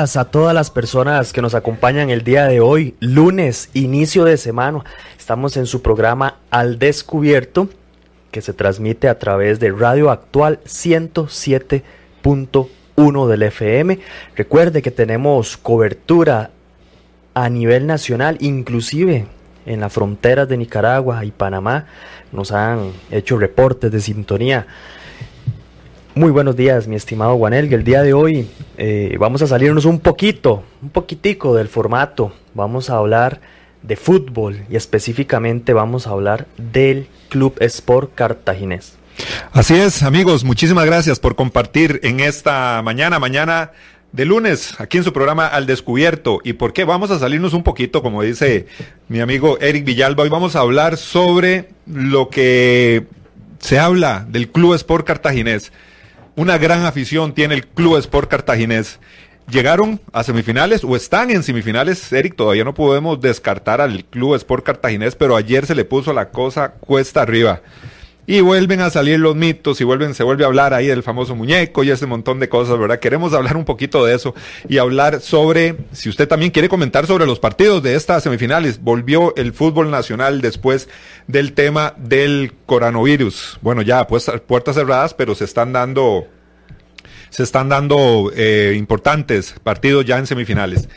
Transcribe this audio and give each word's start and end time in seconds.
A 0.00 0.24
todas 0.24 0.54
las 0.54 0.70
personas 0.70 1.34
que 1.34 1.42
nos 1.42 1.54
acompañan 1.54 2.08
el 2.08 2.24
día 2.24 2.46
de 2.46 2.60
hoy, 2.60 2.94
lunes, 3.00 3.68
inicio 3.74 4.24
de 4.24 4.38
semana. 4.38 4.82
Estamos 5.18 5.58
en 5.58 5.66
su 5.66 5.82
programa 5.82 6.38
Al 6.50 6.78
Descubierto, 6.78 7.68
que 8.30 8.40
se 8.40 8.54
transmite 8.54 9.10
a 9.10 9.18
través 9.18 9.60
de 9.60 9.72
Radio 9.72 10.10
Actual 10.10 10.60
107.1 10.64 13.26
del 13.26 13.42
FM. 13.42 13.98
Recuerde 14.36 14.80
que 14.80 14.90
tenemos 14.90 15.58
cobertura 15.58 16.48
a 17.34 17.50
nivel 17.50 17.86
nacional, 17.86 18.38
inclusive 18.40 19.26
en 19.66 19.80
las 19.80 19.92
fronteras 19.92 20.48
de 20.48 20.56
Nicaragua 20.56 21.26
y 21.26 21.30
Panamá. 21.30 21.88
Nos 22.32 22.52
han 22.52 22.92
hecho 23.10 23.36
reportes 23.36 23.92
de 23.92 24.00
sintonía 24.00 24.66
muy 26.14 26.30
buenos 26.30 26.56
días, 26.56 26.88
mi 26.88 26.96
estimado 26.96 27.36
Juanel. 27.36 27.72
El 27.72 27.84
día 27.84 28.02
de 28.02 28.12
hoy 28.12 28.48
eh, 28.76 29.16
vamos 29.18 29.42
a 29.42 29.46
salirnos 29.46 29.84
un 29.84 30.00
poquito, 30.00 30.64
un 30.82 30.90
poquitico 30.90 31.54
del 31.54 31.68
formato. 31.68 32.32
Vamos 32.54 32.90
a 32.90 32.96
hablar 32.96 33.40
de 33.82 33.96
fútbol 33.96 34.62
y 34.68 34.76
específicamente 34.76 35.72
vamos 35.72 36.06
a 36.06 36.10
hablar 36.10 36.46
del 36.56 37.06
Club 37.28 37.54
Sport 37.60 38.14
Cartaginés. 38.14 38.96
Así 39.52 39.74
es, 39.74 40.02
amigos, 40.02 40.44
muchísimas 40.44 40.86
gracias 40.86 41.20
por 41.20 41.36
compartir 41.36 42.00
en 42.02 42.20
esta 42.20 42.80
mañana, 42.82 43.18
mañana 43.18 43.72
de 44.12 44.24
lunes, 44.24 44.74
aquí 44.80 44.98
en 44.98 45.04
su 45.04 45.12
programa 45.12 45.46
Al 45.46 45.66
Descubierto. 45.66 46.40
¿Y 46.42 46.54
por 46.54 46.72
qué? 46.72 46.84
Vamos 46.84 47.10
a 47.10 47.18
salirnos 47.18 47.52
un 47.52 47.62
poquito, 47.62 48.02
como 48.02 48.22
dice 48.22 48.66
mi 49.08 49.20
amigo 49.20 49.58
Eric 49.60 49.84
Villalba. 49.84 50.24
Hoy 50.24 50.28
vamos 50.28 50.56
a 50.56 50.60
hablar 50.60 50.96
sobre 50.96 51.68
lo 51.86 52.28
que 52.28 53.06
se 53.60 53.78
habla 53.78 54.26
del 54.28 54.48
Club 54.48 54.74
Sport 54.74 55.06
Cartaginés 55.06 55.70
una 56.40 56.56
gran 56.56 56.86
afición 56.86 57.34
tiene 57.34 57.52
el 57.52 57.66
Club 57.66 57.98
Sport 57.98 58.30
Cartaginés. 58.30 58.98
Llegaron 59.50 60.00
a 60.10 60.22
semifinales 60.22 60.84
o 60.84 60.96
están 60.96 61.30
en 61.30 61.42
semifinales, 61.42 62.10
Eric, 62.10 62.34
todavía 62.34 62.64
no 62.64 62.72
podemos 62.72 63.20
descartar 63.20 63.82
al 63.82 64.06
Club 64.06 64.36
Sport 64.36 64.64
Cartaginés, 64.64 65.14
pero 65.14 65.36
ayer 65.36 65.66
se 65.66 65.74
le 65.74 65.84
puso 65.84 66.14
la 66.14 66.30
cosa 66.30 66.70
cuesta 66.70 67.20
arriba. 67.20 67.60
Y 68.30 68.40
vuelven 68.42 68.80
a 68.80 68.90
salir 68.90 69.18
los 69.18 69.34
mitos 69.34 69.80
y 69.80 69.84
vuelven, 69.84 70.14
se 70.14 70.22
vuelve 70.22 70.44
a 70.44 70.46
hablar 70.46 70.72
ahí 70.72 70.86
del 70.86 71.02
famoso 71.02 71.34
muñeco 71.34 71.82
y 71.82 71.90
ese 71.90 72.06
montón 72.06 72.38
de 72.38 72.48
cosas, 72.48 72.78
¿verdad? 72.78 73.00
Queremos 73.00 73.34
hablar 73.34 73.56
un 73.56 73.64
poquito 73.64 74.04
de 74.04 74.14
eso 74.14 74.36
y 74.68 74.78
hablar 74.78 75.20
sobre, 75.20 75.74
si 75.90 76.08
usted 76.08 76.28
también 76.28 76.52
quiere 76.52 76.68
comentar 76.68 77.08
sobre 77.08 77.26
los 77.26 77.40
partidos 77.40 77.82
de 77.82 77.96
estas 77.96 78.22
semifinales, 78.22 78.80
volvió 78.80 79.34
el 79.34 79.52
fútbol 79.52 79.90
nacional 79.90 80.42
después 80.42 80.88
del 81.26 81.54
tema 81.54 81.94
del 81.98 82.52
coronavirus. 82.66 83.58
Bueno, 83.62 83.82
ya 83.82 84.06
pues, 84.06 84.30
puertas 84.46 84.76
cerradas, 84.76 85.12
pero 85.12 85.34
se 85.34 85.42
están 85.42 85.72
dando, 85.72 86.28
se 87.30 87.42
están 87.42 87.68
dando 87.68 88.30
eh, 88.36 88.76
importantes 88.78 89.56
partidos 89.64 90.04
ya 90.04 90.18
en 90.18 90.28
semifinales. 90.28 90.88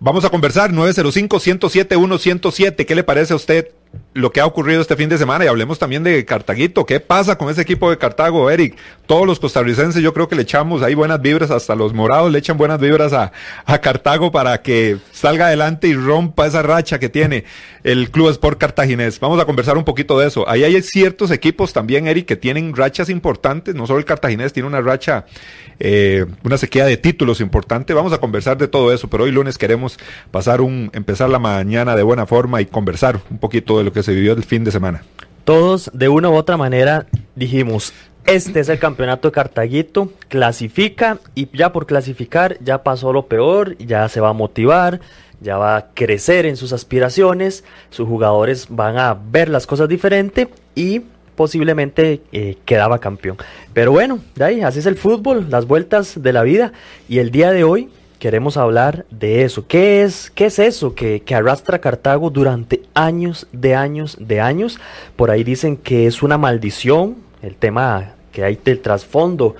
Vamos 0.00 0.24
a 0.24 0.30
conversar, 0.30 0.72
905-107-107. 0.72 2.84
¿Qué 2.84 2.94
le 2.96 3.04
parece 3.04 3.34
a 3.34 3.36
usted 3.36 3.68
lo 4.12 4.32
que 4.32 4.40
ha 4.40 4.46
ocurrido 4.46 4.80
este 4.80 4.96
fin 4.96 5.08
de 5.08 5.18
semana 5.18 5.44
y 5.44 5.48
hablemos 5.48 5.78
también 5.78 6.02
de 6.02 6.24
Cartaguito. 6.24 6.84
¿Qué 6.84 6.98
pasa 6.98 7.38
con 7.38 7.48
ese 7.48 7.62
equipo 7.62 7.90
de 7.90 7.98
Cartago, 7.98 8.50
Eric? 8.50 8.76
Todos 9.06 9.26
los 9.26 9.38
costarricenses 9.38 10.02
yo 10.02 10.12
creo 10.12 10.28
que 10.28 10.34
le 10.34 10.42
echamos 10.42 10.82
ahí 10.82 10.94
buenas 10.94 11.22
vibras, 11.22 11.50
hasta 11.50 11.74
los 11.74 11.92
morados 11.92 12.30
le 12.30 12.38
echan 12.38 12.56
buenas 12.56 12.80
vibras 12.80 13.12
a, 13.12 13.32
a 13.64 13.78
Cartago 13.80 14.32
para 14.32 14.62
que 14.62 14.98
salga 15.12 15.46
adelante 15.46 15.88
y 15.88 15.94
rompa 15.94 16.46
esa 16.46 16.62
racha 16.62 16.98
que 16.98 17.08
tiene 17.08 17.44
el 17.84 18.10
Club 18.10 18.30
Sport 18.30 18.58
Cartaginés. 18.58 19.20
Vamos 19.20 19.40
a 19.40 19.44
conversar 19.44 19.78
un 19.78 19.84
poquito 19.84 20.18
de 20.18 20.26
eso. 20.26 20.48
Ahí 20.48 20.64
hay 20.64 20.80
ciertos 20.82 21.30
equipos 21.30 21.72
también, 21.72 22.06
Eric, 22.06 22.26
que 22.26 22.36
tienen 22.36 22.74
rachas 22.74 23.08
importantes. 23.08 23.74
No 23.74 23.86
solo 23.86 24.00
el 24.00 24.04
Cartaginés 24.04 24.52
tiene 24.52 24.68
una 24.68 24.80
racha, 24.80 25.24
eh, 25.78 26.26
una 26.42 26.58
sequía 26.58 26.84
de 26.84 26.96
títulos 26.96 27.40
importante. 27.40 27.94
Vamos 27.94 28.12
a 28.12 28.18
conversar 28.18 28.58
de 28.58 28.68
todo 28.68 28.92
eso, 28.92 29.08
pero 29.08 29.24
hoy 29.24 29.30
lunes 29.30 29.56
queremos 29.56 29.98
pasar 30.30 30.60
un, 30.60 30.90
empezar 30.94 31.30
la 31.30 31.38
mañana 31.38 31.96
de 31.96 32.02
buena 32.02 32.26
forma 32.26 32.60
y 32.60 32.66
conversar 32.66 33.20
un 33.30 33.38
poquito 33.38 33.78
de 33.78 33.79
lo 33.82 33.92
que 33.92 34.02
se 34.02 34.12
vivió 34.12 34.32
el 34.32 34.44
fin 34.44 34.64
de 34.64 34.70
semana. 34.70 35.02
Todos, 35.44 35.90
de 35.94 36.08
una 36.08 36.28
u 36.28 36.34
otra 36.34 36.56
manera, 36.56 37.06
dijimos, 37.34 37.92
este 38.26 38.60
es 38.60 38.68
el 38.68 38.78
campeonato 38.78 39.28
de 39.28 39.32
Cartaguito, 39.32 40.12
clasifica 40.28 41.18
y 41.34 41.48
ya 41.56 41.72
por 41.72 41.86
clasificar 41.86 42.58
ya 42.60 42.82
pasó 42.82 43.12
lo 43.12 43.26
peor, 43.26 43.76
ya 43.78 44.08
se 44.08 44.20
va 44.20 44.28
a 44.28 44.34
motivar, 44.34 45.00
ya 45.40 45.56
va 45.56 45.76
a 45.76 45.86
crecer 45.94 46.46
en 46.46 46.56
sus 46.56 46.72
aspiraciones, 46.72 47.64
sus 47.90 48.06
jugadores 48.06 48.66
van 48.68 48.98
a 48.98 49.14
ver 49.14 49.48
las 49.48 49.66
cosas 49.66 49.88
diferente 49.88 50.48
y 50.74 51.02
posiblemente 51.34 52.20
eh, 52.32 52.58
quedaba 52.66 52.98
campeón. 52.98 53.38
Pero 53.72 53.92
bueno, 53.92 54.20
de 54.34 54.44
ahí, 54.44 54.60
así 54.60 54.80
es 54.80 54.86
el 54.86 54.96
fútbol, 54.96 55.46
las 55.48 55.66
vueltas 55.66 56.22
de 56.22 56.32
la 56.32 56.42
vida 56.42 56.72
y 57.08 57.18
el 57.18 57.30
día 57.30 57.50
de 57.50 57.64
hoy 57.64 57.88
queremos 58.20 58.56
hablar 58.56 59.06
de 59.10 59.42
eso. 59.42 59.66
¿Qué 59.66 60.02
es, 60.02 60.30
qué 60.30 60.46
es 60.46 60.60
eso 60.60 60.94
que, 60.94 61.24
arrastra 61.34 61.80
Cartago 61.80 62.30
durante 62.30 62.82
años 62.94 63.48
de 63.50 63.74
años 63.74 64.16
de 64.20 64.40
años? 64.40 64.78
Por 65.16 65.32
ahí 65.32 65.42
dicen 65.42 65.76
que 65.76 66.06
es 66.06 66.22
una 66.22 66.38
maldición, 66.38 67.16
el 67.42 67.56
tema 67.56 68.12
que 68.30 68.44
hay 68.44 68.56
del 68.62 68.80
trasfondo 68.80 69.56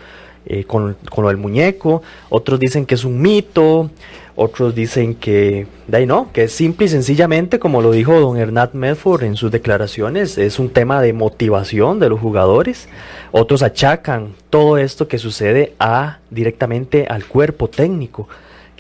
eh, 0.46 0.64
con, 0.64 0.96
con, 1.10 1.24
lo 1.24 1.28
del 1.28 1.38
muñeco, 1.38 2.02
otros 2.28 2.60
dicen 2.60 2.86
que 2.86 2.94
es 2.94 3.04
un 3.04 3.20
mito, 3.20 3.90
otros 4.36 4.74
dicen 4.74 5.14
que, 5.14 5.66
de 5.86 5.96
ahí 5.96 6.06
no, 6.06 6.30
que 6.32 6.44
es 6.44 6.52
simple 6.52 6.86
y 6.86 6.88
sencillamente, 6.88 7.58
como 7.58 7.82
lo 7.82 7.90
dijo 7.90 8.18
don 8.20 8.38
Hernán 8.38 8.70
Medford 8.74 9.24
en 9.24 9.36
sus 9.36 9.50
declaraciones, 9.50 10.38
es 10.38 10.58
un 10.58 10.70
tema 10.70 11.02
de 11.02 11.12
motivación 11.12 11.98
de 11.98 12.08
los 12.08 12.20
jugadores. 12.20 12.88
Otros 13.32 13.62
achacan 13.62 14.34
todo 14.48 14.78
esto 14.78 15.08
que 15.08 15.18
sucede 15.18 15.74
a 15.78 16.20
directamente 16.30 17.06
al 17.06 17.26
cuerpo 17.26 17.68
técnico, 17.68 18.28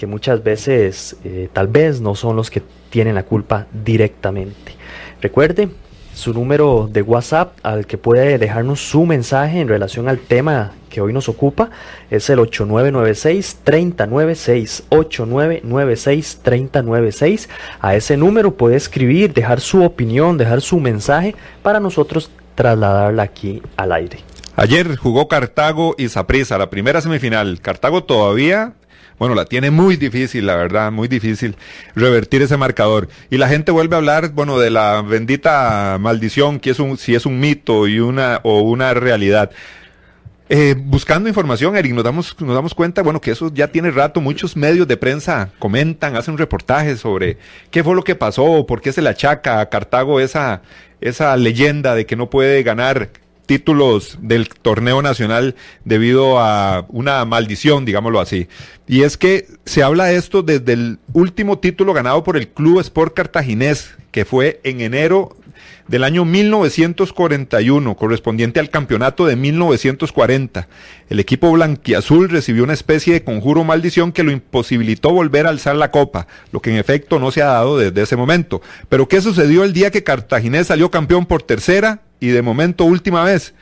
que 0.00 0.06
muchas 0.06 0.42
veces 0.42 1.16
eh, 1.24 1.50
tal 1.52 1.68
vez 1.68 2.00
no 2.00 2.14
son 2.14 2.34
los 2.34 2.50
que 2.50 2.62
tienen 2.88 3.14
la 3.14 3.24
culpa 3.24 3.66
directamente. 3.84 4.74
Recuerde, 5.20 5.68
su 6.14 6.32
número 6.32 6.88
de 6.90 7.02
WhatsApp 7.02 7.58
al 7.62 7.86
que 7.86 7.98
puede 7.98 8.38
dejarnos 8.38 8.80
su 8.80 9.04
mensaje 9.04 9.60
en 9.60 9.68
relación 9.68 10.08
al 10.08 10.18
tema 10.18 10.72
que 10.88 11.02
hoy 11.02 11.12
nos 11.12 11.28
ocupa 11.28 11.68
es 12.10 12.30
el 12.30 12.38
8996-3096. 12.38 14.84
8996-3096. 14.88 17.48
A 17.82 17.94
ese 17.94 18.16
número 18.16 18.54
puede 18.54 18.76
escribir, 18.76 19.34
dejar 19.34 19.60
su 19.60 19.84
opinión, 19.84 20.38
dejar 20.38 20.62
su 20.62 20.80
mensaje 20.80 21.36
para 21.62 21.78
nosotros 21.78 22.30
trasladarla 22.54 23.22
aquí 23.22 23.60
al 23.76 23.92
aire. 23.92 24.20
Ayer 24.56 24.96
jugó 24.96 25.28
Cartago 25.28 25.94
y 25.98 26.08
Saprissa, 26.08 26.56
la 26.56 26.70
primera 26.70 27.02
semifinal. 27.02 27.60
Cartago 27.60 28.04
todavía 28.04 28.72
bueno, 29.20 29.34
la 29.34 29.44
tiene 29.44 29.70
muy 29.70 29.96
difícil, 29.96 30.46
la 30.46 30.56
verdad, 30.56 30.90
muy 30.90 31.06
difícil 31.06 31.54
revertir 31.94 32.40
ese 32.40 32.56
marcador. 32.56 33.10
Y 33.28 33.36
la 33.36 33.48
gente 33.48 33.70
vuelve 33.70 33.94
a 33.94 33.98
hablar, 33.98 34.30
bueno, 34.30 34.58
de 34.58 34.70
la 34.70 35.02
bendita 35.02 35.98
maldición, 36.00 36.58
que 36.58 36.70
es 36.70 36.78
un, 36.78 36.96
si 36.96 37.14
es 37.14 37.26
un 37.26 37.38
mito 37.38 37.86
y 37.86 38.00
una, 38.00 38.40
o 38.44 38.62
una 38.62 38.94
realidad. 38.94 39.50
Eh, 40.48 40.74
buscando 40.74 41.28
información, 41.28 41.76
Eric, 41.76 41.92
nos 41.92 42.02
damos, 42.02 42.34
nos 42.40 42.54
damos 42.54 42.72
cuenta, 42.72 43.02
bueno, 43.02 43.20
que 43.20 43.32
eso 43.32 43.52
ya 43.52 43.68
tiene 43.68 43.90
rato, 43.90 44.22
muchos 44.22 44.56
medios 44.56 44.88
de 44.88 44.96
prensa 44.96 45.50
comentan, 45.58 46.16
hacen 46.16 46.38
reportajes 46.38 47.00
sobre 47.00 47.36
qué 47.70 47.84
fue 47.84 47.94
lo 47.94 48.02
que 48.02 48.14
pasó, 48.14 48.64
por 48.66 48.80
qué 48.80 48.90
se 48.90 49.02
le 49.02 49.10
achaca 49.10 49.60
a 49.60 49.68
Cartago 49.68 50.18
esa, 50.18 50.62
esa 51.02 51.36
leyenda 51.36 51.94
de 51.94 52.06
que 52.06 52.16
no 52.16 52.30
puede 52.30 52.62
ganar 52.62 53.10
títulos 53.50 54.16
del 54.22 54.48
torneo 54.48 55.02
nacional 55.02 55.56
debido 55.84 56.38
a 56.38 56.86
una 56.88 57.24
maldición, 57.24 57.84
digámoslo 57.84 58.20
así. 58.20 58.46
Y 58.86 59.02
es 59.02 59.16
que 59.16 59.48
se 59.64 59.82
habla 59.82 60.04
de 60.04 60.14
esto 60.14 60.44
desde 60.44 60.72
el 60.72 61.00
último 61.14 61.58
título 61.58 61.92
ganado 61.92 62.22
por 62.22 62.36
el 62.36 62.46
Club 62.46 62.78
Sport 62.78 63.12
Cartaginés, 63.12 63.96
que 64.12 64.24
fue 64.24 64.60
en 64.62 64.80
enero 64.82 65.36
del 65.88 66.04
año 66.04 66.24
1941, 66.24 67.96
correspondiente 67.96 68.60
al 68.60 68.70
campeonato 68.70 69.26
de 69.26 69.34
1940. 69.34 70.68
El 71.08 71.18
equipo 71.18 71.50
blanquiazul 71.50 72.28
recibió 72.28 72.62
una 72.62 72.74
especie 72.74 73.14
de 73.14 73.24
conjuro 73.24 73.64
maldición 73.64 74.12
que 74.12 74.22
lo 74.22 74.30
imposibilitó 74.30 75.10
volver 75.10 75.46
a 75.46 75.50
alzar 75.50 75.74
la 75.74 75.90
copa, 75.90 76.28
lo 76.52 76.62
que 76.62 76.70
en 76.70 76.76
efecto 76.76 77.18
no 77.18 77.32
se 77.32 77.42
ha 77.42 77.46
dado 77.46 77.78
desde 77.78 78.02
ese 78.02 78.14
momento. 78.14 78.62
Pero 78.88 79.08
¿qué 79.08 79.20
sucedió 79.20 79.64
el 79.64 79.72
día 79.72 79.90
que 79.90 80.04
Cartaginés 80.04 80.68
salió 80.68 80.92
campeón 80.92 81.26
por 81.26 81.42
tercera 81.42 82.02
y 82.20 82.28
de 82.28 82.42
momento 82.42 82.84
última 82.84 83.24
vez. 83.24 83.54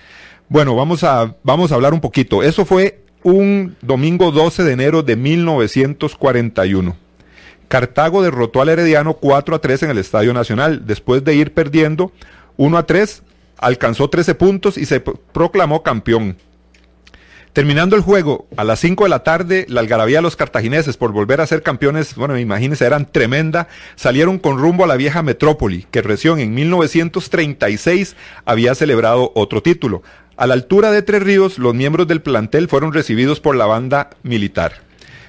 Bueno, 0.49 0.75
vamos 0.75 1.05
a, 1.05 1.35
vamos 1.43 1.73
a 1.73 1.77
hablar 1.77 1.95
un 1.95 2.01
poquito. 2.01 2.43
Eso 2.43 2.65
fue 2.65 3.03
un 3.23 3.77
domingo 3.81 4.31
12 4.31 4.65
de 4.65 4.73
enero 4.73 5.03
de 5.03 5.17
1941. 5.17 6.97
Cartago 7.69 8.23
derrotó 8.23 8.63
al 8.63 8.71
Herediano 8.71 9.15
4 9.15 9.57
a 9.57 9.59
3 9.61 9.85
en 9.85 9.91
el 9.91 9.99
Estadio 9.99 10.33
Nacional. 10.33 10.87
Después 10.87 11.23
de 11.25 11.35
ir 11.35 11.53
perdiendo 11.53 12.13
1 12.57 12.79
a 12.79 12.87
3, 12.87 13.23
alcanzó 13.59 14.09
13 14.09 14.35
puntos 14.35 14.79
y 14.79 14.87
se 14.87 15.01
proclamó 15.01 15.83
campeón. 15.83 16.37
Terminando 17.59 17.97
el 17.97 18.03
juego 18.03 18.47
a 18.57 18.63
las 18.63 18.79
5 18.79 19.03
de 19.03 19.11
la 19.11 19.25
tarde, 19.25 19.67
la 19.69 19.81
algarabía 19.81 20.19
de 20.19 20.23
los 20.23 20.37
cartagineses 20.37 20.97
por 20.97 21.11
volver 21.11 21.41
a 21.41 21.47
ser 21.49 21.65
campeones, 21.65 22.15
bueno, 22.15 22.39
imagínense, 22.39 22.87
eran 22.87 23.11
tremenda, 23.11 23.67
salieron 23.97 24.39
con 24.39 24.59
rumbo 24.59 24.85
a 24.85 24.87
la 24.87 24.95
vieja 24.95 25.25
metrópoli, 25.25 25.85
que 25.91 26.01
recién 26.01 26.39
en 26.39 26.55
1936 26.55 28.15
había 28.45 28.77
celebrado 28.77 29.33
otro 29.35 29.61
título. 29.61 30.05
A 30.37 30.47
la 30.47 30.55
altura 30.55 30.93
de 30.93 31.03
Tres 31.03 31.21
Ríos, 31.21 31.59
los 31.59 31.75
miembros 31.75 32.07
del 32.07 32.23
plantel 32.23 32.69
fueron 32.69 32.93
recibidos 32.93 33.41
por 33.41 33.57
la 33.57 33.67
banda 33.67 34.11
militar. 34.23 34.75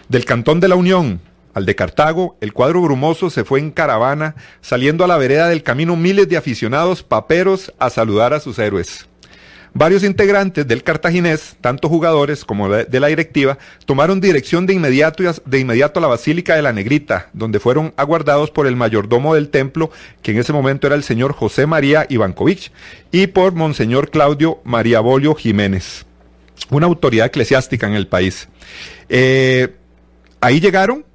Del 0.07 0.25
cantón 0.25 0.59
de 0.59 0.67
la 0.67 0.75
Unión 0.75 1.21
al 1.55 1.65
de 1.65 1.73
Cartago, 1.73 2.37
el 2.41 2.53
cuadro 2.53 2.83
brumoso 2.83 3.31
se 3.31 3.43
fue 3.43 3.59
en 3.59 3.71
caravana, 3.71 4.35
saliendo 4.61 5.03
a 5.03 5.07
la 5.07 5.17
vereda 5.17 5.49
del 5.49 5.63
camino 5.63 5.95
miles 5.95 6.29
de 6.29 6.37
aficionados 6.37 7.01
paperos 7.01 7.73
a 7.79 7.89
saludar 7.89 8.35
a 8.35 8.39
sus 8.39 8.59
héroes. 8.59 9.08
Varios 9.79 10.03
integrantes 10.03 10.67
del 10.67 10.83
cartaginés, 10.83 11.55
tanto 11.61 11.87
jugadores 11.87 12.43
como 12.43 12.67
de 12.67 12.99
la 12.99 13.07
directiva, 13.07 13.57
tomaron 13.85 14.19
dirección 14.19 14.65
de 14.65 14.73
inmediato, 14.73 15.23
de 15.45 15.59
inmediato 15.59 15.99
a 15.99 16.01
la 16.01 16.09
Basílica 16.09 16.53
de 16.57 16.61
la 16.61 16.73
Negrita, 16.73 17.29
donde 17.31 17.61
fueron 17.61 17.93
aguardados 17.95 18.51
por 18.51 18.67
el 18.67 18.75
mayordomo 18.75 19.35
del 19.35 19.47
templo, 19.47 19.89
que 20.21 20.31
en 20.31 20.39
ese 20.39 20.51
momento 20.51 20.85
era 20.85 20.97
el 20.97 21.03
señor 21.03 21.31
José 21.31 21.65
María 21.65 22.05
Ivankovich, 22.09 22.73
y 23.13 23.27
por 23.27 23.53
Monseñor 23.53 24.11
Claudio 24.11 24.59
María 24.65 24.99
Bolio 24.99 25.33
Jiménez, 25.33 26.05
una 26.69 26.87
autoridad 26.87 27.27
eclesiástica 27.27 27.87
en 27.87 27.93
el 27.93 28.07
país. 28.07 28.49
Eh, 29.07 29.75
ahí 30.41 30.59
llegaron 30.59 31.05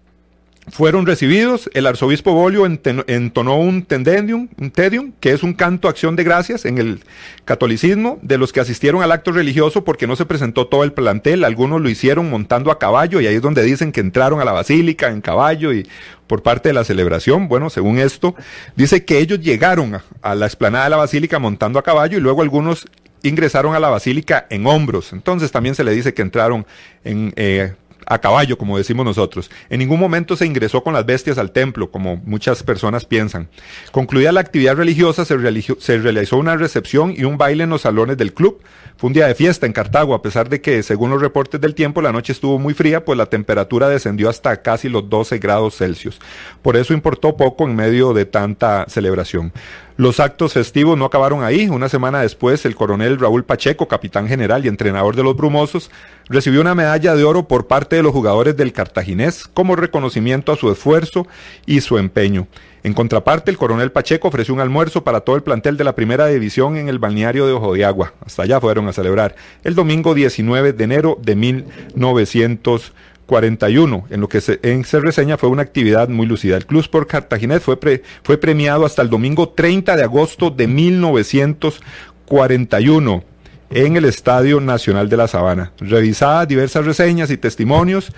fueron 0.69 1.05
recibidos, 1.05 1.69
el 1.75 1.87
arzobispo 1.87 2.33
Bolio 2.33 2.65
entonó 2.67 3.59
un 3.59 3.85
tendendium, 3.85 4.49
un 4.59 4.71
tedium, 4.71 5.13
que 5.21 5.33
es 5.33 5.43
un 5.43 5.53
canto 5.53 5.89
acción 5.89 6.17
de 6.17 6.25
gracias 6.25 6.65
en 6.65 6.79
el 6.79 7.03
catolicismo, 7.45 8.19
de 8.23 8.39
los 8.39 8.53
que 8.53 8.61
asistieron 8.61 9.03
al 9.03 9.13
acto 9.13 9.33
religioso 9.33 9.85
porque 9.85 10.07
no 10.07 10.17
se 10.17 10.25
presentó 10.25 10.67
todo 10.67 10.83
el 10.83 10.93
plantel, 10.93 11.45
algunos 11.45 11.83
lo 11.83 11.91
hicieron 11.91 12.31
montando 12.31 12.71
a 12.71 12.79
caballo 12.79 13.21
y 13.21 13.27
ahí 13.27 13.35
es 13.35 13.43
donde 13.43 13.63
dicen 13.63 13.93
que 13.93 14.01
entraron 14.01 14.41
a 14.41 14.45
la 14.45 14.53
basílica 14.53 15.09
en 15.09 15.21
caballo 15.21 15.73
y 15.75 15.87
por 16.27 16.43
parte 16.43 16.71
de 16.71 16.73
la 16.73 16.85
celebración, 16.85 17.49
bueno, 17.49 17.69
según 17.69 17.99
esto, 17.99 18.35
dice 18.75 19.05
que 19.05 19.19
ellos 19.19 19.41
llegaron 19.41 20.01
a, 20.23 20.35
la 20.35 20.47
explanada 20.47 20.85
de 20.85 20.91
la 20.91 20.97
basílica 20.97 21.39
montando 21.39 21.79
a 21.79 21.83
caballo 21.83 22.17
y 22.17 22.21
luego 22.21 22.41
algunos 22.41 22.87
ingresaron 23.23 23.75
a 23.75 23.81
la 23.81 23.91
basílica 23.91 24.47
en 24.49 24.67
hombros, 24.67 25.13
entonces 25.13 25.53
también 25.53 25.75
se 25.75 25.85
le 25.85 25.93
dice 25.93 26.15
que 26.15 26.23
entraron 26.23 26.67
en... 27.05 27.35
Eh, 27.37 27.75
a 28.07 28.19
caballo, 28.19 28.59
como 28.59 28.79
decimos 28.79 29.05
nosotros. 29.05 29.51
En 29.71 29.79
ningún 29.79 30.01
momento 30.01 30.37
se 30.37 30.47
ingresó 30.47 30.83
con 30.83 30.95
las 30.95 31.07
bestias 31.07 31.39
al 31.39 31.53
templo, 31.53 31.91
como 31.91 32.17
muchas 32.25 32.63
personas 32.63 33.05
piensan. 33.05 33.49
Concluida 33.93 34.33
la 34.33 34.41
actividad 34.41 34.77
religiosa, 34.77 35.25
se, 35.25 35.37
realizó 35.37 36.37
una 36.37 36.57
recepción 36.57 37.15
y 37.17 37.25
un 37.25 37.39
baile 37.39 37.65
en 37.65 37.71
los 37.71 37.83
salones 37.83 38.17
del 38.17 38.35
club. 38.35 38.61
Fue 38.97 39.09
un 39.09 39.15
día 39.15 39.27
de 39.27 39.35
fiesta 39.35 39.67
en 39.67 39.73
Cartago, 39.73 40.15
a 40.15 40.23
pesar 40.23 40.49
de 40.49 40.61
que, 40.61 40.83
según 40.83 41.11
los 41.11 41.21
reportes 41.21 41.61
del 41.61 41.75
tiempo, 41.75 42.01
la 42.01 42.13
noche 42.13 42.33
estuvo 42.33 42.59
muy 42.59 42.75
fría, 42.75 43.05
pues 43.05 43.19
la 43.19 43.27
temperatura 43.27 43.89
descendió 43.89 44.29
hasta 44.29 44.63
casi 44.63 44.89
los 44.89 45.09
12 45.09 45.39
grados 45.39 45.77
Celsius. 45.77 46.21
Por 46.63 46.77
eso 46.77 46.95
importó 46.95 47.37
poco 47.37 47.65
en 47.65 47.75
medio 47.75 48.13
de 48.13 48.25
tanta 48.25 48.85
celebración. 48.89 49.53
Los 49.97 50.19
actos 50.19 50.55
festivos 50.55 50.99
no 50.99 51.05
acabaron 51.05 51.45
ahí. 51.45 51.69
Una 51.69 51.89
semana 51.89 52.21
después, 52.21 52.65
el 52.65 52.75
coronel 52.75 53.17
Raúl 53.17 53.45
Pacheco, 53.45 53.87
capitán 53.87 54.27
general 54.27 54.65
y 54.65 54.69
entrenador 54.69 55.15
de 55.15 55.23
los 55.23 55.37
Brumosos, 55.37 55.89
recibió 56.29 56.61
una 56.61 56.75
medalla 56.75 57.15
de 57.15 57.23
oro 57.23 57.47
por 57.47 57.69
parte 57.69 57.95
de 57.95 58.03
los 58.03 58.11
jugadores 58.11 58.57
del 58.57 58.73
Cartaginés 58.73 59.47
como 59.47 59.77
reconocimiento 59.77 60.51
a 60.51 60.57
su 60.57 60.69
esfuerzo 60.73 61.29
y 61.65 61.81
su 61.81 61.97
empeño. 61.99 62.49
En 62.83 62.93
contraparte, 62.93 63.53
el 63.53 63.57
coronel 63.57 63.93
Pacheco 63.93 64.27
ofreció 64.27 64.53
un 64.53 64.61
almuerzo 64.61 65.05
para 65.05 65.21
todo 65.21 65.37
el 65.37 65.45
plantel 65.45 65.77
de 65.77 65.85
la 65.85 65.95
primera 65.95 66.27
división 66.27 66.77
en 66.77 66.89
el 66.89 66.99
balneario 66.99 67.47
de 67.47 67.53
Ojo 67.53 67.75
de 67.75 67.85
Agua. 67.85 68.15
Hasta 68.27 68.43
allá 68.43 68.61
fueron 68.61 68.89
a 68.89 68.93
celebrar 68.93 69.37
el 69.63 69.77
domingo 69.77 70.13
19 70.13 70.73
de 70.73 70.85
enero 70.85 71.19
de 71.23 71.37
1900. 71.37 72.93
41. 73.27 74.07
En 74.11 74.21
lo 74.21 74.29
que 74.29 74.41
se, 74.41 74.61
en 74.63 74.85
se 74.85 75.01
reseña 75.01 75.39
fue 75.39 75.49
una 75.49 75.63
actividad 75.63 76.09
muy 76.09 76.27
lucida. 76.27 76.57
El 76.57 76.67
Club 76.67 76.83
Sport 76.83 77.09
Cartaginés 77.09 77.63
fue, 77.63 77.79
fue 78.23 78.39
premiado 78.39 78.85
hasta 78.85 79.03
el 79.03 79.11
domingo 79.11 79.49
30 79.49 79.97
de 79.97 80.03
agosto 80.03 80.51
de 80.51 80.67
1941 80.67 83.25
en 83.71 83.97
el 83.97 84.05
Estadio 84.05 84.61
Nacional 84.61 85.09
de 85.09 85.17
la 85.17 85.29
Sabana. 85.29 85.73
Revisadas 85.79 86.49
diversas 86.49 86.85
reseñas 86.85 87.31
y 87.31 87.37
testimonios, 87.37 88.13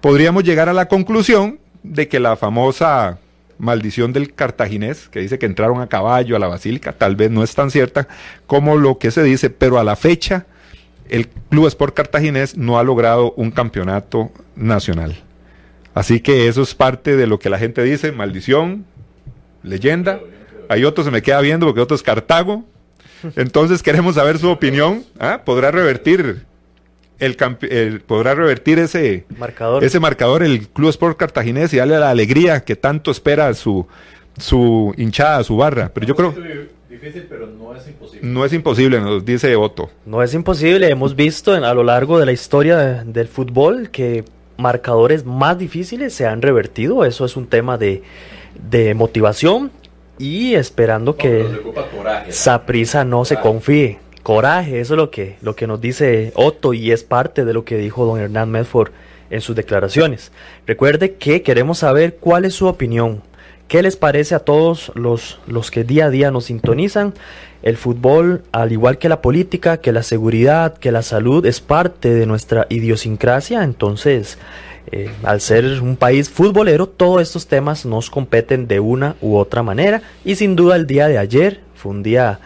podríamos 0.00 0.44
llegar 0.44 0.68
a 0.68 0.72
la 0.72 0.88
conclusión 0.88 1.58
de 1.82 2.08
que 2.08 2.18
la 2.18 2.36
famosa 2.36 3.18
maldición 3.58 4.12
del 4.12 4.34
cartaginés, 4.34 5.08
que 5.08 5.20
dice 5.20 5.38
que 5.38 5.46
entraron 5.46 5.80
a 5.80 5.88
caballo 5.88 6.36
a 6.36 6.38
la 6.38 6.48
basílica, 6.48 6.92
tal 6.92 7.16
vez 7.16 7.30
no 7.30 7.42
es 7.42 7.54
tan 7.54 7.70
cierta 7.70 8.06
como 8.46 8.76
lo 8.76 8.98
que 8.98 9.10
se 9.10 9.22
dice, 9.22 9.50
pero 9.50 9.78
a 9.78 9.84
la 9.84 9.96
fecha 9.96 10.46
el 11.10 11.28
Club 11.28 11.66
Sport 11.66 11.94
Cartaginés 11.94 12.56
no 12.56 12.78
ha 12.78 12.82
logrado 12.82 13.32
un 13.32 13.50
campeonato 13.50 14.30
nacional. 14.54 15.16
Así 15.94 16.20
que 16.20 16.48
eso 16.48 16.62
es 16.62 16.74
parte 16.74 17.16
de 17.16 17.26
lo 17.26 17.38
que 17.38 17.48
la 17.48 17.58
gente 17.58 17.82
dice, 17.82 18.12
maldición, 18.12 18.84
leyenda. 19.62 20.20
Hay 20.68 20.84
otro 20.84 21.04
se 21.04 21.10
me 21.10 21.22
queda 21.22 21.40
viendo 21.40 21.66
porque 21.66 21.80
otro 21.80 21.94
es 21.94 22.02
Cartago. 22.02 22.64
Entonces 23.34 23.82
queremos 23.82 24.16
saber 24.16 24.38
su 24.38 24.48
opinión. 24.50 25.04
¿Ah? 25.18 25.40
¿Podrá 25.44 25.70
revertir 25.70 26.44
el, 27.18 28.00
podrá 28.00 28.34
revertir 28.34 28.78
ese 28.78 29.24
marcador. 29.38 29.82
ese 29.82 29.98
marcador 30.00 30.42
el 30.42 30.68
Club 30.68 30.90
Sport 30.90 31.16
Cartaginés 31.16 31.72
y 31.72 31.78
darle 31.78 31.98
la 31.98 32.10
alegría 32.10 32.62
que 32.62 32.76
tanto 32.76 33.10
espera 33.10 33.52
su 33.54 33.86
su 34.38 34.94
hinchada, 34.98 35.42
su 35.44 35.56
barra? 35.56 35.90
Pero 35.94 36.06
yo 36.06 36.14
creo 36.14 36.34
difícil, 37.00 37.26
pero 37.28 37.46
no 37.46 37.74
es 37.74 37.86
imposible. 37.86 38.28
No 38.28 38.44
es 38.44 38.52
imposible, 38.52 39.00
nos 39.00 39.24
dice 39.24 39.54
Otto. 39.56 39.90
No 40.04 40.22
es 40.22 40.34
imposible. 40.34 40.88
Hemos 40.90 41.14
visto 41.14 41.52
a 41.52 41.74
lo 41.74 41.84
largo 41.84 42.18
de 42.18 42.26
la 42.26 42.32
historia 42.32 43.04
del 43.04 43.28
fútbol 43.28 43.90
que 43.90 44.24
marcadores 44.56 45.24
más 45.24 45.58
difíciles 45.58 46.14
se 46.14 46.26
han 46.26 46.42
revertido. 46.42 47.04
Eso 47.04 47.24
es 47.24 47.36
un 47.36 47.46
tema 47.46 47.78
de, 47.78 48.02
motivación 48.94 49.70
y 50.18 50.54
esperando 50.54 51.16
que 51.16 51.46
Saprisa 52.30 53.04
no 53.04 53.24
se 53.24 53.36
confíe. 53.36 53.98
Coraje, 54.22 54.80
eso 54.80 54.94
es 54.94 54.98
lo 54.98 55.10
que, 55.10 55.36
lo 55.40 55.54
que 55.54 55.68
nos 55.68 55.80
dice 55.80 56.32
Otto 56.34 56.74
y 56.74 56.90
es 56.90 57.04
parte 57.04 57.44
de 57.44 57.52
lo 57.52 57.64
que 57.64 57.76
dijo 57.76 58.04
don 58.04 58.18
Hernán 58.18 58.50
Medford 58.50 58.90
en 59.30 59.40
sus 59.40 59.54
declaraciones. 59.54 60.32
Recuerde 60.66 61.14
que 61.14 61.42
queremos 61.42 61.78
saber 61.78 62.16
cuál 62.16 62.44
es 62.44 62.54
su 62.54 62.66
opinión 62.66 63.22
¿Qué 63.68 63.82
les 63.82 63.96
parece 63.96 64.36
a 64.36 64.40
todos 64.40 64.92
los, 64.94 65.40
los 65.48 65.72
que 65.72 65.82
día 65.82 66.06
a 66.06 66.10
día 66.10 66.30
nos 66.30 66.44
sintonizan? 66.44 67.14
El 67.62 67.76
fútbol, 67.76 68.42
al 68.52 68.70
igual 68.70 68.98
que 68.98 69.08
la 69.08 69.20
política, 69.20 69.78
que 69.78 69.90
la 69.90 70.04
seguridad, 70.04 70.78
que 70.78 70.92
la 70.92 71.02
salud, 71.02 71.44
es 71.44 71.60
parte 71.60 72.14
de 72.14 72.26
nuestra 72.26 72.66
idiosincrasia. 72.68 73.64
Entonces, 73.64 74.38
eh, 74.92 75.10
al 75.24 75.40
ser 75.40 75.82
un 75.82 75.96
país 75.96 76.30
futbolero, 76.30 76.86
todos 76.86 77.20
estos 77.20 77.48
temas 77.48 77.84
nos 77.84 78.08
competen 78.08 78.68
de 78.68 78.78
una 78.78 79.16
u 79.20 79.36
otra 79.36 79.64
manera. 79.64 80.00
Y 80.24 80.36
sin 80.36 80.54
duda 80.54 80.76
el 80.76 80.86
día 80.86 81.08
de 81.08 81.18
ayer 81.18 81.60
fue 81.74 81.90
un 81.90 82.04
día 82.04 82.38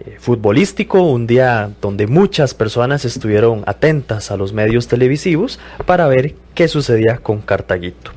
eh, 0.00 0.16
futbolístico, 0.18 1.00
un 1.00 1.28
día 1.28 1.70
donde 1.80 2.08
muchas 2.08 2.54
personas 2.54 3.04
estuvieron 3.04 3.62
atentas 3.66 4.32
a 4.32 4.36
los 4.36 4.52
medios 4.52 4.88
televisivos 4.88 5.60
para 5.84 6.08
ver 6.08 6.34
qué 6.54 6.66
sucedía 6.66 7.18
con 7.18 7.40
Cartaguito. 7.40 8.10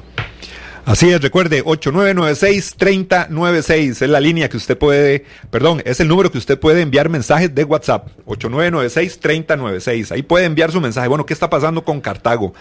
Así 0.90 1.10
es, 1.12 1.22
recuerde, 1.22 1.64
8996-3096 1.66 4.02
es 4.02 4.10
la 4.10 4.20
línea 4.20 4.50
que 4.50 4.58
usted 4.58 4.76
puede, 4.76 5.24
perdón, 5.52 5.84
es 5.86 6.00
el 6.00 6.08
número 6.08 6.32
que 6.32 6.40
usted 6.40 6.60
puede 6.60 6.82
enviar 6.82 7.10
mensajes 7.10 7.54
de 7.54 7.64
WhatsApp, 7.64 8.08
8996-3096. 8.26 10.12
Ahí 10.12 10.24
puede 10.24 10.46
enviar 10.46 10.72
su 10.72 10.82
mensaje. 10.82 11.08
Bueno, 11.08 11.28
¿qué 11.28 11.36
está 11.36 11.48
pasando 11.48 11.84
con 11.84 12.02
Cartago? 12.02 12.56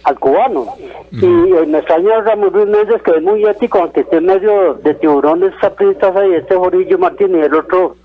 al 0.04 0.18
cubano. 0.18 0.66
Y 1.12 1.52
eh, 1.54 1.64
me 1.66 1.78
extraña 1.78 2.20
Ramón 2.20 2.50
Luis 2.52 2.66
Méndez, 2.66 3.00
que 3.02 3.12
es 3.12 3.22
muy 3.22 3.42
ético, 3.44 3.78
aunque 3.78 4.00
esté 4.00 4.16
en 4.18 4.26
medio 4.26 4.74
de 4.74 4.94
tiburones 4.94 5.52
sapristas 5.60 6.14
ahí, 6.14 6.34
este 6.34 6.54
Jorillo 6.56 6.98
Martín 6.98 7.34
y 7.36 7.40
el 7.40 7.54
otro, 7.54 7.96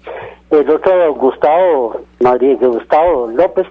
el 0.52 0.70
otro 0.70 1.14
Gustavo, 1.16 2.00
Madrid, 2.22 2.58
Gustavo 2.62 3.28
López. 3.28 3.68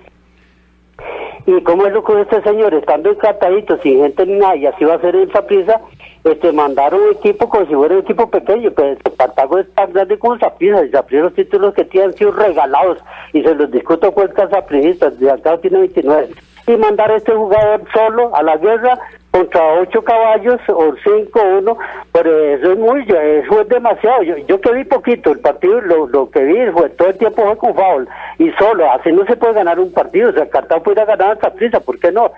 Y 1.47 1.63
cómo 1.63 1.87
es 1.87 1.93
lo 1.93 2.03
que 2.03 2.21
este 2.21 2.43
señor, 2.43 2.75
estando 2.75 3.11
encantadito, 3.11 3.79
sin 3.79 4.01
gente 4.01 4.27
ni 4.27 4.35
nada, 4.35 4.57
y 4.57 4.67
así 4.67 4.85
va 4.85 4.95
a 4.95 5.01
ser 5.01 5.15
en 5.15 5.31
Saprisa, 5.31 5.81
este, 6.25 6.51
mandaron 6.51 7.01
un 7.01 7.13
equipo 7.13 7.49
como 7.49 7.67
si 7.67 7.75
fuera 7.75 7.95
un 7.95 8.01
equipo 8.01 8.29
pequeño, 8.29 8.73
el 8.77 8.99
Cartago 9.17 9.59
es 9.59 9.73
tan 9.75 9.93
grande 9.93 10.19
como 10.19 10.39
Saprisa, 10.39 10.85
y 10.85 10.91
Saprisa 10.91 11.23
los 11.23 11.35
títulos 11.35 11.75
que 11.75 11.85
tienen 11.85 12.11
han 12.11 12.17
sido 12.17 12.33
regalados, 12.33 12.99
y 13.33 13.43
se 13.43 13.55
los 13.55 13.71
discuto 13.71 14.13
con 14.13 14.25
el 14.25 15.31
acá 15.31 15.59
tiene 15.59 15.79
29. 15.79 16.29
Y 16.67 16.77
mandar 16.79 17.13
a 17.13 17.17
este 17.17 17.33
jugador 17.33 17.83
solo 17.95 18.35
a 18.35 18.43
la 18.43 18.57
guerra 18.57 18.99
contra 19.37 19.81
ocho 19.81 20.03
caballos 20.03 20.61
o 20.69 20.95
cinco 21.05 21.41
uno, 21.59 21.77
pero 22.13 22.39
eso 22.39 22.73
es 22.73 22.79
muy, 22.79 23.03
eso 23.03 23.61
es 23.61 23.69
demasiado. 23.69 24.23
Yo, 24.23 24.37
yo 24.39 24.61
que 24.61 24.73
vi 24.73 24.85
poquito 24.85 25.33
el 25.33 25.41
partido, 25.41 25.81
lo, 25.83 26.07
lo 26.07 26.31
que 26.31 26.43
vi 26.43 26.71
fue 26.73 26.89
todo 26.91 27.09
el 27.09 27.19
tiempo 27.19 27.43
fue 27.43 27.57
con 27.59 27.75
foul 27.75 28.09
y 28.39 28.51
solo, 28.53 28.91
así 28.91 29.13
no 29.13 29.27
se 29.27 29.37
puede 29.37 29.55
ganar 29.55 29.79
un 29.79 29.93
partido. 29.93 30.31
O 30.31 30.33
sea, 30.33 30.49
Cartago 30.49 30.83
pudiera 30.83 31.05
ganar 31.05 31.35
esta 31.35 31.53
prisa, 31.53 31.81
¿por 31.81 31.99
qué 31.99 32.11
no? 32.13 32.33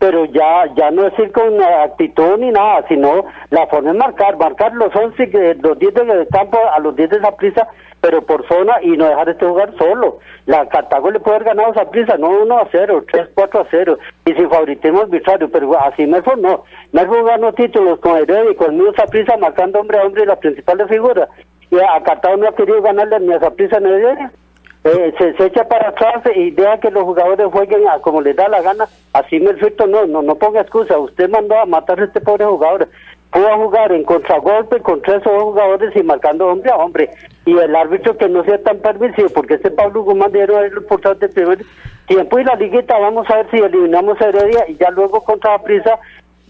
Pero 0.00 0.24
ya 0.24 0.64
ya 0.74 0.90
no 0.90 1.06
es 1.06 1.18
ir 1.18 1.30
con 1.30 1.62
actitud 1.62 2.38
ni 2.38 2.50
nada, 2.50 2.84
sino 2.88 3.26
la 3.50 3.66
forma 3.66 3.90
es 3.90 3.96
marcar, 3.96 4.36
marcar 4.38 4.72
los 4.72 4.94
11, 4.96 5.28
que- 5.30 5.54
los 5.62 5.78
10 5.78 5.92
del 5.94 6.26
campo 6.28 6.58
a 6.74 6.78
los 6.80 6.96
10 6.96 7.10
de 7.10 7.18
esa 7.18 7.36
prisa, 7.36 7.68
pero 8.00 8.22
por 8.22 8.48
zona 8.48 8.76
y 8.80 8.96
no 8.96 9.04
dejar 9.06 9.28
este 9.28 9.44
jugar 9.46 9.74
solo. 9.76 10.18
La 10.46 10.66
Cartago 10.68 11.10
le 11.10 11.20
puede 11.20 11.36
haber 11.36 11.48
ganado 11.48 11.72
esa 11.72 11.90
prisa, 11.90 12.16
no 12.16 12.30
1 12.30 12.58
a 12.58 12.66
0, 12.72 13.04
3, 13.12 13.28
4 13.34 13.60
a 13.60 13.66
0, 13.70 13.98
y 14.24 14.32
sin 14.32 14.48
favoritismo 14.48 15.02
arbitrario, 15.02 15.50
pero 15.50 15.78
así 15.78 16.06
Melford 16.06 16.40
no. 16.40 16.64
Melford 16.92 17.26
ganó 17.26 17.52
títulos 17.52 18.00
con 18.00 18.16
Heredia 18.16 18.50
y 18.52 18.54
conmigo 18.54 18.90
esa 18.92 19.04
prisa 19.04 19.36
marcando 19.36 19.80
hombre 19.80 19.98
a 19.98 20.04
hombre 20.06 20.24
las 20.24 20.38
principales 20.38 20.88
figuras. 20.88 21.28
Y 21.70 21.78
a 21.78 22.02
Cartago 22.02 22.38
no 22.38 22.48
ha 22.48 22.54
querido 22.54 22.80
ganarle 22.80 23.20
ni 23.20 23.34
a 23.34 23.36
esa 23.36 23.50
prisa 23.50 23.78
ni 23.78 23.90
a 23.90 23.96
Heredia. 23.96 24.32
Eh, 24.82 25.12
se, 25.18 25.44
echa 25.44 25.68
para 25.68 25.90
atrás 25.90 26.22
y 26.34 26.52
deja 26.52 26.80
que 26.80 26.90
los 26.90 27.02
jugadores 27.02 27.48
jueguen 27.52 27.86
a 27.86 27.98
como 27.98 28.22
les 28.22 28.34
da 28.34 28.48
la 28.48 28.62
gana. 28.62 28.86
Así 29.12 29.38
Melfito 29.38 29.86
no, 29.86 30.06
no, 30.06 30.22
no 30.22 30.34
ponga 30.36 30.62
excusa. 30.62 30.98
Usted 30.98 31.28
mandó 31.28 31.58
a 31.58 31.66
matar 31.66 32.00
a 32.00 32.04
este 32.04 32.20
pobre 32.20 32.46
jugador. 32.46 32.88
Pudo 33.30 33.56
jugar 33.56 33.92
en 33.92 34.02
contragolpe 34.04 34.80
con 34.80 35.02
tres 35.02 35.24
o 35.24 35.30
dos 35.30 35.42
jugadores 35.44 35.94
y 35.94 36.02
marcando 36.02 36.48
hombre 36.48 36.70
a 36.70 36.76
hombre. 36.76 37.10
Y 37.44 37.56
el 37.56 37.76
árbitro 37.76 38.16
que 38.16 38.28
no 38.28 38.42
sea 38.44 38.60
tan 38.62 38.78
permisivo, 38.78 39.28
porque 39.34 39.54
este 39.54 39.70
Pablo 39.70 40.02
Guzmán 40.02 40.32
debe 40.32 40.56
haberlo 40.56 40.80
expulsado 40.80 41.14
del 41.14 41.30
primer 41.30 41.64
tiempo. 42.06 42.38
Y 42.38 42.44
la 42.44 42.54
liguita, 42.56 42.98
vamos 42.98 43.28
a 43.30 43.36
ver 43.36 43.50
si 43.50 43.58
eliminamos 43.58 44.20
a 44.20 44.28
Heredia 44.28 44.64
y 44.68 44.76
ya 44.76 44.90
luego 44.90 45.22
contra 45.22 45.52
la 45.52 45.62
prisa, 45.62 45.98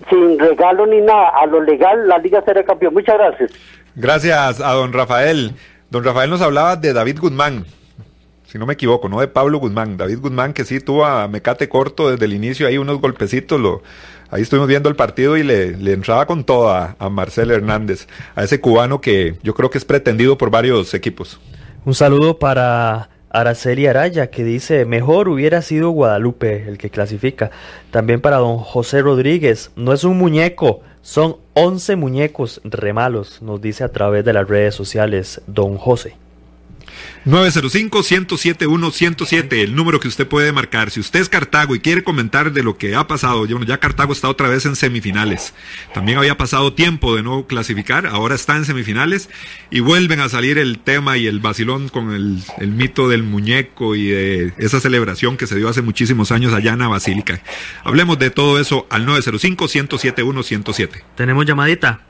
sin 0.08 0.38
regalo 0.38 0.86
ni 0.86 1.00
nada, 1.02 1.28
a 1.28 1.46
lo 1.46 1.60
legal, 1.60 2.08
la 2.08 2.16
liga 2.16 2.42
será 2.42 2.62
campeón. 2.62 2.94
Muchas 2.94 3.18
gracias. 3.18 3.52
Gracias 3.94 4.60
a 4.60 4.72
don 4.72 4.92
Rafael. 4.92 5.52
Don 5.90 6.02
Rafael 6.02 6.30
nos 6.30 6.40
hablaba 6.40 6.76
de 6.76 6.92
David 6.92 7.18
Guzmán, 7.20 7.66
si 8.50 8.58
no 8.58 8.66
me 8.66 8.72
equivoco, 8.72 9.08
no 9.08 9.20
de 9.20 9.28
Pablo 9.28 9.58
Guzmán. 9.58 9.96
David 9.96 10.18
Guzmán 10.18 10.52
que 10.52 10.64
sí 10.64 10.80
tuvo 10.80 11.04
a 11.04 11.28
mecate 11.28 11.68
corto 11.68 12.10
desde 12.10 12.24
el 12.24 12.32
inicio, 12.32 12.66
ahí 12.66 12.78
unos 12.78 13.00
golpecitos, 13.00 13.60
lo, 13.60 13.82
ahí 14.28 14.42
estuvimos 14.42 14.66
viendo 14.66 14.88
el 14.88 14.96
partido 14.96 15.36
y 15.36 15.44
le, 15.44 15.76
le 15.76 15.92
entraba 15.92 16.26
con 16.26 16.42
todo 16.42 16.68
a, 16.70 16.96
a 16.98 17.08
Marcel 17.08 17.52
Hernández, 17.52 18.08
a 18.34 18.42
ese 18.42 18.60
cubano 18.60 19.00
que 19.00 19.36
yo 19.44 19.54
creo 19.54 19.70
que 19.70 19.78
es 19.78 19.84
pretendido 19.84 20.36
por 20.36 20.50
varios 20.50 20.94
equipos. 20.94 21.38
Un 21.84 21.94
saludo 21.94 22.40
para 22.40 23.08
Araceli 23.30 23.86
Araya 23.86 24.30
que 24.30 24.42
dice, 24.42 24.84
mejor 24.84 25.28
hubiera 25.28 25.62
sido 25.62 25.90
Guadalupe 25.90 26.68
el 26.68 26.76
que 26.76 26.90
clasifica. 26.90 27.52
También 27.92 28.20
para 28.20 28.38
don 28.38 28.58
José 28.58 29.00
Rodríguez, 29.00 29.70
no 29.76 29.92
es 29.92 30.02
un 30.02 30.18
muñeco, 30.18 30.80
son 31.02 31.36
11 31.54 31.94
muñecos 31.94 32.60
remalos, 32.64 33.40
nos 33.42 33.60
dice 33.60 33.84
a 33.84 33.92
través 33.92 34.24
de 34.24 34.32
las 34.32 34.48
redes 34.48 34.74
sociales 34.74 35.40
don 35.46 35.78
José. 35.78 36.16
905-107-107, 37.26 39.58
el 39.58 39.74
número 39.74 40.00
que 40.00 40.08
usted 40.08 40.26
puede 40.26 40.52
marcar. 40.52 40.90
Si 40.90 41.00
usted 41.00 41.20
es 41.20 41.28
Cartago 41.28 41.74
y 41.74 41.80
quiere 41.80 42.02
comentar 42.02 42.50
de 42.52 42.62
lo 42.62 42.78
que 42.78 42.94
ha 42.94 43.06
pasado, 43.06 43.44
ya, 43.46 43.54
bueno, 43.54 43.66
ya 43.66 43.78
Cartago 43.78 44.12
está 44.12 44.28
otra 44.28 44.48
vez 44.48 44.66
en 44.66 44.76
semifinales. 44.76 45.54
También 45.92 46.18
había 46.18 46.38
pasado 46.38 46.72
tiempo 46.72 47.16
de 47.16 47.22
no 47.22 47.46
clasificar, 47.46 48.06
ahora 48.06 48.34
está 48.34 48.56
en 48.56 48.64
semifinales 48.64 49.28
y 49.70 49.80
vuelven 49.80 50.20
a 50.20 50.28
salir 50.28 50.58
el 50.58 50.78
tema 50.78 51.18
y 51.18 51.26
el 51.26 51.40
vacilón 51.40 51.88
con 51.88 52.12
el, 52.12 52.38
el 52.58 52.70
mito 52.70 53.08
del 53.08 53.22
muñeco 53.22 53.96
y 53.96 54.08
de 54.08 54.52
esa 54.58 54.80
celebración 54.80 55.36
que 55.36 55.46
se 55.46 55.56
dio 55.56 55.68
hace 55.68 55.82
muchísimos 55.82 56.32
años 56.32 56.54
allá 56.54 56.72
en 56.72 56.78
la 56.78 56.88
Basílica. 56.88 57.40
Hablemos 57.84 58.18
de 58.18 58.30
todo 58.30 58.58
eso 58.58 58.86
al 58.90 59.06
905-107-107. 59.06 61.02
Tenemos 61.16 61.44
llamadita. 61.46 62.00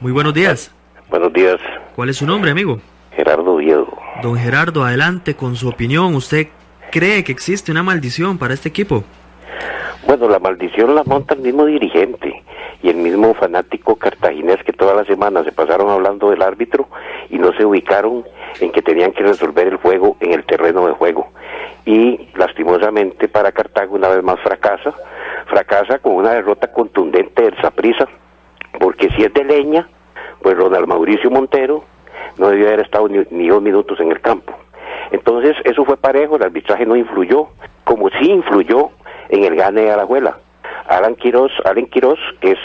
Muy 0.00 0.12
buenos 0.12 0.34
días. 0.34 0.70
Buenos 1.08 1.32
días, 1.32 1.56
¿Cuál 1.94 2.10
es 2.10 2.16
su 2.16 2.26
nombre, 2.26 2.50
amigo? 2.50 2.80
Gerardo 3.16 3.56
Viedo. 3.56 3.88
Don 4.22 4.36
Gerardo, 4.36 4.84
adelante 4.84 5.34
con 5.34 5.56
su 5.56 5.68
opinión. 5.68 6.14
¿Usted 6.14 6.48
cree 6.92 7.24
que 7.24 7.32
existe 7.32 7.72
una 7.72 7.82
maldición 7.82 8.36
para 8.36 8.52
este 8.52 8.68
equipo? 8.68 9.04
Bueno, 10.06 10.28
la 10.28 10.38
maldición 10.38 10.94
la 10.94 11.02
monta 11.02 11.34
el 11.34 11.40
mismo 11.40 11.64
dirigente 11.64 12.44
y 12.82 12.90
el 12.90 12.96
mismo 12.96 13.34
fanático 13.34 13.96
cartaginés 13.96 14.62
que 14.64 14.72
toda 14.72 14.94
la 14.94 15.04
semana 15.04 15.42
se 15.42 15.50
pasaron 15.50 15.88
hablando 15.88 16.30
del 16.30 16.42
árbitro 16.42 16.88
y 17.30 17.38
no 17.38 17.52
se 17.54 17.64
ubicaron 17.64 18.24
en 18.60 18.70
que 18.70 18.82
tenían 18.82 19.12
que 19.12 19.24
resolver 19.24 19.66
el 19.66 19.76
juego 19.76 20.16
en 20.20 20.34
el 20.34 20.44
terreno 20.44 20.86
de 20.86 20.92
juego. 20.92 21.28
Y 21.86 22.28
lastimosamente 22.36 23.28
para 23.28 23.50
Cartago 23.52 23.94
una 23.94 24.08
vez 24.08 24.22
más 24.22 24.38
fracasa, 24.40 24.92
fracasa 25.46 25.98
con 26.00 26.14
una 26.16 26.32
derrota 26.32 26.70
contundente 26.70 27.44
del 27.44 27.56
Saprissa, 27.62 28.06
porque 28.78 29.08
si 29.16 29.24
es 29.24 29.32
de 29.32 29.44
leña, 29.44 29.88
pues 30.42 30.56
Ronald 30.56 30.86
Mauricio 30.86 31.30
Montero 31.30 31.84
no 32.38 32.48
debió 32.48 32.68
haber 32.68 32.80
estado 32.80 33.08
ni, 33.08 33.48
dos 33.48 33.62
minutos 33.62 33.98
en 34.00 34.10
el 34.10 34.20
campo. 34.20 34.52
Entonces, 35.10 35.56
eso 35.64 35.84
fue 35.84 35.96
parejo, 35.96 36.36
el 36.36 36.42
arbitraje 36.42 36.86
no 36.86 36.96
influyó, 36.96 37.48
como 37.84 38.10
sí 38.10 38.30
influyó 38.30 38.90
en 39.28 39.44
el 39.44 39.56
gane 39.56 39.82
de 39.82 39.92
Alajuela. 39.92 40.38
Alan 40.88 41.14
Quiroz, 41.16 41.52
Alan 41.64 41.86
Quiroz, 41.86 42.18
que 42.40 42.52
es 42.52 42.58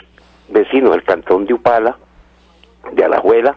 vecino 0.50 0.92
del 0.92 1.04
cantón 1.04 1.46
de 1.46 1.54
Upala, 1.54 1.98
de 2.92 3.04
Alajuela, 3.04 3.56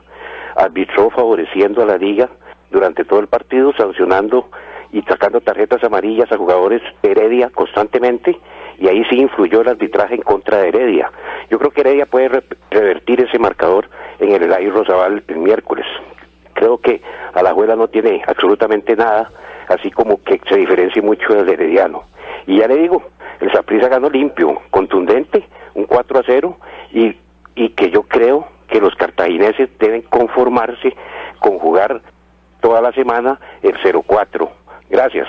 arbitró 0.57 1.11
favoreciendo 1.11 1.83
a 1.83 1.87
la 1.87 1.97
liga 1.97 2.29
durante 2.71 3.05
todo 3.05 3.21
el 3.21 3.27
partido, 3.27 3.73
sancionando 3.77 4.49
y 4.95 5.03
sacando 5.03 5.41
tarjetas 5.41 5.83
amarillas 5.83 6.31
a 6.31 6.37
jugadores 6.39 6.81
Heredia 7.03 7.51
constantemente, 7.51 8.39
y 8.79 8.87
ahí 8.89 9.05
sí 9.11 9.17
influyó 9.21 9.61
el 9.63 9.69
arbitraje 9.69 10.15
en 10.15 10.23
contra 10.23 10.59
de 10.59 10.69
Heredia. 10.69 11.11
Yo 11.51 11.59
creo 11.59 11.71
que 11.73 11.81
Heredia 11.81 12.07
puede 12.07 12.29
re- 12.29 12.45
revertir 12.71 13.21
ese 13.21 13.39
marcador 13.39 13.89
en 14.21 14.31
el 14.33 14.45
Eladio 14.45 14.73
Rosabal 14.73 15.25
el 15.27 15.37
miércoles. 15.39 15.85
Creo 16.53 16.79
que 16.79 17.01
Alajuela 17.35 17.75
no 17.75 17.89
tiene 17.89 18.23
absolutamente 18.27 18.95
nada, 18.95 19.29
así 19.69 19.91
como 19.91 20.23
que 20.23 20.41
se 20.49 20.57
diferencia 20.57 21.03
mucho 21.03 21.35
del 21.35 21.49
Herediano. 21.49 22.05
Y 22.47 22.59
ya 22.61 22.69
le 22.69 22.77
digo, 22.77 23.03
el 23.41 23.51
Saprissa 23.51 23.89
ganó 23.89 24.09
limpio, 24.09 24.61
contundente, 24.71 25.45
un 25.75 25.87
4 25.87 26.21
a 26.21 26.23
0, 26.25 26.57
y, 26.93 27.17
y 27.57 27.71
que 27.71 27.91
yo 27.91 28.05
creo 28.05 28.47
que 28.69 28.81
los 28.81 28.95
cartagineses 28.95 29.77
deben 29.79 30.03
conformarse 30.03 30.95
con 31.41 31.59
jugar 31.59 32.01
toda 32.61 32.81
la 32.81 32.93
semana 32.93 33.41
el 33.63 33.75
0-4. 33.79 34.49
Gracias. 34.91 35.27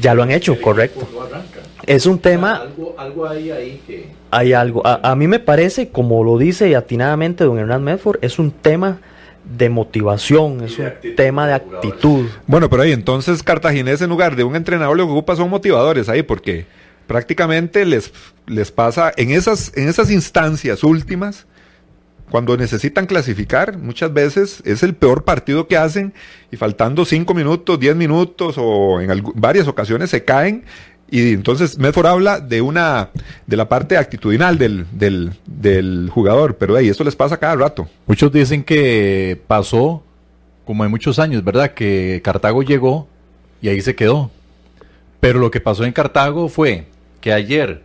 Ya 0.00 0.14
lo 0.14 0.22
han 0.22 0.30
hecho, 0.30 0.52
El 0.54 0.60
correcto. 0.60 1.08
Es 1.86 2.06
un 2.06 2.18
tema, 2.18 2.56
algo, 2.56 2.94
algo 2.98 3.28
hay 3.28 3.50
ahí 3.50 3.82
que. 3.86 4.08
hay 4.30 4.52
algo, 4.52 4.86
a, 4.86 5.00
a 5.10 5.16
mí 5.16 5.26
me 5.26 5.40
parece, 5.40 5.88
como 5.88 6.22
lo 6.24 6.38
dice 6.38 6.74
atinadamente 6.76 7.44
don 7.44 7.58
Hernán 7.58 7.82
Medford, 7.82 8.18
es 8.22 8.38
un 8.38 8.50
tema 8.50 9.00
de 9.44 9.68
motivación, 9.68 10.62
es 10.62 10.76
de 10.76 10.82
un 10.82 10.88
actitud 10.88 11.16
tema 11.16 11.46
de 11.46 11.54
actitud. 11.54 12.26
Bueno, 12.46 12.70
pero 12.70 12.82
ahí 12.82 12.92
entonces 12.92 13.42
Cartaginés 13.42 14.00
en 14.00 14.10
lugar 14.10 14.36
de 14.36 14.44
un 14.44 14.54
entrenador 14.56 14.96
lo 14.96 15.06
que 15.06 15.12
ocupa 15.12 15.36
son 15.36 15.50
motivadores 15.50 16.08
ahí, 16.08 16.22
porque 16.22 16.66
prácticamente 17.06 17.84
les, 17.84 18.12
les 18.46 18.70
pasa 18.70 19.12
en 19.16 19.30
esas, 19.30 19.76
en 19.76 19.88
esas 19.88 20.10
instancias 20.10 20.84
últimas, 20.84 21.46
cuando 22.30 22.56
necesitan 22.56 23.06
clasificar, 23.06 23.76
muchas 23.76 24.12
veces 24.12 24.62
es 24.64 24.82
el 24.82 24.94
peor 24.94 25.24
partido 25.24 25.66
que 25.66 25.76
hacen 25.76 26.14
y 26.50 26.56
faltando 26.56 27.04
cinco 27.04 27.34
minutos, 27.34 27.78
diez 27.78 27.96
minutos 27.96 28.54
o 28.56 29.00
en 29.00 29.22
varias 29.34 29.66
ocasiones 29.66 30.10
se 30.10 30.24
caen. 30.24 30.64
Y 31.10 31.32
entonces 31.32 31.76
Medford 31.76 32.06
habla 32.06 32.38
de 32.38 32.60
una, 32.60 33.10
de 33.46 33.56
la 33.56 33.68
parte 33.68 33.96
actitudinal 33.96 34.58
del, 34.58 34.86
del, 34.92 35.32
del 35.44 36.08
jugador, 36.12 36.56
pero 36.56 36.76
ahí 36.76 36.88
eso 36.88 37.02
les 37.02 37.16
pasa 37.16 37.36
cada 37.36 37.56
rato. 37.56 37.88
Muchos 38.06 38.30
dicen 38.30 38.62
que 38.62 39.40
pasó 39.48 40.04
como 40.64 40.84
en 40.84 40.90
muchos 40.92 41.18
años, 41.18 41.42
¿verdad? 41.42 41.74
Que 41.74 42.20
Cartago 42.22 42.62
llegó 42.62 43.08
y 43.60 43.68
ahí 43.70 43.80
se 43.80 43.96
quedó. 43.96 44.30
Pero 45.18 45.40
lo 45.40 45.50
que 45.50 45.60
pasó 45.60 45.84
en 45.84 45.92
Cartago 45.92 46.48
fue 46.48 46.86
que 47.20 47.32
ayer, 47.32 47.82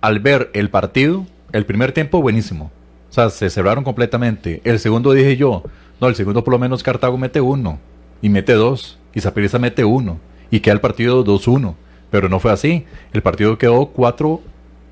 al 0.00 0.18
ver 0.20 0.50
el 0.54 0.70
partido, 0.70 1.26
el 1.52 1.66
primer 1.66 1.92
tiempo 1.92 2.22
buenísimo. 2.22 2.72
Sea, 3.16 3.30
se 3.30 3.48
cerraron 3.48 3.82
completamente. 3.82 4.60
El 4.62 4.78
segundo 4.78 5.12
dije 5.12 5.38
yo, 5.38 5.62
no, 6.02 6.08
el 6.08 6.14
segundo 6.14 6.44
por 6.44 6.52
lo 6.52 6.58
menos 6.58 6.82
Cartago 6.82 7.16
mete 7.16 7.40
uno 7.40 7.78
y 8.20 8.28
mete 8.28 8.52
dos 8.52 8.98
y 9.14 9.22
Saprissa 9.22 9.58
mete 9.58 9.86
uno 9.86 10.18
y 10.50 10.60
queda 10.60 10.74
el 10.74 10.82
partido 10.82 11.24
2-1. 11.24 11.76
Pero 12.10 12.28
no 12.28 12.40
fue 12.40 12.52
así. 12.52 12.84
El 13.14 13.22
partido 13.22 13.56
quedó 13.56 13.86
4 13.86 14.42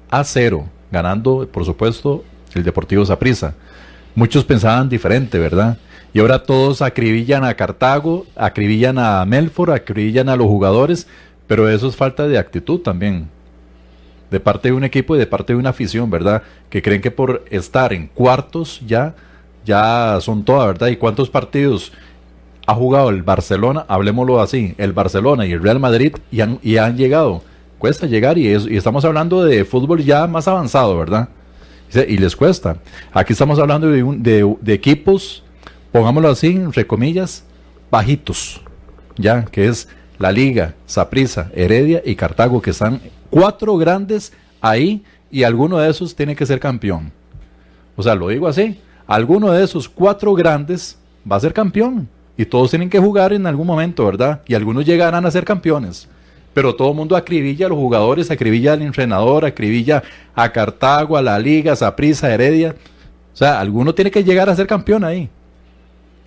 a 0.09 0.25
0, 0.25 0.65
ganando, 0.91 1.47
por 1.53 1.67
supuesto, 1.67 2.25
el 2.55 2.65
Deportivo 2.65 3.05
Saprissa. 3.05 3.57
Muchos 4.15 4.43
pensaban 4.47 4.89
diferente, 4.89 5.39
¿verdad? 5.39 5.77
Y 6.15 6.21
ahora 6.21 6.45
todos 6.45 6.81
acribillan 6.81 7.45
a 7.45 7.53
Cartago, 7.53 8.25
acribillan 8.37 8.99
a 8.99 9.23
Melford, 9.27 9.73
acribillan 9.73 10.31
a 10.31 10.37
los 10.37 10.47
jugadores, 10.47 11.09
pero 11.47 11.69
eso 11.69 11.89
es 11.89 11.97
falta 11.97 12.27
de 12.27 12.39
actitud 12.39 12.81
también. 12.81 13.29
De 14.31 14.41
parte 14.41 14.69
de 14.69 14.75
un 14.75 14.85
equipo 14.85 15.15
y 15.15 15.19
de 15.19 15.27
parte 15.27 15.53
de 15.53 15.59
una 15.59 15.71
afición, 15.71 16.11
¿verdad? 16.11 16.43
Que 16.71 16.83
creen 16.83 17.01
que 17.01 17.11
por 17.11 17.45
estar 17.51 17.93
en 17.93 18.09
cuartos 18.09 18.81
ya, 18.87 19.15
ya 19.65 20.19
son 20.21 20.45
todas, 20.45 20.67
¿verdad? 20.69 20.89
¿Y 20.89 20.97
cuántos 20.97 21.31
partidos 21.31 21.93
ha 22.67 22.75
jugado 22.75 23.11
el 23.11 23.23
Barcelona? 23.23 23.85
Hablemoslo 23.89 24.41
así, 24.41 24.75
el 24.79 24.93
Barcelona 24.93 25.47
y 25.47 25.53
el 25.53 25.63
Real 25.63 25.79
Madrid 25.79 26.17
y 26.33 26.41
han, 26.41 26.59
y 26.63 26.79
han 26.79 26.97
llegado. 26.97 27.43
Cuesta 27.79 28.07
llegar 28.07 28.39
y, 28.39 28.49
es- 28.49 28.67
y 28.67 28.77
estamos 28.77 29.05
hablando 29.05 29.45
de 29.45 29.65
fútbol 29.65 30.03
ya 30.03 30.27
más 30.27 30.49
avanzado, 30.49 30.99
¿verdad? 30.99 31.29
Y 32.09 32.17
les 32.17 32.35
cuesta. 32.35 32.79
Aquí 33.13 33.35
estamos 33.35 33.59
hablando 33.61 33.89
de, 33.89 34.03
un- 34.03 34.21
de, 34.23 34.57
equipos, 34.75 35.45
pongámoslo 35.93 36.29
así, 36.31 36.49
entre 36.49 36.87
comillas, 36.87 37.45
bajitos, 37.91 38.63
ya, 39.17 39.45
que 39.45 39.69
es 39.69 39.89
la 40.19 40.33
Liga, 40.33 40.75
Saprissa, 40.87 41.51
Heredia 41.55 42.03
y 42.05 42.17
Cartago, 42.17 42.61
que 42.63 42.71
están 42.71 43.01
cuatro 43.35 43.77
grandes 43.77 44.33
ahí 44.61 45.03
y 45.29 45.42
alguno 45.42 45.79
de 45.79 45.90
esos 45.90 46.14
tiene 46.14 46.37
que 46.37 46.47
ser 46.47 46.61
campeón. 46.61 47.11
O 47.97 48.03
sea, 48.05 48.14
lo 48.14 48.29
digo 48.29 48.47
así, 48.47 48.79
alguno 49.09 49.51
de 49.51 49.64
esos 49.64 49.88
cuatro 49.88 50.35
grandes 50.35 50.97
va 51.31 51.35
a 51.37 51.40
ser 51.40 51.53
campeón 51.53 52.09
y 52.37 52.44
todos 52.44 52.70
tienen 52.70 52.88
que 52.88 53.01
jugar 53.01 53.33
en 53.33 53.44
algún 53.47 53.66
momento, 53.66 54.05
¿verdad? 54.07 54.40
Y 54.47 54.55
algunos 54.55 54.85
llegarán 54.87 55.27
a 55.27 55.31
ser 55.33 55.44
campeones. 55.44 56.09
Pero 56.53 56.77
todo 56.77 56.90
el 56.90 56.94
mundo 56.97 57.16
acribilla 57.16 57.66
a 57.66 57.68
los 57.70 57.79
jugadores, 57.79 58.31
acribilla 58.31 58.75
al 58.75 58.83
entrenador, 58.83 59.44
acribilla 59.44 60.05
a 60.37 60.53
Cartago, 60.53 61.16
a 61.16 61.23
la 61.23 61.37
Liga, 61.40 61.73
a 61.73 61.77
Saprissa, 61.77 62.29
a 62.29 62.35
Heredia. 62.35 62.77
O 63.33 63.37
sea, 63.37 63.59
alguno 63.59 63.92
tiene 63.97 64.12
que 64.12 64.23
llegar 64.23 64.49
a 64.49 64.55
ser 64.55 64.68
campeón 64.68 65.03
ahí. 65.03 65.29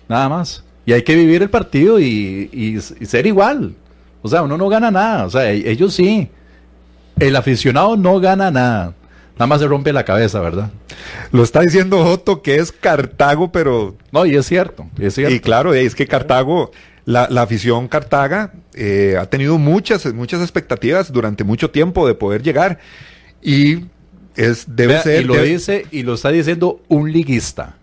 Nada 0.08 0.28
más. 0.28 0.62
Y 0.84 0.92
hay 0.92 1.02
que 1.02 1.14
vivir 1.14 1.40
el 1.42 1.48
partido 1.48 1.98
y, 1.98 2.50
y- 2.52 2.76
y 2.76 3.06
ser 3.06 3.26
igual. 3.26 3.74
O 4.20 4.28
sea, 4.28 4.42
uno 4.42 4.58
no 4.58 4.68
gana 4.68 4.90
nada. 4.90 5.24
O 5.24 5.30
sea, 5.30 5.50
e- 5.50 5.70
ellos 5.70 5.94
sí. 5.94 6.28
El 7.20 7.36
aficionado 7.36 7.96
no 7.96 8.20
gana 8.20 8.50
nada. 8.50 8.94
Nada 9.34 9.46
más 9.46 9.60
se 9.60 9.66
rompe 9.68 9.92
la 9.92 10.04
cabeza, 10.04 10.40
¿verdad? 10.40 10.70
Lo 11.30 11.42
está 11.44 11.60
diciendo 11.60 12.02
Joto 12.04 12.42
que 12.42 12.56
es 12.56 12.72
Cartago, 12.72 13.52
pero 13.52 13.96
No, 14.10 14.26
y 14.26 14.36
es 14.36 14.46
cierto. 14.46 14.86
Es 14.98 15.14
cierto. 15.14 15.34
Y 15.34 15.40
claro, 15.40 15.74
es 15.74 15.94
que 15.94 16.06
Cartago, 16.06 16.72
la, 17.04 17.28
la 17.30 17.42
afición 17.42 17.86
Cartaga 17.88 18.52
eh, 18.74 19.16
ha 19.20 19.26
tenido 19.26 19.56
muchas, 19.58 20.12
muchas 20.12 20.40
expectativas 20.42 21.12
durante 21.12 21.44
mucho 21.44 21.70
tiempo 21.70 22.06
de 22.06 22.14
poder 22.14 22.42
llegar. 22.42 22.78
Y 23.40 23.84
es, 24.34 24.64
debe 24.74 24.94
Vea, 24.94 25.02
ser. 25.02 25.22
y 25.22 25.24
lo 25.24 25.34
debe- 25.34 25.46
dice 25.48 25.86
y 25.92 26.02
lo 26.02 26.14
está 26.14 26.30
diciendo 26.30 26.80
un 26.88 27.12
liguista. 27.12 27.76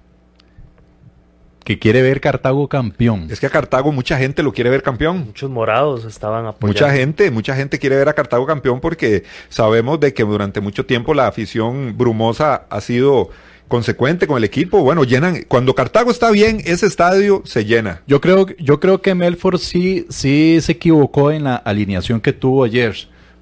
Que 1.65 1.77
quiere 1.79 2.01
ver 2.01 2.21
Cartago 2.21 2.69
campeón. 2.69 3.27
Es 3.29 3.41
que 3.41 3.47
a 3.47 3.49
Cartago 3.49 3.91
mucha 3.91 4.17
gente 4.17 4.41
lo 4.43 4.53
quiere 4.53 4.69
ver 4.69 4.83
campeón. 4.83 5.25
Muchos 5.25 5.49
morados 5.49 6.05
estaban 6.05 6.45
apoyando. 6.45 6.67
Mucha 6.67 6.93
gente, 6.95 7.31
mucha 7.31 7.55
gente 7.55 7.77
quiere 7.79 7.97
ver 7.97 8.07
a 8.07 8.13
Cartago 8.13 8.45
campeón 8.45 8.79
porque 8.79 9.23
sabemos 9.49 9.99
de 9.99 10.13
que 10.13 10.23
durante 10.23 10.61
mucho 10.61 10.85
tiempo 10.85 11.13
la 11.13 11.27
afición 11.27 11.97
brumosa 11.97 12.67
ha 12.69 12.79
sido 12.81 13.29
consecuente 13.67 14.27
con 14.27 14.37
el 14.37 14.43
equipo. 14.43 14.81
Bueno, 14.83 15.03
llenan, 15.05 15.43
cuando 15.47 15.73
Cartago 15.73 16.11
está 16.11 16.29
bien, 16.29 16.61
ese 16.65 16.85
estadio 16.85 17.41
se 17.45 17.65
llena. 17.65 18.03
Yo 18.05 18.21
creo, 18.21 18.45
yo 18.59 18.79
creo 18.79 19.01
que 19.01 19.15
Melford 19.15 19.57
sí, 19.57 20.05
sí 20.09 20.59
se 20.61 20.73
equivocó 20.73 21.31
en 21.31 21.45
la 21.45 21.55
alineación 21.55 22.21
que 22.21 22.31
tuvo 22.31 22.63
ayer, 22.63 22.95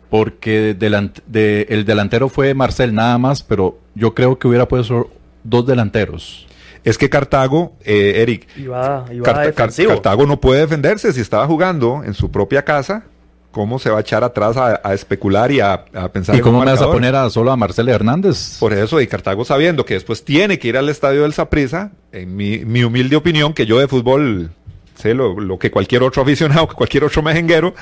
porque 0.10 0.78
delant- 0.80 1.22
de- 1.28 1.66
el 1.70 1.84
delantero 1.84 2.30
fue 2.30 2.54
Marcel 2.54 2.94
nada 2.96 3.18
más, 3.18 3.44
pero 3.44 3.80
yo 3.96 4.14
creo 4.14 4.40
que 4.40 4.48
hubiera 4.48 4.66
puesto 4.68 5.10
dos 5.44 5.68
delanteros. 5.68 6.48
Es 6.84 6.98
que 6.98 7.10
Cartago, 7.10 7.74
eh, 7.86 8.16
Eric, 8.18 8.48
Iba, 8.58 9.06
iba 9.12 9.24
Carta- 9.24 9.42
Car- 9.42 9.46
defensivo. 9.70 9.90
Cartago 9.94 10.26
no 10.26 10.40
puede 10.42 10.62
defenderse 10.62 11.14
si 11.14 11.22
estaba 11.22 11.48
jugando 11.48 12.04
en 12.06 12.14
su 12.14 12.30
propia 12.32 12.64
casa. 12.66 13.06
¿Cómo 13.52 13.78
se 13.78 13.92
va 13.92 14.00
a 14.00 14.02
echar 14.02 14.24
atrás 14.24 14.58
a, 14.58 14.82
a 14.84 14.96
especular 14.96 15.52
y 15.52 15.60
a, 15.60 15.86
a 15.94 16.10
pensar 16.12 16.34
¿Y 16.34 16.40
en 16.40 16.44
cómo 16.44 16.58
un 16.58 16.66
me 16.66 16.72
vas 16.72 16.82
a 16.82 16.92
poner 16.92 17.16
a 17.16 17.30
solo 17.30 17.52
a 17.52 17.56
Marcel 17.56 17.88
Hernández? 17.88 18.58
Por 18.60 18.74
eso, 18.74 19.00
y 19.00 19.06
Cartago 19.06 19.46
sabiendo 19.46 19.86
que 19.86 19.94
después 19.94 20.26
tiene 20.26 20.58
que 20.58 20.70
ir 20.70 20.76
al 20.78 20.90
estadio 20.90 21.22
del 21.22 21.34
Saprissa, 21.34 21.92
en 22.12 22.36
mi, 22.36 22.66
mi 22.66 22.84
humilde 22.84 23.16
opinión, 23.16 23.54
que 23.54 23.68
yo 23.68 23.78
de 23.78 23.88
fútbol 23.88 24.50
sé 24.96 25.14
lo, 25.14 25.40
lo 25.40 25.60
que 25.60 25.70
cualquier 25.70 26.02
otro 26.02 26.24
aficionado, 26.24 26.68
que 26.68 26.74
cualquier 26.76 27.04
otro 27.04 27.22
mejenguero, 27.22 27.76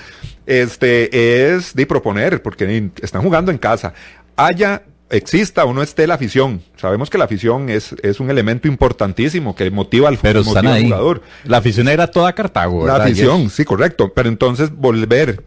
este, 0.45 1.53
es 1.55 1.73
de 1.73 1.85
proponer, 1.85 2.41
porque 2.41 2.89
están 3.01 3.21
jugando 3.21 3.49
en 3.51 3.57
casa. 3.57 3.93
Haya, 4.35 4.83
exista 5.11 5.65
o 5.65 5.73
no 5.73 5.83
esté 5.83 6.07
la 6.07 6.15
afición. 6.15 6.61
Sabemos 6.77 7.09
que 7.09 7.17
la 7.17 7.25
afición 7.25 7.69
es, 7.69 7.95
es 8.01 8.19
un 8.19 8.29
elemento 8.29 8.67
importantísimo 8.67 9.55
que 9.55 9.69
motiva 9.69 10.09
al, 10.09 10.17
Pero 10.17 10.39
motiva 10.39 10.59
están 10.59 10.73
al 10.73 10.83
jugador. 10.83 11.21
La 11.43 11.57
afición 11.57 11.87
era 11.87 12.07
toda 12.07 12.33
Cartago. 12.33 12.85
La 12.85 12.93
¿verdad? 12.93 13.07
afición, 13.07 13.35
Ayer. 13.41 13.49
sí, 13.49 13.65
correcto. 13.65 14.11
Pero 14.13 14.29
entonces 14.29 14.71
volver 14.71 15.43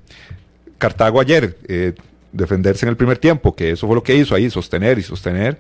Cartago 0.79 1.21
ayer, 1.21 1.57
eh, 1.67 1.95
defenderse 2.33 2.85
en 2.85 2.91
el 2.91 2.97
primer 2.97 3.19
tiempo, 3.19 3.55
que 3.55 3.71
eso 3.71 3.87
fue 3.87 3.97
lo 3.97 4.03
que 4.03 4.15
hizo 4.15 4.35
ahí, 4.35 4.51
sostener 4.51 4.99
y 4.99 5.03
sostener, 5.03 5.59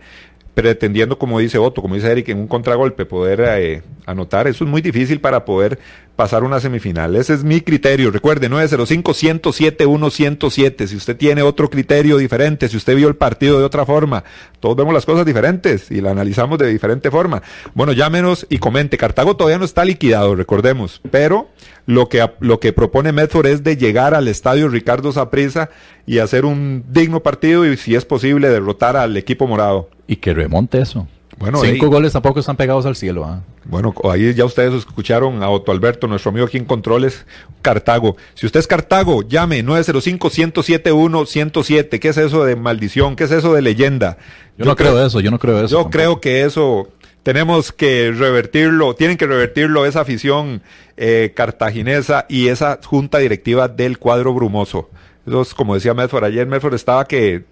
pretendiendo, 0.55 1.19
como 1.19 1.39
dice 1.39 1.59
Otto, 1.59 1.83
como 1.83 1.95
dice 1.95 2.11
Eric, 2.11 2.29
en 2.29 2.39
un 2.39 2.47
contragolpe 2.47 3.07
poder 3.07 3.43
eh, 3.47 3.83
anotar, 4.07 4.47
eso 4.47 4.65
es 4.65 4.71
muy 4.71 4.83
difícil 4.83 5.21
para 5.21 5.45
poder 5.45 5.79
pasar 6.17 6.43
una 6.45 6.61
semifinal. 6.61 7.17
Ese 7.17 7.35
es 7.35 7.45
mi 7.45 7.61
criterio. 7.61 8.11
Recuerde, 8.11 8.49
905-107-107. 8.51 10.87
Si 10.87 10.97
usted 10.97 11.15
tiene 11.17 11.43
otro 11.43 11.69
criterio 11.71 12.17
diferente, 12.17 12.69
si 12.69 12.77
usted 12.77 12.97
vio 12.97 13.09
el 13.09 13.17
partido 13.17 13.59
de 13.59 13.65
otra 13.65 13.85
forma, 13.85 14.23
todos 14.61 14.77
vemos 14.77 14.95
las 14.95 15.07
cosas 15.07 15.27
diferentes 15.27 15.91
y 15.91 16.01
la 16.01 16.13
analizamos 16.13 16.57
de 16.59 16.69
diferente 16.69 17.11
forma. 17.11 17.43
Bueno, 17.75 17.93
llámenos 17.93 18.47
y 18.49 18.59
comente. 18.59 18.97
Cartago 18.97 19.35
todavía 19.37 19.59
no 19.59 19.65
está 19.65 19.85
liquidado, 19.85 20.37
recordemos, 20.37 21.01
pero 21.11 21.49
lo 21.87 22.09
que, 22.09 22.27
lo 22.41 22.61
que 22.61 22.73
propone 22.73 23.13
Medford 23.13 23.47
es 23.47 23.65
de 23.65 23.77
llegar 23.77 24.15
al 24.15 24.29
estadio 24.29 24.69
Ricardo 24.69 25.13
Saprissa 25.13 25.71
y 26.07 26.19
hacer 26.19 26.45
un 26.45 26.85
digno 26.91 27.21
partido 27.21 27.67
y, 27.67 27.77
si 27.77 27.95
es 27.95 28.05
posible, 28.05 28.49
derrotar 28.49 28.97
al 28.97 29.17
equipo 29.17 29.47
morado. 29.47 29.89
Y 30.07 30.17
que 30.17 30.35
remonte 30.35 30.81
eso. 30.81 31.09
Bueno, 31.39 31.61
Cinco 31.61 31.89
goles 31.89 32.13
tampoco 32.13 32.41
están 32.41 32.57
pegados 32.57 32.85
al 32.87 32.97
cielo. 32.97 33.25
¿ah? 33.25 33.43
Bueno, 33.65 33.95
ahí 34.11 34.35
ya 34.35 34.45
ustedes 34.45 34.75
escucharon 34.75 35.43
a 35.43 35.51
Otto 35.51 35.73
Alberto, 35.73 36.07
nuestro 36.07 36.31
amigo 36.31 36.47
aquí 36.47 36.57
en 36.57 36.65
Controles, 36.65 37.27
Cartago. 37.63 38.17
Si 38.35 38.47
usted 38.47 38.61
es 38.61 38.67
Cartago, 38.67 39.23
llame 39.23 39.63
905-107-107. 39.65 41.99
¿Qué 41.99 42.09
es 42.09 42.17
eso 42.17 42.45
de 42.45 42.57
maldición? 42.57 43.17
¿Qué 43.17 43.25
es 43.25 43.31
eso 43.31 43.53
de 43.55 43.63
leyenda? 43.63 44.19
Yo, 44.57 44.65
no 44.65 44.77
creo 44.77 45.05
eso, 45.05 45.21
yo 45.21 45.31
no 45.31 45.39
creo 45.39 45.59
eso. 45.59 45.69
Yo 45.69 45.77
tampoco. 45.79 45.93
creo 45.93 46.21
que 46.21 46.45
eso 46.45 46.89
tenemos 47.25 47.73
que 47.73 48.13
revertirlo, 48.13 48.95
tienen 48.95 49.17
que 49.17 49.27
revertirlo 49.27 49.87
esa 49.87 50.03
afición 50.03 50.63
eh, 50.97 51.33
cartaginesa 51.35 52.27
y 52.29 52.49
esa 52.49 52.79
junta 52.85 53.19
directiva 53.19 53.67
del 53.67 53.99
cuadro 53.99 54.35
brumoso. 54.35 54.91
Eso 55.27 55.41
es 55.41 55.55
como 55.55 55.75
decía 55.75 55.95
Medford 55.95 56.25
ayer, 56.25 56.47
Medford 56.47 56.75
estaba 56.75 57.07
que 57.07 57.45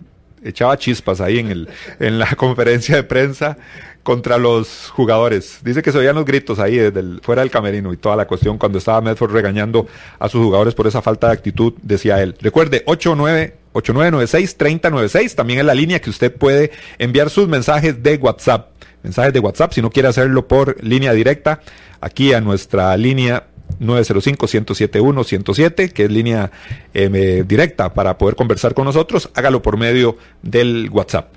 echaba 0.44 0.76
chispas 0.76 1.20
ahí 1.20 1.38
en, 1.38 1.50
el, 1.50 1.68
en 2.00 2.18
la 2.18 2.26
conferencia 2.36 2.96
de 2.96 3.02
prensa 3.02 3.56
contra 4.02 4.38
los 4.38 4.90
jugadores. 4.90 5.60
Dice 5.62 5.82
que 5.82 5.92
se 5.92 5.98
oían 5.98 6.16
los 6.16 6.24
gritos 6.24 6.58
ahí 6.58 6.76
desde 6.76 7.20
fuera 7.20 7.42
del 7.42 7.50
camerino 7.50 7.92
y 7.92 7.96
toda 7.96 8.16
la 8.16 8.26
cuestión 8.26 8.58
cuando 8.58 8.78
estaba 8.78 9.00
Medford 9.00 9.32
regañando 9.32 9.86
a 10.18 10.28
sus 10.28 10.42
jugadores 10.42 10.74
por 10.74 10.86
esa 10.86 11.02
falta 11.02 11.28
de 11.28 11.34
actitud, 11.34 11.74
decía 11.82 12.22
él. 12.22 12.34
Recuerde, 12.40 12.82
89 12.86 13.62
8996-3096, 13.72 15.34
también 15.34 15.60
es 15.60 15.64
la 15.64 15.74
línea 15.74 16.00
que 16.00 16.10
usted 16.10 16.34
puede 16.34 16.72
enviar 16.98 17.30
sus 17.30 17.48
mensajes 17.48 18.02
de 18.02 18.16
WhatsApp. 18.16 18.68
Mensajes 19.02 19.32
de 19.32 19.40
WhatsApp, 19.40 19.72
si 19.72 19.82
no 19.82 19.90
quiere 19.90 20.08
hacerlo 20.08 20.46
por 20.46 20.82
línea 20.84 21.12
directa, 21.12 21.60
aquí 22.00 22.32
a 22.34 22.40
nuestra 22.40 22.96
línea 22.96 23.46
905-107-107, 23.80 25.92
que 25.92 26.04
es 26.04 26.10
línea 26.10 26.50
eh, 26.94 27.44
directa 27.46 27.94
para 27.94 28.18
poder 28.18 28.36
conversar 28.36 28.74
con 28.74 28.84
nosotros, 28.84 29.30
hágalo 29.34 29.62
por 29.62 29.76
medio 29.76 30.16
del 30.42 30.90
WhatsApp. 30.90 31.32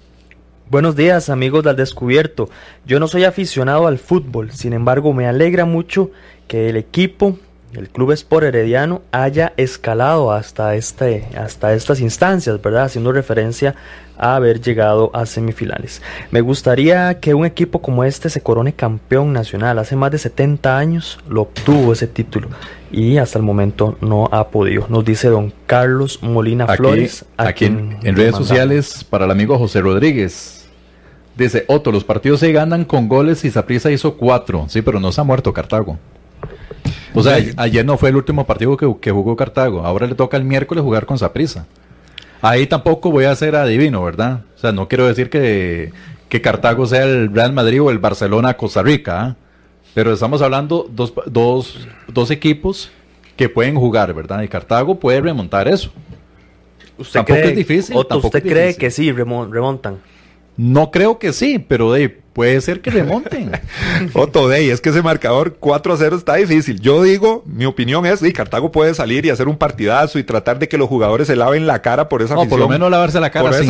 Buenos 0.69 0.95
días 0.95 1.29
amigos 1.29 1.63
del 1.63 1.75
descubierto. 1.75 2.49
Yo 2.87 2.99
no 2.99 3.07
soy 3.07 3.23
aficionado 3.23 3.85
al 3.85 3.99
fútbol, 3.99 4.51
sin 4.51 4.73
embargo 4.73 5.13
me 5.13 5.27
alegra 5.27 5.65
mucho 5.65 6.09
que 6.47 6.69
el 6.69 6.75
equipo, 6.75 7.37
el 7.79 7.89
Club 7.89 8.11
Sport 8.11 8.45
Herediano, 8.45 9.01
haya 9.11 9.53
escalado 9.57 10.31
hasta, 10.31 10.75
este, 10.75 11.27
hasta 11.37 11.73
estas 11.73 11.99
instancias, 11.99 12.61
¿verdad? 12.61 12.85
Haciendo 12.85 13.11
referencia 13.11 13.75
a 14.17 14.35
haber 14.35 14.61
llegado 14.61 15.11
a 15.13 15.25
semifinales. 15.25 16.01
Me 16.31 16.41
gustaría 16.41 17.19
que 17.19 17.33
un 17.33 17.45
equipo 17.45 17.81
como 17.81 18.03
este 18.03 18.29
se 18.29 18.41
corone 18.41 18.73
campeón 18.73 19.33
nacional. 19.33 19.79
Hace 19.79 19.95
más 19.95 20.11
de 20.11 20.17
70 20.17 20.77
años 20.77 21.19
lo 21.27 21.41
obtuvo 21.41 21.93
ese 21.93 22.07
título 22.07 22.47
y 22.91 23.17
hasta 23.17 23.39
el 23.39 23.43
momento 23.43 23.97
no 24.01 24.29
ha 24.31 24.47
podido. 24.49 24.85
Nos 24.89 25.03
dice 25.03 25.27
don 25.27 25.53
Carlos 25.65 26.23
Molina 26.23 26.65
Aquí, 26.65 26.77
Flores. 26.77 27.25
aquí 27.37 27.65
en, 27.65 27.97
en 28.03 28.15
redes 28.15 28.35
sociales, 28.35 29.03
para 29.03 29.25
el 29.25 29.31
amigo 29.31 29.57
José 29.57 29.81
Rodríguez. 29.81 30.65
Dice, 31.37 31.65
Otto, 31.67 31.91
los 31.91 32.05
partidos 32.05 32.39
se 32.39 32.53
ganan 32.53 32.85
con 32.85 33.09
goles 33.09 33.43
y 33.43 33.51
Saprissa 33.51 33.91
hizo 33.91 34.15
cuatro. 34.15 34.67
Sí, 34.69 34.81
pero 34.81 35.01
no 35.01 35.11
se 35.11 35.19
ha 35.19 35.25
muerto 35.25 35.51
Cartago. 35.51 35.99
O 37.15 37.23
sea, 37.23 37.39
Sí. 37.39 37.51
ayer 37.57 37.85
no 37.85 37.97
fue 37.97 38.09
el 38.09 38.15
último 38.15 38.45
partido 38.45 38.75
que, 38.77 38.93
que 39.01 39.11
jugó 39.11 39.35
Cartago. 39.35 39.85
Ahora 39.85 40.05
le 40.07 40.15
toca 40.15 40.37
el 40.37 40.43
miércoles 40.43 40.83
jugar 40.83 41.05
con 41.05 41.17
Saprissa. 41.17 41.65
Ahí 42.41 42.67
tampoco 42.67 43.09
voy 43.11 43.25
a 43.25 43.35
ser 43.35 43.55
adivino, 43.55 44.03
¿verdad? 44.03 44.41
O 44.55 44.59
sea, 44.59 44.71
no 44.71 44.87
quiero 44.87 45.07
decir 45.07 45.29
que, 45.29 45.91
que 46.29 46.41
Cartago 46.41 46.85
sea 46.85 47.03
el 47.03 47.33
Real 47.33 47.53
Madrid 47.53 47.81
o 47.81 47.89
el 47.89 47.97
Barcelona 47.99 48.55
Costa 48.55 48.83
Rica, 48.83 49.21
¿ah? 49.21 49.35
pero 49.93 50.13
estamos 50.13 50.41
hablando 50.41 50.87
dos, 50.91 51.13
dos, 51.25 51.87
dos 52.07 52.29
equipos 52.31 52.91
que 53.37 53.49
pueden 53.49 53.75
jugar, 53.75 54.13
¿verdad? 54.13 54.41
Y 54.43 54.47
Cartago 54.47 54.99
puede 54.99 55.21
remontar 55.21 55.67
eso. 55.67 55.91
¿Usted 56.97 57.19
Tampoco 57.19 57.39
cree, 57.39 57.49
es 57.51 57.57
difícil, 57.57 57.95
Otto, 57.95 58.07
tampoco 58.09 58.27
¿usted 58.37 58.45
es 58.45 58.51
cree 58.53 58.75
que 58.77 58.91
sí 58.91 59.11
remon- 59.11 59.49
remontan? 59.51 59.97
No 60.55 60.91
creo 60.91 61.19
que 61.19 61.33
sí, 61.33 61.59
pero 61.59 61.91
de, 61.91 62.21
puede 62.35 62.59
ser 62.59 62.81
que 62.81 62.91
remonten. 62.91 63.49
Otto 64.13 64.49
Dey, 64.49 64.69
es 64.69 64.81
que 64.81 64.89
ese 64.89 65.01
marcador 65.01 65.55
4 65.57 65.93
a 65.93 65.97
0 65.97 66.17
está 66.17 66.35
difícil. 66.35 66.81
Yo 66.81 67.01
digo, 67.01 67.43
mi 67.45 67.63
opinión 67.65 68.05
es, 68.05 68.19
sí, 68.19 68.33
Cartago 68.33 68.73
puede 68.73 68.93
salir 68.93 69.25
y 69.25 69.29
hacer 69.29 69.47
un 69.47 69.55
partidazo 69.57 70.19
y 70.19 70.23
tratar 70.25 70.59
de 70.59 70.67
que 70.67 70.77
los 70.77 70.89
jugadores 70.89 71.27
se 71.27 71.37
laven 71.37 71.65
la 71.65 71.81
cara 71.81 72.09
por 72.09 72.21
esa 72.21 72.33
No, 72.35 72.41
afición. 72.41 72.59
por 72.59 72.67
lo 72.67 72.69
menos 72.69 72.91
lavarse 72.91 73.21
la 73.21 73.29
cara, 73.31 73.49
Por 73.49 73.53
sí. 73.53 73.67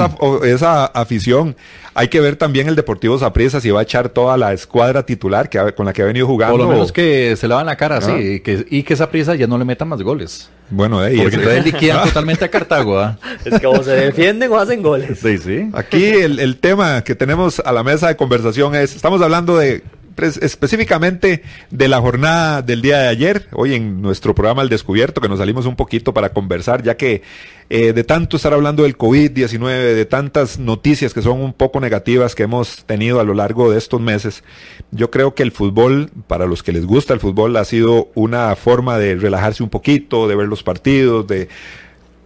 esa, 0.49 0.85
afición. 0.87 1.55
Hay 1.93 2.07
que 2.07 2.19
ver 2.19 2.37
también 2.37 2.67
el 2.67 2.75
Deportivo 2.75 3.19
Saprissa 3.19 3.61
si 3.61 3.69
va 3.69 3.81
a 3.81 3.83
echar 3.83 4.09
toda 4.09 4.35
la 4.35 4.51
escuadra 4.51 5.05
titular 5.05 5.47
que 5.47 5.59
ha- 5.59 5.71
con 5.75 5.85
la 5.85 5.93
que 5.93 6.01
ha 6.01 6.05
venido 6.05 6.25
jugando. 6.25 6.57
Por 6.57 6.65
lo 6.65 6.71
menos 6.71 6.91
que 6.91 7.35
se 7.37 7.47
lavan 7.47 7.67
la 7.67 7.75
cara, 7.77 7.97
Ah. 7.97 8.01
sí, 8.01 8.11
y 8.13 8.39
que, 8.39 8.65
y 8.69 8.81
que 8.81 8.95
esa 8.95 9.11
prisa 9.11 9.35
ya 9.35 9.45
no 9.45 9.59
le 9.59 9.65
meta 9.65 9.85
más 9.85 10.01
goles. 10.01 10.49
Bueno, 10.69 10.99
Dey, 11.01 11.17
Porque 11.17 11.35
ese- 11.35 11.43
entonces 11.43 11.65
liquidan 11.73 12.03
totalmente 12.07 12.45
a 12.45 12.49
Cartago, 12.49 12.99
¿ah? 12.99 13.17
Es 13.45 13.59
que 13.59 13.67
o 13.67 13.83
se 13.83 13.91
defienden 13.91 14.51
o 14.51 14.57
hacen 14.59 14.81
goles. 14.81 15.19
Sí, 15.21 15.37
sí. 15.37 15.69
Aquí 15.73 16.03
el, 16.05 16.39
el 16.39 16.57
tema 16.57 17.03
que 17.03 17.13
tenemos 17.15 17.59
a 17.59 17.71
la 17.71 17.83
mesa 17.83 18.07
de 18.07 18.15
conversación 18.15 18.73
es, 18.75 18.95
estamos 18.95 19.21
hablando 19.21 19.57
de 19.57 19.83
específicamente 20.17 21.43
de 21.71 21.87
la 21.87 21.99
jornada 21.99 22.61
del 22.61 22.81
día 22.81 22.99
de 22.99 23.07
ayer, 23.09 23.47
hoy 23.51 23.73
en 23.73 24.01
nuestro 24.01 24.33
programa 24.33 24.61
El 24.61 24.69
Descubierto, 24.69 25.21
que 25.21 25.29
nos 25.29 25.39
salimos 25.39 25.65
un 25.65 25.75
poquito 25.75 26.13
para 26.13 26.29
conversar, 26.29 26.83
ya 26.83 26.95
que 26.97 27.21
eh, 27.69 27.93
de 27.93 28.03
tanto 28.03 28.37
estar 28.37 28.53
hablando 28.53 28.83
del 28.83 28.97
COVID-19, 28.97 29.93
de 29.95 30.05
tantas 30.05 30.59
noticias 30.59 31.13
que 31.13 31.21
son 31.21 31.41
un 31.41 31.53
poco 31.53 31.79
negativas 31.79 32.35
que 32.35 32.43
hemos 32.43 32.85
tenido 32.85 33.19
a 33.19 33.23
lo 33.23 33.33
largo 33.33 33.71
de 33.71 33.77
estos 33.77 33.99
meses, 33.99 34.43
yo 34.91 35.11
creo 35.11 35.35
que 35.35 35.43
el 35.43 35.51
fútbol, 35.51 36.09
para 36.27 36.45
los 36.45 36.63
que 36.63 36.71
les 36.71 36.85
gusta 36.85 37.13
el 37.13 37.19
fútbol, 37.19 37.57
ha 37.57 37.65
sido 37.65 38.09
una 38.15 38.55
forma 38.55 38.97
de 38.97 39.15
relajarse 39.15 39.63
un 39.63 39.69
poquito, 39.69 40.27
de 40.27 40.35
ver 40.35 40.47
los 40.47 40.63
partidos, 40.63 41.27
de 41.27 41.49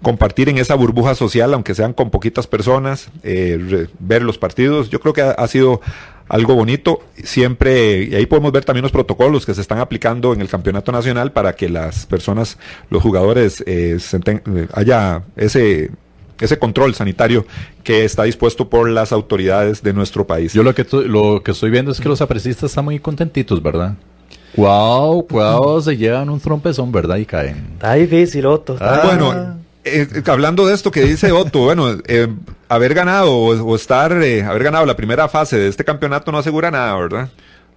compartir 0.01 0.49
en 0.49 0.57
esa 0.57 0.75
burbuja 0.75 1.15
social, 1.15 1.53
aunque 1.53 1.75
sean 1.75 1.93
con 1.93 2.09
poquitas 2.09 2.47
personas, 2.47 3.09
eh, 3.23 3.87
ver 3.99 4.21
los 4.21 4.37
partidos. 4.37 4.89
Yo 4.89 4.99
creo 4.99 5.13
que 5.13 5.21
ha 5.21 5.47
sido 5.47 5.81
algo 6.29 6.55
bonito. 6.55 7.01
Siempre, 7.21 8.03
y 8.03 8.15
ahí 8.15 8.25
podemos 8.25 8.51
ver 8.53 8.63
también 8.63 8.83
los 8.83 8.91
protocolos 8.91 9.45
que 9.45 9.53
se 9.53 9.61
están 9.61 9.79
aplicando 9.79 10.31
en 10.33 10.39
el 10.41 10.47
campeonato 10.47 10.91
nacional 10.93 11.31
para 11.33 11.53
que 11.55 11.67
las 11.67 12.05
personas, 12.05 12.57
los 12.89 13.03
jugadores, 13.03 13.61
eh, 13.67 13.97
eh, 14.25 14.67
haya 14.73 15.23
ese 15.35 15.91
ese 16.39 16.57
control 16.57 16.95
sanitario 16.95 17.45
que 17.83 18.05
está 18.05 18.23
dispuesto 18.23 18.69
por 18.69 18.89
las 18.89 19.11
autoridades 19.11 19.83
de 19.83 19.91
nuestro 19.91 20.25
país. 20.25 20.53
Yo 20.53 20.63
lo 20.63 20.73
que, 20.73 20.85
lo 21.05 21.43
que 21.43 21.51
estoy 21.51 21.69
viendo 21.69 21.91
es 21.91 21.99
que 21.99 22.07
los 22.07 22.21
apresistas 22.21 22.71
están 22.71 22.85
muy 22.85 22.97
contentitos, 22.99 23.61
¿verdad? 23.61 23.95
Cuau, 24.55 25.27
cuau, 25.27 25.81
se 25.81 25.97
llevan 25.97 26.29
un 26.29 26.39
trompezón, 26.39 26.93
¿verdad? 26.93 27.17
Y 27.17 27.25
caen. 27.25 27.71
Está 27.73 27.93
difícil, 27.95 28.45
Otto. 28.45 28.73
está- 28.75 29.01
Ah. 29.01 29.05
Bueno, 29.05 29.57
eh, 29.91 30.07
eh, 30.15 30.23
hablando 30.27 30.65
de 30.67 30.73
esto 30.73 30.91
que 30.91 31.03
dice 31.03 31.31
Otto, 31.31 31.59
bueno, 31.59 31.97
eh, 32.07 32.27
haber 32.67 32.93
ganado 32.93 33.31
o, 33.31 33.47
o 33.63 33.75
estar, 33.75 34.11
eh, 34.23 34.43
haber 34.43 34.63
ganado 34.63 34.85
la 34.85 34.95
primera 34.95 35.27
fase 35.27 35.57
de 35.57 35.67
este 35.67 35.83
campeonato 35.83 36.31
no 36.31 36.37
asegura 36.37 36.71
nada, 36.71 36.95
¿verdad? 36.95 37.29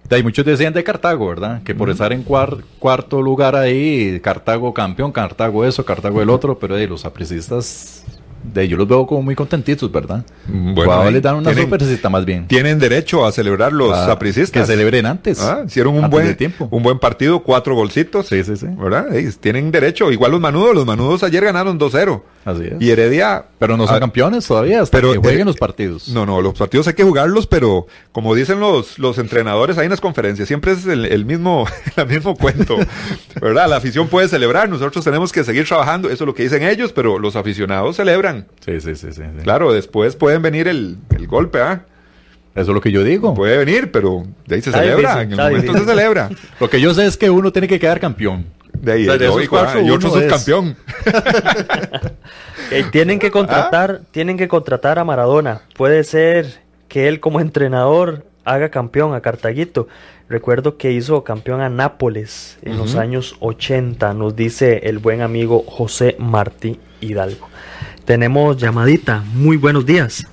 Hay 0.09 0.21
muchos 0.21 0.45
decían 0.45 0.73
de 0.73 0.83
Cartago, 0.83 1.27
¿verdad? 1.29 1.63
Que 1.63 1.73
por 1.73 1.89
estar 1.89 2.11
en 2.11 2.25
cuar- 2.25 2.61
cuarto 2.77 3.21
lugar 3.21 3.55
ahí, 3.55 4.19
Cartago 4.21 4.73
campeón, 4.73 5.11
Cartago 5.13 5.63
eso, 5.65 5.85
Cartago 5.85 6.21
el 6.21 6.29
otro, 6.29 6.59
pero 6.59 6.75
de 6.75 6.87
los 6.87 7.01
sapricistas, 7.01 8.03
de 8.43 8.67
yo 8.67 8.75
los 8.77 8.87
veo 8.87 9.05
como 9.07 9.21
muy 9.21 9.35
contentitos, 9.35 9.91
¿verdad? 9.91 10.25
Mm, 10.47 10.73
Bueno, 10.75 11.09
les 11.11 11.21
dan 11.21 11.35
una 11.35 11.51
tienen- 11.51 11.69
sorpresita 11.69 12.09
más 12.09 12.25
bien. 12.25 12.47
Tienen 12.47 12.77
derecho 12.79 13.25
a 13.25 13.31
celebrar 13.31 13.71
los 13.73 13.91
Ah, 13.97 14.05
sapricistas. 14.07 14.61
Que 14.61 14.65
celebren 14.67 15.05
antes. 15.05 15.39
Ah, 15.41 15.63
hicieron 15.65 15.93
un 15.95 16.03
antes 16.05 16.11
buen, 16.11 16.35
tiempo. 16.35 16.67
un 16.71 16.83
buen 16.83 16.99
partido, 16.99 17.41
cuatro 17.41 17.75
golcitos. 17.75 18.27
Sí, 18.27 18.43
sí, 18.43 18.55
sí. 18.57 18.67
¿Verdad? 18.77 19.07
Tienen 19.39 19.71
derecho. 19.71 20.11
Igual 20.11 20.31
los 20.31 20.41
manudos, 20.41 20.75
los 20.75 20.85
manudos 20.85 21.23
ayer 21.23 21.43
ganaron 21.45 21.77
2-0. 21.77 22.23
Así 22.45 22.63
es. 22.65 22.81
Y 22.81 22.91
Heredia. 22.91 23.45
Pero 23.59 23.77
no 23.77 23.87
son 23.87 23.95
ah, 23.95 23.99
campeones 23.99 24.45
todavía, 24.45 24.81
hasta 24.81 24.97
pero, 24.97 25.13
que 25.13 25.19
jueguen 25.19 25.41
eh, 25.41 25.45
los 25.45 25.57
partidos. 25.57 26.09
No, 26.09 26.25
no, 26.25 26.41
los 26.41 26.57
partidos 26.57 26.87
hay 26.87 26.93
que 26.93 27.03
jugarlos, 27.03 27.47
pero 27.47 27.87
como 28.11 28.35
dicen 28.35 28.59
los, 28.59 28.99
los 28.99 29.17
entrenadores 29.17 29.77
ahí 29.77 29.85
en 29.85 29.91
las 29.91 30.01
conferencias, 30.01 30.47
siempre 30.47 30.73
es 30.73 30.85
el, 30.85 31.05
el 31.05 31.25
mismo, 31.25 31.65
el 31.95 32.07
mismo 32.07 32.35
cuento, 32.35 32.77
¿verdad? 33.41 33.69
La 33.69 33.77
afición 33.77 34.07
puede 34.07 34.27
celebrar, 34.27 34.69
nosotros 34.69 35.03
tenemos 35.05 35.31
que 35.31 35.43
seguir 35.43 35.65
trabajando, 35.67 36.09
eso 36.09 36.23
es 36.23 36.27
lo 36.27 36.33
que 36.33 36.43
dicen 36.43 36.63
ellos, 36.63 36.91
pero 36.91 37.19
los 37.19 37.35
aficionados 37.35 37.95
celebran. 37.95 38.47
Sí, 38.65 38.81
sí, 38.81 38.95
sí, 38.95 39.11
sí. 39.11 39.21
sí. 39.21 39.43
Claro, 39.43 39.71
después 39.71 40.15
pueden 40.15 40.41
venir 40.41 40.67
el, 40.67 40.97
el 41.15 41.27
golpe, 41.27 41.61
¿ah? 41.61 41.85
Eso 42.55 42.69
es 42.69 42.75
lo 42.75 42.81
que 42.81 42.91
yo 42.91 43.03
digo. 43.03 43.33
Puede 43.33 43.57
venir, 43.57 43.91
pero 43.91 44.27
de 44.45 44.55
ahí 44.55 44.61
se 44.61 44.69
Está 44.69 44.81
celebra, 44.81 45.15
difícil, 45.15 45.21
en 45.21 45.31
el 45.31 45.37
momento 45.37 45.61
difícil. 45.61 45.79
se 45.79 45.85
celebra. 45.85 46.29
Lo 46.59 46.69
que 46.69 46.79
yo 46.81 46.93
sé 46.93 47.05
es 47.07 47.17
que 47.17 47.29
uno 47.31 47.51
tiene 47.51 47.67
que 47.67 47.79
quedar 47.79 47.99
campeón. 47.99 48.45
De 48.79 48.91
ahí, 48.91 49.01
es 49.07 49.19
de 49.19 49.25
esos 49.25 49.35
lógico, 49.35 49.57
¿ah? 49.57 49.63
cuatro, 49.63 49.81
y 49.81 49.89
otro 49.89 50.11
uno 50.11 50.19
es. 50.19 50.25
subcampeón. 50.25 50.77
Eh, 52.71 52.85
tienen 52.91 53.19
que 53.19 53.29
contratar, 53.29 54.01
tienen 54.09 54.35
que 54.35 54.47
contratar 54.47 54.97
a 54.97 55.03
Maradona. 55.03 55.61
Puede 55.75 56.03
ser 56.03 56.61
que 56.87 57.07
él 57.07 57.19
como 57.19 57.39
entrenador 57.39 58.25
haga 58.45 58.69
campeón 58.69 59.13
a 59.13 59.21
Cartaguito. 59.21 59.87
Recuerdo 60.29 60.77
que 60.77 60.91
hizo 60.91 61.23
campeón 61.23 61.61
a 61.61 61.69
Nápoles 61.69 62.57
en 62.63 62.77
los 62.77 62.95
años 62.95 63.35
80, 63.41 64.13
nos 64.13 64.35
dice 64.35 64.81
el 64.85 64.97
buen 64.97 65.21
amigo 65.21 65.63
José 65.67 66.15
Martí 66.17 66.79
Hidalgo. 67.01 67.47
Tenemos 68.05 68.57
llamadita. 68.57 69.23
Muy 69.33 69.57
buenos 69.57 69.85
días. 69.85 70.25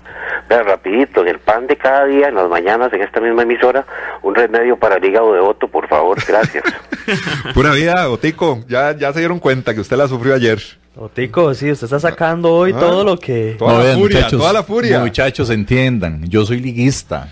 Vea, 0.50 0.62
rapidito, 0.64 1.20
en 1.22 1.28
el 1.28 1.38
pan 1.38 1.66
de 1.68 1.76
cada 1.76 2.06
día, 2.06 2.26
en 2.28 2.34
las 2.34 2.48
mañanas, 2.48 2.92
en 2.92 3.02
esta 3.02 3.20
misma 3.20 3.44
emisora, 3.44 3.86
un 4.22 4.34
remedio 4.34 4.76
para 4.76 4.96
el 4.96 5.04
hígado 5.04 5.32
de 5.32 5.38
Otto, 5.38 5.68
por 5.68 5.86
favor, 5.88 6.18
gracias. 6.26 6.64
Pura 7.54 7.70
vida, 7.72 8.10
Otico, 8.10 8.64
ya, 8.68 8.96
ya 8.96 9.12
se 9.12 9.20
dieron 9.20 9.38
cuenta 9.38 9.72
que 9.74 9.80
usted 9.80 9.96
la 9.96 10.08
sufrió 10.08 10.34
ayer. 10.34 10.60
Otico, 10.96 11.54
sí, 11.54 11.70
usted 11.70 11.84
está 11.84 12.00
sacando 12.00 12.52
hoy 12.52 12.72
Ah. 12.74 12.80
todo 12.80 13.04
lo 13.04 13.16
que... 13.16 13.54
Toda 13.58 13.82
la 13.84 13.94
furia, 13.96 14.26
toda 14.28 14.52
la 14.52 14.62
furia. 14.64 14.98
Muchachos, 14.98 15.50
entiendan, 15.50 16.28
yo 16.28 16.44
soy 16.44 16.58
liguista. 16.58 17.28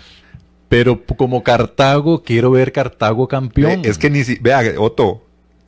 Pero 0.69 1.01
como 1.17 1.43
Cartago, 1.43 2.23
quiero 2.23 2.51
ver 2.51 2.71
Cartago 2.71 3.27
campeón. 3.27 3.71
Eh, 3.71 3.89
es 3.89 3.97
que 3.97 4.09
ni 4.09 4.23
si, 4.23 4.35
vea, 4.39 4.61
Otto, 4.77 5.23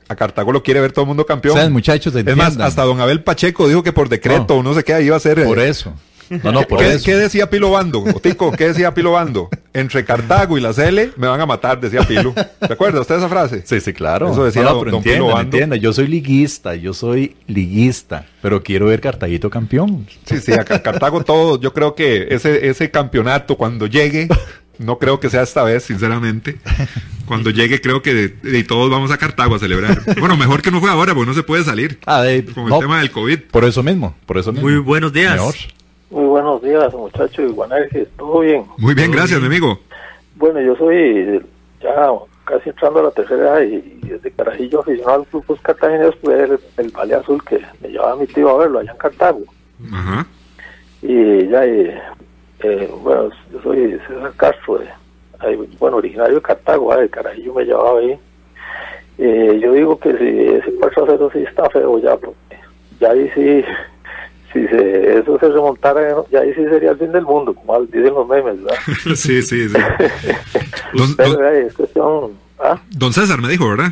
a 0.07 0.15
Cartago 0.15 0.51
lo 0.53 0.63
quiere 0.63 0.79
ver 0.79 0.91
todo 0.93 1.03
el 1.03 1.07
mundo 1.09 1.25
campeón. 1.25 1.57
O 1.57 1.59
sea, 1.59 1.69
muchachos, 1.69 2.13
es 2.13 2.19
entiendan. 2.21 2.55
más, 2.57 2.65
hasta 2.65 2.83
don 2.83 3.01
Abel 3.01 3.23
Pacheco 3.23 3.67
dijo 3.67 3.83
que 3.83 3.91
por 3.91 4.07
decreto 4.09 4.45
No. 4.53 4.55
o 4.59 4.63
no 4.63 4.73
sé 4.73 4.83
qué 4.85 5.01
iba 5.01 5.17
a 5.17 5.19
ser. 5.19 5.39
eh, 5.39 5.43
Por 5.43 5.59
eso. 5.59 5.93
No, 6.43 6.51
no, 6.51 6.61
por 6.63 6.79
¿Qué, 6.79 6.93
eso. 6.93 7.05
qué 7.05 7.15
decía 7.15 7.49
Pilo 7.49 7.71
Bando? 7.71 7.99
Otico, 7.99 8.51
¿qué 8.53 8.69
decía 8.69 8.93
Pilo 8.93 9.11
Bando? 9.11 9.49
Entre 9.73 10.03
Cartago 10.05 10.57
y 10.57 10.61
la 10.61 10.71
Cele 10.73 11.11
me 11.17 11.27
van 11.27 11.39
a 11.41 11.45
matar, 11.45 11.79
decía 11.79 12.01
Pilo. 12.03 12.33
¿Se 12.35 12.73
acuerda 12.73 13.01
usted 13.01 13.15
de 13.15 13.19
esa 13.21 13.29
frase? 13.29 13.63
Sí, 13.65 13.79
sí, 13.81 13.93
claro. 13.93 14.31
Eso 14.31 14.43
decía 14.45 14.63
No, 14.63 14.69
no, 14.69 14.75
don- 14.75 14.83
pero 14.85 14.91
don 14.97 15.03
Pilo 15.03 15.27
Bando. 15.27 15.75
Yo 15.75 15.93
soy 15.93 16.07
liguista, 16.07 16.75
yo 16.75 16.93
soy 16.93 17.35
liguista, 17.47 18.25
pero 18.41 18.63
quiero 18.63 18.85
ver 18.87 19.01
Cartaguito 19.01 19.49
campeón. 19.49 20.07
Sí, 20.25 20.39
sí, 20.39 20.53
a 20.53 20.63
Car- 20.63 20.81
Cartago 20.81 21.23
todo, 21.23 21.59
yo 21.59 21.73
creo 21.73 21.95
que 21.95 22.27
ese, 22.31 22.67
ese 22.69 22.89
campeonato 22.91 23.57
cuando 23.57 23.87
llegue, 23.87 24.27
no 24.77 24.97
creo 24.99 25.19
que 25.19 25.29
sea 25.29 25.43
esta 25.43 25.63
vez, 25.63 25.83
sinceramente. 25.83 26.57
Cuando 27.25 27.49
llegue 27.49 27.79
creo 27.79 28.01
que 28.01 28.13
de, 28.13 28.27
de 28.29 28.63
todos 28.63 28.89
vamos 28.89 29.11
a 29.11 29.17
Cartago 29.17 29.55
a 29.55 29.59
celebrar. 29.59 30.01
Bueno, 30.19 30.35
mejor 30.37 30.61
que 30.61 30.71
no 30.71 30.79
fue 30.81 30.89
ahora, 30.89 31.13
porque 31.13 31.27
no 31.27 31.33
se 31.33 31.43
puede 31.43 31.63
salir 31.63 31.99
Ah, 32.05 32.21
de- 32.21 32.43
con 32.45 32.63
el 32.63 32.69
no, 32.69 32.79
tema 32.79 32.99
del 32.99 33.11
COVID. 33.11 33.39
Por 33.51 33.63
eso 33.63 33.83
mismo, 33.83 34.15
por 34.25 34.37
eso 34.37 34.51
mismo. 34.51 34.67
Muy 34.69 34.79
buenos 34.79 35.13
días. 35.13 35.33
Mejor. 35.33 35.55
Muy 36.11 36.25
buenos 36.25 36.61
días, 36.61 36.93
muchachos 36.93 37.37
de 37.45 37.51
Guanerges, 37.53 38.07
¿todo 38.17 38.39
bien? 38.41 38.65
Muy 38.77 38.93
bien, 38.93 39.11
gracias, 39.11 39.39
mi 39.39 39.45
amigo. 39.47 39.79
Bueno, 40.35 40.59
yo 40.61 40.75
soy 40.75 41.41
ya 41.81 42.09
casi 42.43 42.69
entrando 42.69 42.99
a 42.99 43.03
la 43.03 43.11
tercera 43.11 43.41
edad 43.41 43.61
y, 43.61 43.75
y 44.03 44.09
desde 44.09 44.29
Carajillo 44.31 44.81
aficionado 44.81 45.21
al 45.21 45.27
club 45.27 45.59
cartagineros 45.61 46.15
pues 46.21 46.37
el, 46.49 46.59
el 46.77 46.91
Valle 46.91 47.15
Azul 47.15 47.41
que 47.45 47.61
me 47.81 47.89
llevaba 47.89 48.17
mi 48.17 48.27
tío 48.27 48.49
a 48.49 48.57
verlo 48.57 48.79
allá 48.79 48.91
en 48.91 48.97
Cartago. 48.97 49.39
Ajá. 49.93 50.27
Y 51.01 51.47
ya, 51.47 51.65
y, 51.65 51.93
eh, 52.63 52.91
bueno, 53.01 53.29
yo 53.53 53.61
soy 53.63 53.97
César 54.07 54.33
Castro, 54.35 54.79
de- 54.79 54.89
ahí, 55.39 55.55
bueno, 55.79 55.97
originario 55.97 56.35
de 56.35 56.41
Cartago, 56.41 56.91
ah, 56.91 56.97
de 56.97 57.09
Carajillo 57.09 57.53
me 57.53 57.63
llevaba 57.63 57.99
ahí. 57.99 58.19
Eh, 59.17 59.59
yo 59.63 59.71
digo 59.73 59.97
que 59.97 60.17
si 60.17 60.39
ese 60.55 60.75
4 60.77 61.03
a 61.03 61.07
0 61.07 61.29
sí 61.33 61.39
está 61.39 61.69
feo 61.69 61.99
ya, 61.99 62.17
porque 62.17 62.35
ya 62.99 63.11
ahí 63.11 63.29
sí, 63.33 63.63
si 64.53 64.67
se, 64.67 65.19
eso 65.19 65.37
se 65.39 65.47
remontara, 65.49 66.15
ya 66.31 66.39
ahí 66.39 66.53
sí 66.53 66.63
sería 66.69 66.91
el 66.91 66.97
fin 66.97 67.11
del 67.11 67.23
mundo, 67.23 67.53
como 67.53 67.79
dicen 67.83 68.13
los 68.13 68.27
memes, 68.27 68.61
¿verdad? 68.63 68.79
Sí, 69.15 69.41
sí, 69.41 69.69
sí. 69.69 69.77
Don, 70.93 71.15
Pero 71.15 71.33
don- 71.33 71.45
eh, 71.45 71.65
es 71.67 71.73
cuestión, 71.73 72.31
¿ah? 72.59 72.79
don 72.89 73.13
César 73.13 73.41
me 73.41 73.47
dijo, 73.49 73.69
¿verdad? 73.69 73.91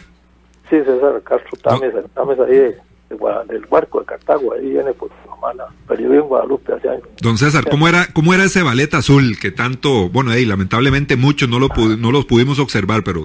Sí, 0.69 0.77
César 0.85 1.21
Castro 1.23 1.57
Tames, 1.63 1.93
el 1.95 2.03
Tames 2.11 2.39
ahí 2.39 2.55
de, 2.55 2.77
de 3.09 3.17
Gua- 3.17 3.45
del 3.47 3.65
barco 3.65 3.99
de 4.01 4.05
Cartago, 4.05 4.53
ahí 4.53 4.69
viene 4.69 4.91
por 4.93 5.09
su 5.09 5.35
mala, 5.41 5.65
pero 5.87 6.01
yo 6.01 6.09
vivo 6.09 6.23
en 6.23 6.29
Guadalupe 6.29 6.73
hace 6.73 6.89
años. 6.89 7.03
Don 7.21 7.37
César, 7.37 7.63
¿cómo 7.69 7.87
era, 7.87 8.07
cómo 8.13 8.33
era 8.33 8.43
ese 8.43 8.61
ballet 8.61 8.93
azul 8.93 9.37
que 9.39 9.51
tanto, 9.51 10.09
bueno, 10.09 10.31
ahí 10.31 10.45
lamentablemente 10.45 11.15
muchos 11.15 11.47
no 11.49 11.57
lo 11.59 11.69
no 11.97 12.11
los 12.11 12.25
pudimos 12.25 12.59
observar, 12.59 13.03
pero 13.03 13.23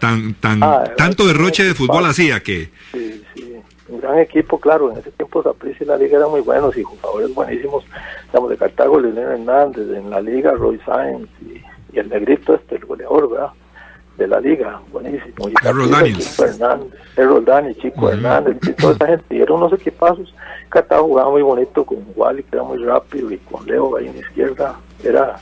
tan, 0.00 0.34
tan, 0.34 0.62
Ah, 0.62 0.84
tanto 0.96 1.24
era- 1.24 1.32
derroche 1.32 1.64
de 1.64 1.74
fútbol 1.74 2.04
hacía 2.04 2.40
que, 2.40 2.68
sí, 2.92 3.07
un 3.88 4.00
gran 4.00 4.18
equipo, 4.18 4.58
claro, 4.58 4.90
en 4.92 4.98
ese 4.98 5.10
tiempo 5.12 5.42
Saprissa 5.42 5.84
y 5.84 5.86
la 5.86 5.96
liga 5.96 6.18
eran 6.18 6.30
muy 6.30 6.40
buenos 6.40 6.76
y 6.76 6.82
jugadores 6.82 7.34
buenísimos, 7.34 7.84
estamos 8.24 8.50
de 8.50 8.56
Cartago, 8.56 9.00
Leonel 9.00 9.40
Hernández, 9.40 9.88
en 9.96 10.10
la 10.10 10.20
liga 10.20 10.52
Roy 10.52 10.78
Sáenz 10.84 11.28
y, 11.42 11.62
y 11.94 11.98
el 11.98 12.08
negrito 12.08 12.54
este, 12.54 12.76
el 12.76 12.84
goleador, 12.84 13.30
¿verdad? 13.30 13.50
De 14.16 14.26
la 14.26 14.40
liga, 14.40 14.80
buenísimo. 14.92 15.48
Y 15.48 15.54
Saprissa, 15.62 15.90
Daniels. 15.90 16.30
Chico 16.30 16.44
Hernández, 16.44 16.92
Errol 17.16 17.44
Daniels, 17.44 17.78
Chico 17.78 18.10
Hernández, 18.10 18.56
y 18.62 18.72
toda 18.72 18.92
esa 18.94 19.06
gente, 19.06 19.34
y 19.34 19.40
eran 19.40 19.56
unos 19.56 19.72
equipazos. 19.72 20.34
Cartago 20.68 21.06
jugaba 21.06 21.30
muy 21.30 21.42
bonito 21.42 21.84
con 21.84 21.98
Wally, 22.16 22.42
que 22.42 22.56
era 22.56 22.64
muy 22.64 22.78
rápido, 22.78 23.30
y 23.30 23.38
con 23.38 23.64
Leo 23.66 23.96
ahí 23.96 24.08
en 24.08 24.14
la 24.14 24.20
izquierda, 24.20 24.76
era... 25.02 25.36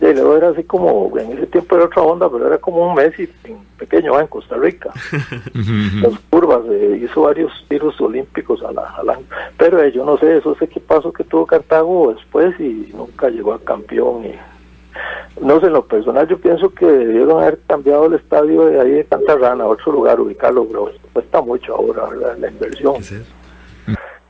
Y 0.00 0.04
Leo 0.04 0.36
era 0.36 0.50
así 0.50 0.62
como, 0.62 1.12
en 1.18 1.32
ese 1.32 1.46
tiempo 1.46 1.74
era 1.76 1.86
otra 1.86 2.02
onda, 2.02 2.30
pero 2.30 2.46
era 2.46 2.58
como 2.58 2.88
un 2.88 2.94
Messi 2.94 3.28
en 3.44 3.58
pequeño 3.78 4.18
en 4.18 4.26
Costa 4.26 4.56
Rica 4.56 4.90
las 6.02 6.18
curvas, 6.30 6.60
eh, 6.70 7.00
hizo 7.02 7.22
varios 7.22 7.52
tiros 7.68 8.00
olímpicos 8.00 8.62
a 8.62 8.72
la. 8.72 9.18
Pero 9.56 9.82
eh, 9.82 9.92
yo 9.92 10.04
no 10.04 10.16
sé, 10.18 10.36
esos 10.36 10.60
equipazos 10.62 11.12
que 11.12 11.24
tuvo 11.24 11.46
Cartago 11.46 12.12
después 12.14 12.58
y 12.60 12.92
nunca 12.94 13.28
llegó 13.28 13.52
a 13.52 13.60
campeón. 13.60 14.26
Y, 14.26 14.34
no 15.40 15.60
sé, 15.60 15.66
en 15.66 15.72
lo 15.72 15.84
personal 15.84 16.26
yo 16.28 16.38
pienso 16.38 16.70
que 16.70 16.86
debieron 16.86 17.42
haber 17.42 17.58
cambiado 17.66 18.06
el 18.06 18.14
estadio 18.14 18.66
de 18.66 18.80
ahí 18.80 18.90
de 18.90 19.04
Cantarrana 19.04 19.64
a 19.64 19.68
otro 19.68 19.92
lugar, 19.92 20.20
ubicarlo, 20.20 20.66
pero 20.66 20.90
cuesta 21.12 21.40
mucho 21.40 21.74
ahora, 21.74 22.06
¿verdad? 22.06 22.38
La 22.38 22.50
inversión. 22.50 22.96
Eso 22.96 23.16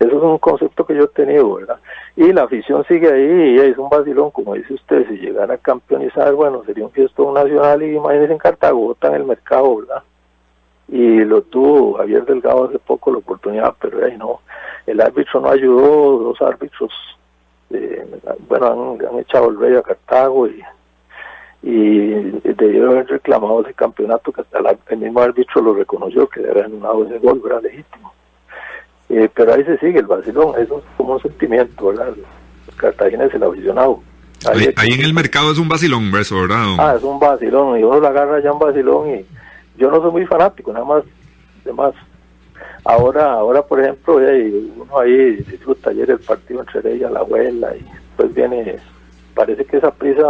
es 0.00 0.12
un 0.12 0.38
concepto 0.38 0.86
que 0.86 0.94
yo 0.94 1.04
he 1.04 1.08
tenido, 1.08 1.54
¿verdad? 1.54 1.78
Y 2.16 2.32
la 2.32 2.44
afición 2.44 2.84
sigue 2.84 3.12
ahí 3.12 3.56
y 3.56 3.58
es 3.58 3.76
un 3.78 3.88
vacilón, 3.88 4.30
como 4.30 4.54
dice 4.54 4.74
usted, 4.74 5.08
si 5.08 5.18
llegara 5.18 5.54
a 5.54 5.58
campeonizar, 5.58 6.32
bueno, 6.34 6.62
sería 6.64 6.84
un 6.84 6.90
fiestón 6.90 7.34
nacional 7.34 7.82
y 7.82 7.96
imagínense 7.96 8.32
en 8.32 8.38
Cartago, 8.38 8.78
botan 8.78 9.14
el 9.14 9.24
mercado, 9.24 9.76
¿verdad? 9.76 10.02
Y 10.88 11.24
lo 11.24 11.42
tuvo 11.42 11.94
Javier 11.94 12.24
Delgado 12.24 12.64
hace 12.64 12.78
poco 12.78 13.10
la 13.10 13.18
oportunidad, 13.18 13.74
pero 13.80 14.04
ahí 14.04 14.16
no, 14.16 14.40
el 14.86 15.00
árbitro 15.00 15.40
no 15.40 15.50
ayudó, 15.50 16.18
dos 16.18 16.42
árbitros, 16.42 16.92
eh, 17.70 18.06
bueno, 18.48 18.96
han, 19.00 19.18
echado 19.18 19.50
el 19.50 19.58
rey 19.58 19.74
a 19.74 19.82
Cartago 19.82 20.46
y, 20.46 20.62
y 21.62 22.08
debieron 22.54 22.92
haber 22.92 23.08
reclamado 23.08 23.62
ese 23.62 23.74
campeonato 23.74 24.32
que 24.32 24.42
hasta 24.42 24.58
el 24.90 24.98
mismo 24.98 25.20
árbitro 25.20 25.60
lo 25.60 25.74
reconoció, 25.74 26.28
que 26.28 26.40
le 26.40 26.50
había 26.50 26.66
anulado 26.66 27.04
ese 27.04 27.18
gol, 27.18 27.42
era 27.44 27.60
legítimo. 27.60 28.12
Eh, 29.08 29.28
pero 29.34 29.54
ahí 29.54 29.64
se 29.64 29.78
sigue 29.78 30.00
el 30.00 30.06
vacilón, 30.06 30.54
eso 30.60 30.78
es 30.78 30.84
como 30.96 31.14
un 31.14 31.22
sentimiento, 31.22 31.86
¿verdad? 31.86 32.12
Los 32.66 32.76
cartagineses, 32.76 33.34
el 33.34 33.42
aficionado. 33.42 34.00
ahí, 34.46 34.68
ahí 34.76 34.88
en 34.92 35.02
el 35.02 35.14
mercado 35.14 35.50
es 35.50 35.58
un 35.58 35.68
vacilón, 35.68 36.14
eso, 36.16 36.40
¿verdad? 36.42 36.62
don? 36.64 36.80
Ah, 36.80 36.94
es 36.96 37.02
un 37.02 37.18
vacilón, 37.18 37.78
y 37.78 37.84
uno 37.84 38.00
lo 38.00 38.06
agarra 38.06 38.40
ya 38.40 38.52
un 38.52 38.58
vacilón, 38.58 39.14
y 39.14 39.26
yo 39.78 39.90
no 39.90 40.00
soy 40.02 40.10
muy 40.10 40.26
fanático, 40.26 40.72
nada 40.72 40.84
más, 40.84 41.04
demás. 41.64 41.94
Ahora, 42.84 43.32
ahora 43.32 43.62
por 43.62 43.80
ejemplo, 43.80 44.20
eh, 44.20 44.62
uno 44.76 44.98
ahí 44.98 45.36
disfruta 45.36 45.90
ayer 45.90 46.10
el 46.10 46.20
partido 46.20 46.60
entre 46.60 46.94
ella, 46.94 47.10
la 47.10 47.20
abuela, 47.20 47.74
y 47.74 47.82
después 47.82 48.34
viene 48.34 48.78
parece 49.38 49.64
que 49.64 49.76
esa 49.76 49.92
prisa 49.92 50.26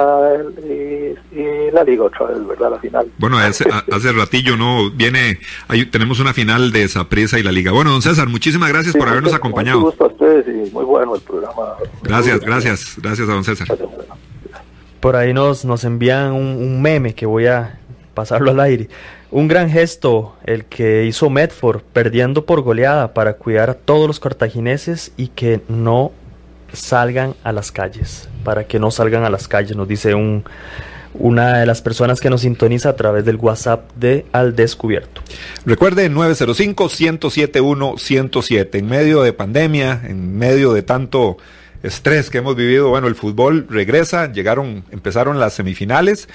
eh, 0.65 1.15
eh, 1.33 1.71
la 1.73 1.83
liga 1.83 2.05
otra 2.05 2.27
vez, 2.27 2.47
¿verdad? 2.47 2.73
La 2.73 2.79
final. 2.79 3.11
Bueno, 3.17 3.39
hace, 3.39 3.65
hace 3.91 4.13
ratillo, 4.13 4.55
¿no? 4.59 4.91
Viene, 4.91 5.39
ahí 5.67 5.87
tenemos 5.87 6.21
una 6.21 6.35
final 6.35 6.73
de 6.73 6.83
esa 6.83 7.09
prisa 7.09 7.39
y 7.39 7.43
la 7.43 7.51
liga. 7.51 7.73
Bueno, 7.73 7.91
don 7.91 8.03
César, 8.03 8.29
muchísimas 8.29 8.69
gracias 8.69 8.95
por 8.95 9.09
habernos 9.09 9.33
acompañado. 9.33 9.81
Mucho 9.81 9.97
gusto 9.97 10.05
a 10.05 10.09
ustedes 10.09 10.69
y 10.69 10.71
muy 10.73 10.85
bueno 10.85 11.15
el 11.15 11.23
programa. 11.23 11.77
Gracias, 12.03 12.41
gracias, 12.41 12.99
gracias 13.01 13.27
a 13.27 13.33
don 13.33 13.45
César. 13.45 13.67
Por 15.01 15.17
ahí 15.17 15.33
nos, 15.33 15.65
nos 15.65 15.85
envían 15.85 16.33
un, 16.33 16.45
un 16.45 16.83
meme 16.83 17.15
que 17.15 17.25
voy 17.25 17.47
a 17.47 17.79
pasarlo 18.13 18.51
al 18.51 18.61
aire. 18.61 18.91
Un 19.31 19.49
gran 19.49 19.71
gesto 19.71 20.37
el 20.45 20.67
que 20.67 21.07
hizo 21.07 21.31
Medford 21.31 21.81
perdiendo 21.95 22.45
por 22.45 22.61
goleada 22.61 23.15
para 23.15 23.35
cuidar 23.35 23.71
a 23.71 23.75
todos 23.75 24.07
los 24.07 24.21
cartagineses 24.21 25.13
y 25.17 25.29
que 25.29 25.63
no 25.69 26.13
salgan 26.73 27.35
a 27.45 27.53
las 27.53 27.71
calles, 27.73 28.29
para 28.45 28.67
que 28.67 28.79
no 28.79 28.91
salgan 28.91 29.25
a 29.25 29.31
las 29.31 29.49
calles, 29.49 29.77
nos 29.77 29.89
dice 29.89 30.15
un, 30.15 30.45
una 31.15 31.59
de 31.59 31.67
las 31.67 31.83
personas 31.83 32.21
que 32.21 32.31
nos 32.31 32.41
sintoniza 32.43 32.91
a 32.91 32.97
través 32.97 33.25
del 33.25 33.37
WhatsApp 33.37 33.91
de 33.97 34.27
Al 34.33 34.55
Descubierto. 34.57 35.23
Recuerde 35.65 36.11
905-107-107, 36.11 38.79
en 38.79 38.87
medio 38.87 39.23
de 39.23 39.33
pandemia, 39.33 40.03
en 40.05 40.37
medio 40.37 40.73
de 40.73 40.83
tanto 40.83 41.37
estrés 41.83 42.31
que 42.31 42.39
hemos 42.39 42.57
vivido, 42.57 42.89
bueno, 42.89 43.07
el 43.07 43.15
fútbol 43.15 43.67
regresa, 43.69 44.33
llegaron, 44.33 44.83
empezaron 44.91 45.39
las 45.39 45.53
semifinales 45.55 46.29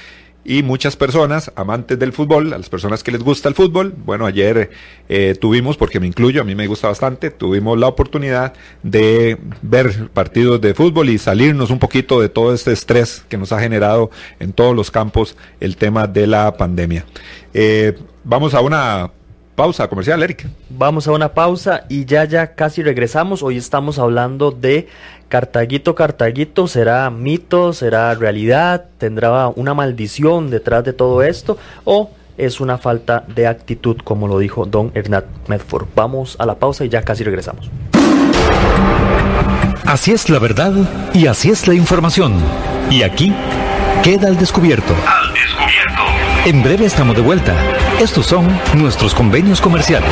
y 0.45 0.63
muchas 0.63 0.95
personas, 0.95 1.51
amantes 1.56 1.97
del 1.97 2.12
fútbol, 2.12 2.53
a 2.53 2.58
las 2.58 2.69
personas 2.69 3.03
que 3.03 3.12
les 3.12 3.21
gusta 3.23 3.47
el 3.47 3.56
fútbol, 3.56 3.93
bueno, 4.06 4.25
ayer 4.25 4.71
eh, 5.08 5.36
tuvimos, 5.39 5.77
porque 5.77 5.99
me 5.99 6.08
incluyo, 6.08 6.41
a 6.41 6.43
mí 6.43 6.53
me 6.53 6.67
gusta 6.67 6.89
bastante, 6.89 7.32
tuvimos 7.32 7.77
la 7.79 7.88
oportunidad 7.88 8.53
de 8.84 9.38
ver 9.62 10.10
partidos 10.10 10.60
de 10.60 10.73
fútbol 10.73 11.10
y 11.10 11.17
salirnos 11.17 11.69
un 11.69 11.79
poquito 11.79 12.19
de 12.19 12.29
todo 12.29 12.53
este 12.53 12.73
estrés 12.73 13.23
que 13.29 13.38
nos 13.38 13.51
ha 13.51 13.60
generado 13.60 14.12
en 14.39 14.51
todos 14.51 14.75
los 14.75 14.91
campos 14.91 15.38
el 15.60 15.77
tema 15.77 16.08
de 16.08 16.27
la 16.27 16.58
pandemia. 16.58 17.06
Eh, 17.53 17.97
vamos 18.23 18.53
a 18.53 18.62
una 18.62 19.12
pausa 19.56 19.88
comercial, 19.88 20.21
Eric. 20.23 20.47
Vamos 20.69 21.08
a 21.08 21.12
una 21.12 21.34
pausa 21.34 21.86
y 21.89 22.06
ya 22.06 22.25
ya 22.25 22.56
casi 22.56 22.82
regresamos. 22.82 23.43
Hoy 23.43 23.58
estamos 23.58 23.99
hablando 23.99 24.51
de 24.51 24.88
Cartaguito, 25.34 25.96
Cartaguito, 25.96 26.67
¿será 26.67 27.10
mito? 27.10 27.74
¿Será 27.74 28.13
realidad? 28.13 28.86
¿Tendrá 29.00 29.48
una 29.48 29.74
maldición 29.74 30.52
detrás 30.52 30.84
de 30.84 30.93
todo 30.93 31.24
esto? 31.24 31.58
¿O 31.86 32.12
es 32.38 32.62
una 32.62 32.78
falta 32.78 33.26
de 33.34 33.48
actitud, 33.48 33.98
como 34.04 34.28
lo 34.28 34.38
dijo 34.38 34.67
don 34.67 34.91
Hernán 34.93 35.24
Medford? 35.48 35.88
Vamos 35.96 36.36
a 36.38 36.46
la 36.46 36.54
pausa 36.54 36.86
y 36.86 36.89
ya 36.89 37.02
casi 37.02 37.24
regresamos. 37.24 37.72
Así 39.88 40.12
es 40.12 40.30
la 40.30 40.38
verdad 40.38 40.72
y 41.15 41.26
así 41.26 41.50
es 41.50 41.67
la 41.67 41.74
información. 41.74 42.36
Y 42.91 43.02
aquí 43.02 43.34
queda 44.04 44.28
al 44.28 44.38
descubierto. 44.38 44.93
Al 44.93 45.34
descubierto. 45.34 46.04
En 46.46 46.62
breve 46.62 46.86
estamos 46.86 47.15
de 47.15 47.24
vuelta. 47.24 47.56
Estos 48.00 48.28
son 48.28 48.48
nuestros 48.76 49.15
convenios 49.15 49.60
comerciales. 49.60 50.12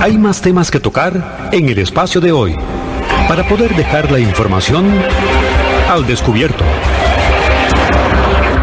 Hay 0.00 0.16
más 0.16 0.40
temas 0.40 0.70
que 0.70 0.80
tocar 0.80 1.50
en 1.52 1.68
el 1.68 1.78
espacio 1.78 2.22
de 2.22 2.32
hoy 2.32 2.56
para 3.28 3.46
poder 3.46 3.76
dejar 3.76 4.10
la 4.10 4.18
información 4.18 4.90
al 5.90 6.06
descubierto. 6.06 6.64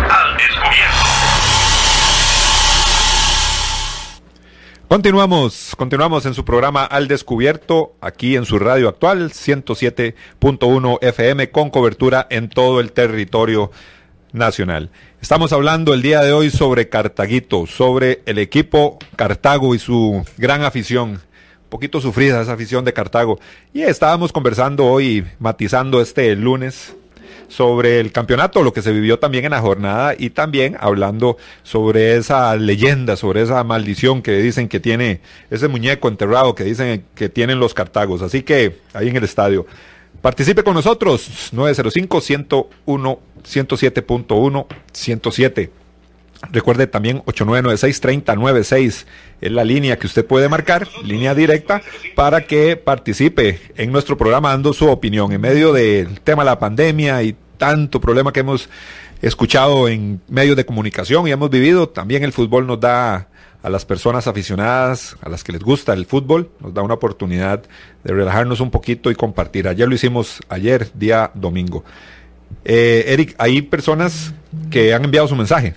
Al 0.10 0.36
descubierto. 0.36 1.06
Continuamos, 4.88 5.76
continuamos 5.78 6.26
en 6.26 6.34
su 6.34 6.44
programa 6.44 6.86
Al 6.86 7.08
Descubierto, 7.08 7.94
aquí 8.02 8.36
en 8.36 8.46
su 8.46 8.58
radio 8.58 8.90
actual, 8.90 9.30
107.1 9.30 10.98
FM, 11.04 11.52
con 11.52 11.70
cobertura 11.70 12.26
en 12.32 12.50
todo 12.50 12.80
el 12.80 12.94
territorio 12.94 13.70
nacional. 14.32 14.90
Estamos 15.22 15.54
hablando 15.54 15.94
el 15.94 16.02
día 16.02 16.22
de 16.22 16.34
hoy 16.34 16.50
sobre 16.50 16.90
Cartaguito, 16.90 17.68
sobre 17.68 18.22
el 18.26 18.40
equipo 18.40 18.98
Cartago 19.16 19.76
y 19.76 19.80
su 19.80 20.26
gran 20.38 20.64
afición. 20.64 21.27
Poquito 21.70 22.00
sufrida 22.02 22.42
esa 22.42 22.54
afición 22.54 22.86
de 22.86 22.94
Cartago. 22.94 23.40
Y 23.74 23.82
estábamos 23.82 24.32
conversando 24.32 24.86
hoy, 24.86 25.26
matizando 25.40 26.02
este 26.02 26.36
lunes, 26.36 26.96
sobre 27.48 28.00
el 28.00 28.12
campeonato, 28.12 28.64
lo 28.64 28.74
que 28.74 28.82
se 28.82 28.92
vivió 28.92 29.20
también 29.20 29.46
en 29.46 29.52
la 29.52 29.62
jornada 29.62 30.16
y 30.18 30.30
también 30.32 30.78
hablando 30.80 31.38
sobre 31.64 32.18
esa 32.18 32.56
leyenda, 32.56 33.16
sobre 33.16 33.42
esa 33.42 33.64
maldición 33.64 34.22
que 34.22 34.34
dicen 34.34 34.68
que 34.68 34.80
tiene 34.80 35.22
ese 35.50 35.68
muñeco 35.68 36.08
enterrado 36.08 36.56
que 36.56 36.64
dicen 36.64 37.06
que 37.16 37.30
tienen 37.30 37.60
los 37.60 37.74
cartagos. 37.74 38.22
Así 38.22 38.44
que 38.44 38.80
ahí 38.94 39.10
en 39.10 39.16
el 39.16 39.24
estadio. 39.24 39.66
Participe 40.22 40.64
con 40.64 40.74
nosotros, 40.74 41.52
905-101, 41.54 43.20
107.1, 43.44 44.66
107. 44.92 45.72
Recuerde 46.52 46.88
también 46.88 47.24
8996-3096 47.24 49.06
es 49.42 49.52
la 49.52 49.64
línea 49.64 49.98
que 49.98 50.08
usted 50.08 50.26
puede 50.26 50.50
marcar, 50.50 50.88
línea 51.04 51.34
directa, 51.34 51.82
para 52.16 52.46
que 52.46 52.76
participe 52.78 53.60
en 53.76 53.92
nuestro 53.92 54.18
programa 54.18 54.52
dando 54.52 54.74
su 54.74 54.88
opinión 54.88 55.32
en 55.32 55.42
medio 55.42 55.74
del 55.74 56.22
tema 56.22 56.44
de 56.44 56.50
la 56.50 56.60
pandemia 56.60 57.24
y 57.24 57.36
tanto 57.58 58.00
problema 58.00 58.32
que 58.32 58.42
hemos 58.42 58.70
escuchado 59.22 59.88
en 59.88 60.22
medios 60.28 60.56
de 60.56 60.66
comunicación 60.66 61.28
y 61.28 61.32
hemos 61.32 61.50
vivido. 61.50 61.90
También 61.90 62.24
el 62.24 62.34
fútbol 62.34 62.68
nos 62.68 62.80
da 62.80 63.28
a 63.64 63.70
las 63.70 63.86
personas 63.86 64.28
aficionadas, 64.28 65.18
a 65.22 65.30
las 65.30 65.44
que 65.44 65.52
les 65.52 65.62
gusta 65.62 65.94
el 65.94 66.06
fútbol, 66.06 66.52
nos 66.60 66.74
da 66.74 66.84
una 66.84 66.94
oportunidad 66.94 67.64
de 68.04 68.14
relajarnos 68.14 68.60
un 68.60 68.70
poquito 68.70 69.10
y 69.10 69.16
compartir. 69.16 69.68
Ayer 69.68 69.88
lo 69.88 69.96
hicimos, 69.96 70.40
ayer, 70.50 70.90
día 70.94 71.32
domingo. 71.34 71.84
Eh, 72.64 73.06
Eric, 73.08 73.36
hay 73.40 73.64
personas 73.64 74.34
que 74.70 74.94
han 74.94 75.04
enviado 75.04 75.28
su 75.28 75.36
mensaje. 75.36 75.76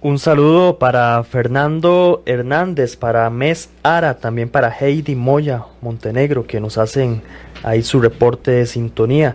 Un 0.00 0.20
saludo 0.20 0.78
para 0.78 1.24
Fernando 1.24 2.22
Hernández, 2.24 2.94
para 2.94 3.28
Mes 3.30 3.70
Ara, 3.82 4.18
también 4.18 4.48
para 4.48 4.70
Heidi 4.70 5.16
Moya 5.16 5.64
Montenegro, 5.80 6.46
que 6.46 6.60
nos 6.60 6.78
hacen 6.78 7.20
ahí 7.64 7.82
su 7.82 8.00
reporte 8.00 8.52
de 8.52 8.66
sintonía. 8.66 9.34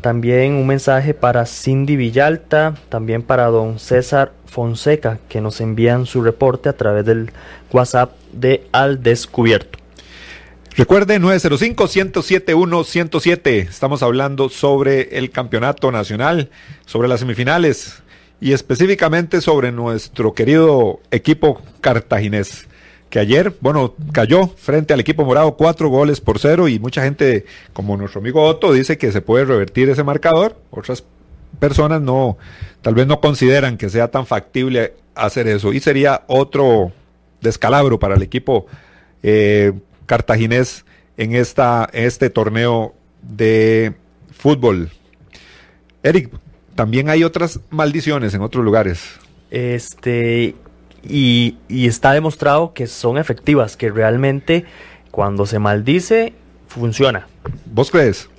También 0.00 0.54
un 0.54 0.66
mensaje 0.66 1.12
para 1.12 1.44
Cindy 1.44 1.96
Villalta, 1.96 2.72
también 2.88 3.22
para 3.22 3.48
don 3.48 3.78
César 3.78 4.32
Fonseca, 4.46 5.18
que 5.28 5.42
nos 5.42 5.60
envían 5.60 6.06
su 6.06 6.22
reporte 6.22 6.70
a 6.70 6.72
través 6.72 7.04
del 7.04 7.30
WhatsApp 7.70 8.12
de 8.32 8.66
Al 8.72 9.02
Descubierto. 9.02 9.78
Recuerde 10.74 11.20
905-107-107. 11.20 13.68
Estamos 13.68 14.02
hablando 14.02 14.48
sobre 14.48 15.18
el 15.18 15.30
campeonato 15.30 15.92
nacional, 15.92 16.48
sobre 16.86 17.08
las 17.08 17.20
semifinales 17.20 18.02
y 18.40 18.52
específicamente 18.52 19.40
sobre 19.40 19.72
nuestro 19.72 20.32
querido 20.34 21.00
equipo 21.10 21.60
cartaginés. 21.80 22.66
Que 23.10 23.18
ayer, 23.18 23.54
bueno, 23.60 23.94
cayó 24.12 24.48
frente 24.48 24.92
al 24.92 25.00
equipo 25.00 25.24
morado 25.24 25.56
cuatro 25.56 25.88
goles 25.88 26.20
por 26.20 26.38
cero 26.38 26.68
y 26.68 26.78
mucha 26.78 27.02
gente, 27.02 27.46
como 27.72 27.96
nuestro 27.96 28.20
amigo 28.20 28.42
Otto, 28.42 28.72
dice 28.72 28.98
que 28.98 29.12
se 29.12 29.22
puede 29.22 29.46
revertir 29.46 29.88
ese 29.88 30.04
marcador. 30.04 30.56
Otras 30.70 31.04
personas 31.58 32.02
no, 32.02 32.36
tal 32.82 32.94
vez 32.94 33.06
no 33.06 33.20
consideran 33.20 33.78
que 33.78 33.88
sea 33.88 34.08
tan 34.08 34.26
factible 34.26 34.94
hacer 35.14 35.48
eso 35.48 35.72
y 35.72 35.80
sería 35.80 36.22
otro 36.26 36.92
descalabro 37.40 37.98
para 37.98 38.14
el 38.14 38.22
equipo 38.22 38.66
eh, 39.22 39.72
cartaginés 40.06 40.84
en 41.16 41.34
esta 41.34 41.88
este 41.92 42.30
torneo 42.30 42.94
de 43.22 43.94
fútbol. 44.30 44.90
Eric, 46.02 46.30
también 46.78 47.10
hay 47.10 47.24
otras 47.24 47.58
maldiciones 47.70 48.34
en 48.34 48.40
otros 48.40 48.64
lugares. 48.64 49.18
Este, 49.50 50.54
y, 51.02 51.56
y 51.66 51.88
está 51.88 52.12
demostrado 52.12 52.72
que 52.72 52.86
son 52.86 53.18
efectivas, 53.18 53.76
que 53.76 53.90
realmente 53.90 54.64
cuando 55.10 55.44
se 55.44 55.58
maldice, 55.58 56.34
funciona. 56.68 57.26
¿Vos 57.66 57.90
crees? 57.90 58.30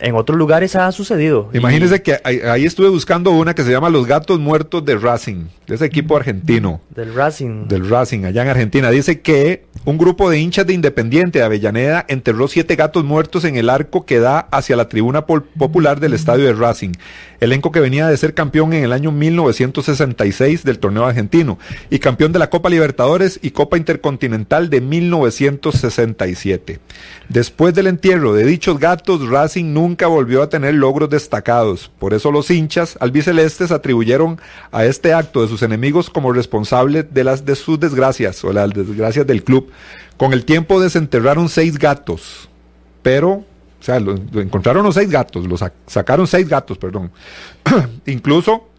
En 0.00 0.14
otros 0.14 0.38
lugares 0.38 0.76
ha 0.76 0.90
sucedido. 0.92 1.50
Imagínense 1.52 2.02
que 2.02 2.18
ahí, 2.24 2.64
estuve 2.64 2.88
buscando 2.88 3.30
una 3.32 3.54
que 3.54 3.62
se 3.62 3.70
llama 3.70 3.90
Los 3.90 4.06
Gatos 4.06 4.40
Muertos 4.40 4.84
de 4.84 4.96
Racing, 4.96 5.46
de 5.66 5.74
ese 5.74 5.84
equipo 5.84 6.16
argentino. 6.16 6.80
Del 6.90 7.14
Racing. 7.14 7.68
Del 7.68 7.88
Racing, 7.88 8.24
allá 8.24 8.42
en 8.42 8.48
Argentina. 8.48 8.90
Dice 8.90 9.20
que 9.20 9.66
un 9.84 9.98
grupo 9.98 10.30
de 10.30 10.38
hinchas 10.38 10.66
de 10.66 10.72
Independiente 10.72 11.38
de 11.38 11.44
Avellaneda 11.44 12.04
enterró 12.08 12.48
siete 12.48 12.76
gatos 12.76 13.04
muertos 13.04 13.44
en 13.44 13.56
el 13.56 13.68
arco 13.68 14.06
que 14.06 14.20
da 14.20 14.40
hacia 14.50 14.76
la 14.76 14.88
tribuna 14.88 15.26
popular 15.26 16.00
del 16.00 16.14
estadio 16.14 16.46
de 16.46 16.54
Racing. 16.54 16.92
Elenco 17.40 17.72
que 17.72 17.80
venía 17.80 18.06
de 18.06 18.16
ser 18.16 18.34
campeón 18.34 18.72
en 18.72 18.84
el 18.84 18.92
año 18.92 19.12
1966 19.12 20.64
del 20.64 20.78
torneo 20.78 21.06
argentino 21.06 21.58
y 21.88 21.98
campeón 21.98 22.32
de 22.32 22.38
la 22.38 22.50
Copa 22.50 22.68
Libertadores 22.68 23.40
y 23.42 23.52
Copa 23.52 23.78
Intercontinental 23.78 24.68
de 24.68 24.80
1967. 24.80 26.78
Después 27.28 27.74
del 27.74 27.86
entierro 27.86 28.34
de 28.34 28.44
dichos 28.44 28.78
gatos, 28.78 29.26
Racing 29.28 29.72
nunca 29.72 29.89
volvió 29.96 30.42
a 30.42 30.48
tener 30.48 30.74
logros 30.74 31.10
destacados. 31.10 31.90
Por 31.98 32.14
eso 32.14 32.30
los 32.32 32.50
hinchas 32.50 32.96
albicelestes 33.00 33.70
atribuyeron 33.70 34.40
a 34.72 34.84
este 34.84 35.12
acto 35.12 35.42
de 35.42 35.48
sus 35.48 35.62
enemigos 35.62 36.10
como 36.10 36.32
responsable 36.32 37.02
de 37.02 37.24
las 37.24 37.44
de 37.44 37.56
sus 37.56 37.78
desgracias 37.78 38.42
o 38.44 38.52
las 38.52 38.70
desgracias 38.70 39.26
del 39.26 39.44
club. 39.44 39.70
Con 40.16 40.32
el 40.32 40.44
tiempo 40.44 40.80
desenterraron 40.80 41.48
seis 41.48 41.78
gatos, 41.78 42.48
pero, 43.02 43.30
o 43.30 43.44
sea, 43.80 43.96
encontraron 43.96 44.84
los 44.84 44.94
seis 44.94 45.10
gatos, 45.10 45.46
los 45.46 45.60
sac- 45.62 45.72
sacaron 45.86 46.26
seis 46.26 46.48
gatos, 46.48 46.78
perdón. 46.78 47.10
Incluso 48.06 48.69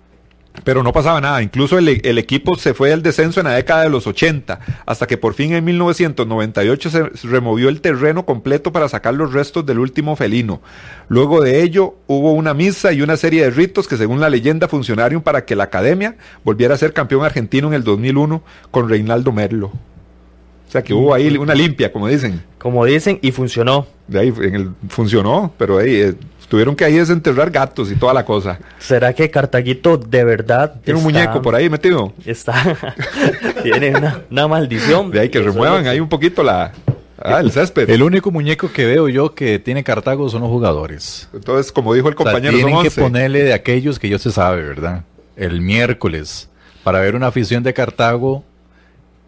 pero 0.64 0.84
no 0.84 0.94
pasaba 0.94 1.22
nada. 1.22 1.42
Incluso 1.42 1.78
el, 1.78 2.02
el 2.04 2.18
equipo 2.18 2.56
se 2.56 2.74
fue 2.74 2.94
al 2.94 3.02
descenso 3.02 3.40
en 3.40 3.48
la 3.48 3.54
década 3.54 3.84
de 3.84 3.90
los 3.90 4.08
80, 4.08 4.60
hasta 4.86 5.08
que 5.08 5.18
por 5.18 5.34
fin 5.34 5.54
en 5.54 5.64
1998 5.66 6.90
se 6.90 7.04
removió 7.28 7.70
el 7.70 7.82
terreno 7.82 8.26
completo 8.26 8.72
para 8.72 8.90
sacar 8.90 9.14
los 9.14 9.34
restos 9.34 9.66
del 9.66 9.80
último 9.80 10.16
felino. 10.16 10.62
Luego 11.08 11.42
de 11.42 11.64
ello 11.64 11.96
hubo 12.08 12.34
una 12.34 12.54
misa 12.54 12.94
y 12.94 13.02
una 13.02 13.18
serie 13.18 13.44
de 13.44 13.52
ritos 13.52 13.88
que 13.88 13.98
según 13.98 14.20
la 14.20 14.30
leyenda 14.30 14.68
funcionaron 14.68 15.22
para 15.22 15.46
que 15.46 15.56
la 15.56 15.66
academia 15.66 16.16
volviera 16.44 16.76
a 16.76 16.78
ser 16.78 16.94
campeón 16.94 17.24
argentino 17.24 17.68
en 17.68 17.74
el 17.74 17.84
2001 17.84 18.44
con 18.70 18.90
Reinaldo 18.90 19.32
Merlo. 19.32 19.68
O 19.68 20.72
sea 20.72 20.84
que 20.84 20.94
hubo 20.94 21.14
ahí 21.14 21.36
una 21.38 21.54
limpia, 21.54 21.92
como 21.92 22.08
dicen. 22.08 22.42
Como 22.58 22.86
dicen, 22.86 23.20
y 23.22 23.32
funcionó. 23.32 23.88
De 24.08 24.20
ahí 24.20 24.34
en 24.42 24.56
el, 24.56 24.70
funcionó, 24.88 25.52
pero 25.58 25.80
ahí 25.80 25.96
eh, 25.96 26.14
tuvieron 26.52 26.76
que 26.76 26.84
ahí 26.84 26.96
desenterrar 26.96 27.50
gatos 27.50 27.90
y 27.90 27.96
toda 27.96 28.14
la 28.14 28.26
cosa. 28.26 28.60
¿Será 28.78 29.14
que 29.14 29.32
Cartaguito 29.32 29.96
de 29.96 30.26
verdad 30.26 30.82
Tiene 30.84 30.98
un 30.98 31.06
muñeco 31.06 31.42
por 31.42 31.56
ahí 31.56 31.70
metido. 31.70 32.12
Está. 32.26 32.78
tiene 33.64 33.96
una, 33.96 34.24
una 34.30 34.48
maldición. 34.50 35.12
De 35.12 35.22
ahí 35.22 35.30
que 35.30 35.40
remuevan 35.40 35.88
ahí 35.88 36.02
un 36.02 36.10
poquito 36.10 36.44
la, 36.44 36.74
ah, 37.20 37.40
el 37.40 37.54
césped. 37.54 37.90
El 37.90 38.04
único 38.04 38.32
muñeco 38.32 38.70
que 38.70 38.86
veo 38.86 39.08
yo 39.08 39.34
que 39.34 39.60
tiene 39.60 39.86
Cartago 39.86 40.28
son 40.28 40.42
los 40.42 40.50
jugadores. 40.50 41.30
Entonces, 41.34 41.72
como 41.72 41.94
dijo 41.94 42.10
el 42.10 42.16
O 42.16 42.18
sea, 42.18 42.34
compañero, 42.34 42.54
tienen 42.54 42.74
son 42.74 42.82
que 42.82 42.90
11. 42.90 43.02
ponerle 43.02 43.44
de 43.44 43.54
aquellos 43.54 43.98
que 43.98 44.10
yo 44.10 44.20
se 44.20 44.30
sabe, 44.30 44.62
¿verdad? 44.62 45.06
El 45.38 45.62
miércoles, 45.62 46.50
para 46.84 47.00
ver 47.00 47.16
una 47.16 47.28
afición 47.28 47.64
de 47.64 47.74
Cartago 47.74 48.44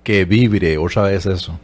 que 0.04 0.26
vibre 0.26 0.78
otra 0.78 1.04
vez 1.04 1.26
eso. 1.26 1.58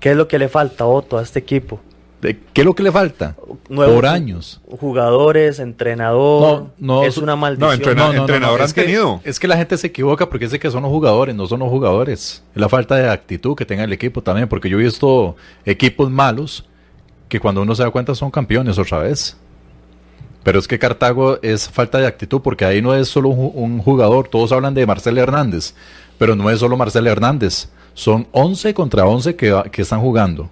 ¿Qué 0.00 0.10
es 0.10 0.16
lo 0.16 0.26
que 0.26 0.40
le 0.40 0.48
falta, 0.48 0.84
Otto, 0.84 1.16
a 1.16 1.22
este 1.22 1.38
equipo? 1.38 1.80
¿De 2.20 2.38
¿Qué 2.52 2.60
es 2.60 2.64
lo 2.66 2.74
que 2.74 2.82
le 2.82 2.92
falta? 2.92 3.34
Nuevos 3.70 3.94
Por 3.94 4.06
años. 4.06 4.60
Jugadores, 4.78 5.58
entrenador. 5.58 6.66
No, 6.78 6.96
no, 7.00 7.04
es 7.04 7.16
una 7.16 7.34
maldición. 7.34 7.72
entrena- 7.72 8.14
entrenador 8.14 8.60
es 8.60 8.66
han 8.68 8.74
que- 8.74 8.82
tenido. 8.82 9.20
Es 9.24 9.40
que 9.40 9.48
la 9.48 9.56
gente 9.56 9.76
se 9.78 9.86
equivoca 9.86 10.28
porque 10.28 10.44
dice 10.44 10.58
que 10.58 10.70
son 10.70 10.82
los 10.82 10.90
jugadores, 10.90 11.34
no 11.34 11.46
son 11.46 11.60
los 11.60 11.70
jugadores. 11.70 12.42
Es 12.54 12.60
la 12.60 12.68
falta 12.68 12.96
de 12.96 13.08
actitud 13.08 13.54
que 13.56 13.64
tenga 13.64 13.84
el 13.84 13.92
equipo 13.94 14.22
también, 14.22 14.48
porque 14.48 14.68
yo 14.68 14.78
he 14.78 14.82
visto 14.82 15.36
equipos 15.64 16.10
malos 16.10 16.66
que 17.28 17.40
cuando 17.40 17.62
uno 17.62 17.74
se 17.74 17.84
da 17.84 17.90
cuenta 17.90 18.14
son 18.14 18.30
campeones 18.30 18.76
otra 18.78 18.98
vez. 18.98 19.36
Pero 20.42 20.58
es 20.58 20.66
que 20.68 20.78
Cartago 20.78 21.38
es 21.42 21.68
falta 21.68 21.98
de 21.98 22.06
actitud 22.06 22.40
porque 22.42 22.64
ahí 22.64 22.82
no 22.82 22.94
es 22.94 23.08
solo 23.08 23.28
un, 23.30 23.38
ju- 23.38 23.52
un 23.54 23.78
jugador, 23.78 24.28
todos 24.28 24.52
hablan 24.52 24.74
de 24.74 24.86
Marcel 24.86 25.16
Hernández, 25.18 25.74
pero 26.18 26.34
no 26.34 26.50
es 26.50 26.58
solo 26.58 26.76
Marcel 26.76 27.06
Hernández, 27.06 27.68
son 27.94 28.26
11 28.32 28.72
contra 28.74 29.06
11 29.06 29.36
que, 29.36 29.50
va- 29.52 29.64
que 29.64 29.82
están 29.82 30.00
jugando. 30.00 30.48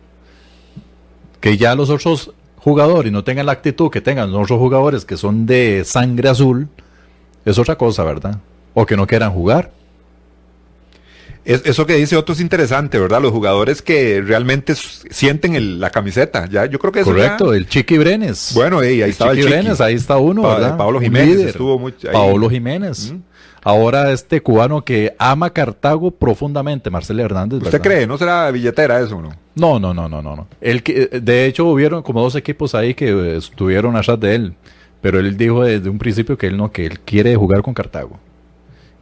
Que 1.40 1.56
ya 1.56 1.74
los 1.74 1.90
otros 1.90 2.32
jugadores 2.58 3.12
no 3.12 3.22
tengan 3.24 3.46
la 3.46 3.52
actitud 3.52 3.90
que 3.90 4.00
tengan 4.00 4.30
los 4.32 4.42
otros 4.42 4.58
jugadores 4.58 5.04
que 5.04 5.16
son 5.16 5.46
de 5.46 5.82
sangre 5.84 6.28
azul, 6.28 6.68
es 7.44 7.58
otra 7.58 7.76
cosa, 7.76 8.02
¿verdad? 8.04 8.38
O 8.74 8.84
que 8.86 8.96
no 8.96 9.06
quieran 9.06 9.32
jugar. 9.32 9.70
Es- 11.44 11.62
eso 11.64 11.86
que 11.86 11.94
dice 11.94 12.16
otro 12.16 12.34
es 12.34 12.40
interesante, 12.40 12.98
¿verdad? 12.98 13.22
Los 13.22 13.32
jugadores 13.32 13.80
que 13.80 14.20
realmente 14.20 14.74
sienten 14.74 15.54
el- 15.54 15.80
la 15.80 15.88
camiseta. 15.90 16.46
Ya, 16.50 16.66
yo 16.66 16.78
creo 16.78 16.92
que 16.92 17.00
eso 17.00 17.10
Correcto, 17.10 17.52
ya- 17.52 17.56
el 17.58 17.68
Chiqui 17.68 17.96
Brenes. 17.96 18.52
Bueno, 18.54 18.82
ey, 18.82 18.96
ahí 18.96 19.02
El 19.02 19.10
estaba 19.10 19.30
el 19.32 19.38
Chiqui. 19.38 19.48
Brenes, 19.50 19.80
ahí 19.80 19.94
está 19.94 20.18
uno, 20.18 20.42
Pa- 20.42 20.54
¿verdad? 20.54 20.76
Paolo 20.76 20.98
Un 20.98 21.04
Jiménez 21.04 21.28
líder. 21.28 21.48
estuvo 21.48 21.78
muy- 21.78 21.94
ahí. 22.04 22.12
Paolo 22.12 22.50
Jiménez. 22.50 23.12
Mm. 23.12 23.20
Ahora 23.64 24.12
este 24.12 24.40
cubano 24.42 24.84
que 24.84 25.14
ama 25.18 25.50
Cartago 25.52 26.10
profundamente, 26.10 26.90
Marcel 26.90 27.18
Hernández. 27.20 27.62
¿Usted 27.62 27.80
cree? 27.80 28.06
¿No 28.06 28.16
será 28.18 28.50
billetera 28.50 29.00
eso, 29.00 29.20
no? 29.20 29.30
No, 29.58 29.78
no, 29.80 29.92
no, 29.94 30.08
no, 30.08 30.22
no. 30.22 30.36
no. 30.36 30.46
El 30.60 30.82
que, 30.82 31.08
eh, 31.12 31.20
de 31.20 31.46
hecho, 31.46 31.64
hubieron 31.66 32.02
como 32.02 32.20
dos 32.22 32.34
equipos 32.36 32.74
ahí 32.74 32.94
que 32.94 33.08
eh, 33.10 33.36
estuvieron 33.36 33.96
atrás 33.96 34.18
de 34.20 34.34
él. 34.34 34.54
Pero 35.00 35.20
él 35.20 35.36
dijo 35.36 35.62
desde 35.64 35.88
un 35.88 35.98
principio 35.98 36.36
que 36.36 36.48
él 36.48 36.56
no, 36.56 36.72
que 36.72 36.84
él 36.86 36.98
quiere 37.00 37.34
jugar 37.36 37.62
con 37.62 37.72
Cartago. 37.74 38.18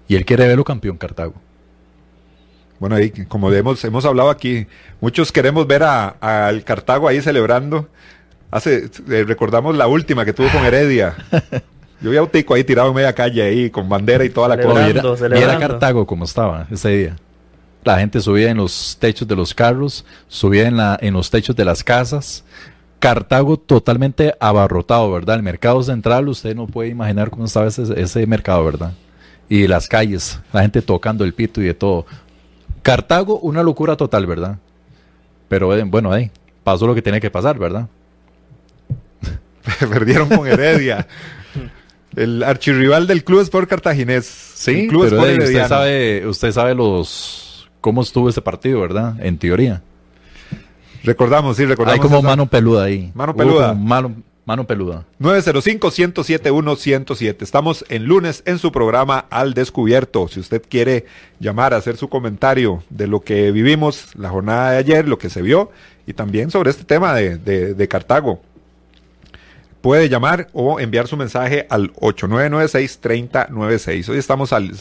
Y 0.09 0.15
él 0.17 0.25
quiere 0.25 0.47
verlo 0.47 0.63
campeón 0.65 0.99
Cartago. 0.99 1.35
Bueno, 2.79 2.97
ahí, 2.97 3.11
como 3.29 3.51
hemos, 3.53 3.83
hemos 3.85 4.05
hablado 4.05 4.29
aquí, 4.29 4.67
muchos 5.01 5.33
queremos 5.33 5.67
ver 5.67 5.83
a- 5.83 6.17
al 6.21 6.63
Cartago 6.65 7.09
ahí 7.09 7.23
celebrando. 7.23 7.89
Hace, 8.51 8.91
eh, 9.11 9.25
recordamos 9.27 9.75
la 9.77 9.87
última 9.87 10.25
que 10.25 10.33
tuvo 10.35 10.49
con 10.51 10.65
Heredia. 10.65 11.15
Yo 12.03 12.11
vi 12.11 12.19
a 12.19 12.23
un 12.23 12.29
tico 12.29 12.53
ahí 12.53 12.63
tirado 12.63 12.91
en 12.91 12.95
media 12.95 13.15
calle 13.15 13.43
ahí, 13.43 13.71
con 13.71 13.89
bandera 13.89 14.23
y 14.25 14.29
toda 14.29 14.49
la 14.49 14.57
cosa. 14.59 14.75
Celebrando. 15.17 15.39
viera 15.39 15.59
Cartago 15.59 16.07
como 16.07 16.25
estaba 16.27 16.67
ese 16.71 16.91
día. 16.91 17.17
La 17.87 18.01
gente 18.01 18.20
subía 18.20 18.51
en 18.51 18.57
los 18.57 18.97
techos 18.99 19.28
de 19.28 19.37
los 19.37 19.55
carros, 19.55 20.05
subía 20.26 20.66
en, 20.66 20.76
la, 20.76 20.99
en 21.01 21.14
los 21.14 21.30
techos 21.30 21.55
de 21.55 21.64
las 21.64 21.84
casas. 21.84 22.43
Cartago 22.99 23.57
totalmente 23.61 24.34
abarrotado, 24.41 25.12
¿verdad? 25.12 25.37
El 25.37 25.45
mercado 25.45 25.80
central, 25.84 26.26
usted 26.26 26.57
no 26.57 26.66
puede 26.66 26.89
imaginar 26.89 27.30
cómo 27.30 27.45
estaba 27.45 27.68
ese, 27.68 27.84
ese 28.03 28.26
mercado, 28.26 28.64
¿verdad? 28.64 28.93
Y 29.49 29.68
las 29.68 29.87
calles, 29.87 30.41
la 30.53 30.62
gente 30.62 30.82
tocando 30.82 31.22
el 31.22 31.32
pito 31.32 31.61
y 31.61 31.66
de 31.66 31.74
todo. 31.74 32.07
Cartago, 32.82 33.39
una 33.39 33.62
locura 33.62 33.97
total, 33.97 34.26
¿verdad? 34.26 34.59
Pero 35.47 35.72
eh, 35.72 35.84
bueno, 35.84 36.11
ahí 36.11 36.32
pasó 36.64 36.89
lo 36.89 36.95
que 36.97 37.03
tenía 37.03 37.20
que 37.20 37.30
pasar, 37.30 37.57
¿verdad? 37.57 37.87
Perdieron 39.78 40.28
con 40.28 40.45
Heredia. 40.49 41.07
El 42.16 42.43
archirrival 42.43 43.07
del 43.07 43.22
Club 43.22 43.43
Sport 43.43 43.68
Cartaginés. 43.68 44.26
Sí, 44.26 44.80
El 44.80 44.89
Club 44.89 45.05
pero 45.05 45.22
Sport 45.22 45.41
eh, 45.41 45.45
usted 45.45 45.68
sabe, 45.68 46.26
usted 46.26 46.51
sabe 46.51 46.74
los 46.74 47.45
cómo 47.87 48.03
estuvo 48.03 48.28
ese 48.28 48.43
partido, 48.43 48.80
¿verdad? 48.80 49.14
En 49.24 49.39
teoría. 49.39 49.80
Recordamos, 51.05 51.57
sí, 51.57 51.64
recordamos. 51.66 51.95
Hay 51.95 52.01
como 52.03 52.18
esa- 52.18 52.26
mano 52.26 52.47
peluda 52.47 52.82
ahí. 52.82 53.12
Mano 53.14 53.37
peluda. 53.37 53.74
Mano, 53.74 54.12
mano 54.45 54.66
peluda. 54.66 55.05
905-107-107. 55.20 57.43
Estamos 57.45 57.84
en 57.89 58.07
lunes 58.07 58.43
en 58.45 58.59
su 58.59 58.72
programa 58.72 59.26
Al 59.30 59.55
Descubierto. 59.55 60.26
Si 60.26 60.41
usted 60.41 60.62
quiere 60.68 61.05
llamar 61.39 61.74
a 61.74 61.76
hacer 61.76 61.97
su 61.97 62.09
comentario 62.09 62.82
de 62.91 63.07
lo 63.07 63.20
que 63.20 63.53
vivimos 63.53 64.16
la 64.16 64.30
jornada 64.30 64.72
de 64.72 64.78
ayer, 64.78 65.07
lo 65.07 65.16
que 65.18 65.30
se 65.30 65.43
vio, 65.43 65.70
y 66.09 66.12
también 66.12 66.51
sobre 66.51 66.70
este 66.70 66.82
tema 66.84 67.14
de, 67.14 67.39
de- 67.39 67.74
de 67.74 67.89
Cartago, 67.89 68.41
puede 69.87 70.09
llamar 70.09 70.49
o 70.53 70.80
enviar 70.80 71.07
su 71.07 71.16
mensaje 71.16 71.64
al 71.70 71.93
8996-3096. 71.93 74.09
Hoy 74.09 74.18
estamos 74.18 74.49
sal- 74.49 74.72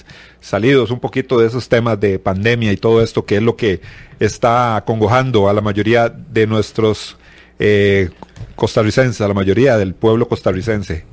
salidos 0.42 0.90
un 0.90 1.00
poquito 1.00 1.38
de 1.38 1.46
esos 1.46 1.70
temas 1.70 2.00
de 2.00 2.18
pandemia 2.18 2.72
y 2.72 2.78
todo 2.78 3.04
esto 3.04 3.24
que 3.24 3.36
es 3.36 3.44
lo 3.44 3.56
que 3.56 3.82
está 4.20 4.78
acongojando 4.78 5.48
a 5.48 5.54
la 5.54 5.62
mayoría 5.62 6.10
de 6.10 6.48
nuestros 6.48 7.18
eh, 7.60 8.10
costarricenses, 8.56 9.22
a 9.22 9.28
la 9.28 9.36
mayoría 9.36 9.78
del 9.78 9.94
pueblo 9.94 10.28
costarricense. 10.28 11.06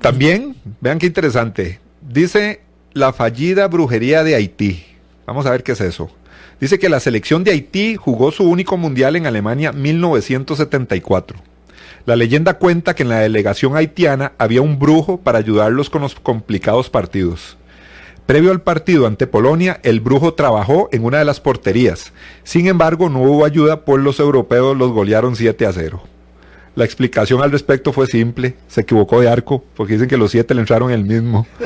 También, 0.00 0.54
vean 0.80 1.00
qué 1.00 1.06
interesante, 1.06 1.80
dice 2.08 2.60
la 2.92 3.12
fallida 3.12 3.66
brujería 3.66 4.22
de 4.22 4.36
Haití. 4.36 4.84
Vamos 5.26 5.44
a 5.46 5.50
ver 5.50 5.64
qué 5.64 5.72
es 5.72 5.80
eso. 5.80 6.08
Dice 6.60 6.78
que 6.78 6.88
la 6.88 7.00
selección 7.00 7.42
de 7.42 7.50
Haití 7.50 7.96
jugó 7.96 8.30
su 8.30 8.48
único 8.48 8.76
mundial 8.76 9.16
en 9.16 9.26
Alemania 9.26 9.72
1974. 9.72 11.50
La 12.04 12.16
leyenda 12.16 12.54
cuenta 12.54 12.94
que 12.94 13.04
en 13.04 13.08
la 13.08 13.20
delegación 13.20 13.76
haitiana 13.76 14.32
había 14.38 14.60
un 14.60 14.78
brujo 14.78 15.18
para 15.18 15.38
ayudarlos 15.38 15.88
con 15.88 16.02
los 16.02 16.16
complicados 16.16 16.90
partidos. 16.90 17.56
Previo 18.26 18.50
al 18.50 18.60
partido 18.60 19.06
ante 19.06 19.26
Polonia, 19.26 19.80
el 19.82 20.00
brujo 20.00 20.34
trabajó 20.34 20.88
en 20.92 21.04
una 21.04 21.18
de 21.18 21.24
las 21.24 21.40
porterías. 21.40 22.12
Sin 22.44 22.66
embargo, 22.66 23.08
no 23.08 23.20
hubo 23.20 23.44
ayuda, 23.44 23.84
pues 23.84 24.02
los 24.02 24.18
europeos 24.20 24.76
los 24.76 24.90
golearon 24.90 25.36
7 25.36 25.66
a 25.66 25.72
0. 25.72 26.02
La 26.74 26.84
explicación 26.84 27.42
al 27.42 27.52
respecto 27.52 27.92
fue 27.92 28.06
simple, 28.06 28.54
se 28.66 28.80
equivocó 28.80 29.20
de 29.20 29.28
arco, 29.28 29.62
porque 29.76 29.92
dicen 29.92 30.08
que 30.08 30.16
los 30.16 30.30
siete 30.30 30.54
le 30.54 30.60
entraron 30.60 30.90
el 30.90 31.04
mismo. 31.04 31.46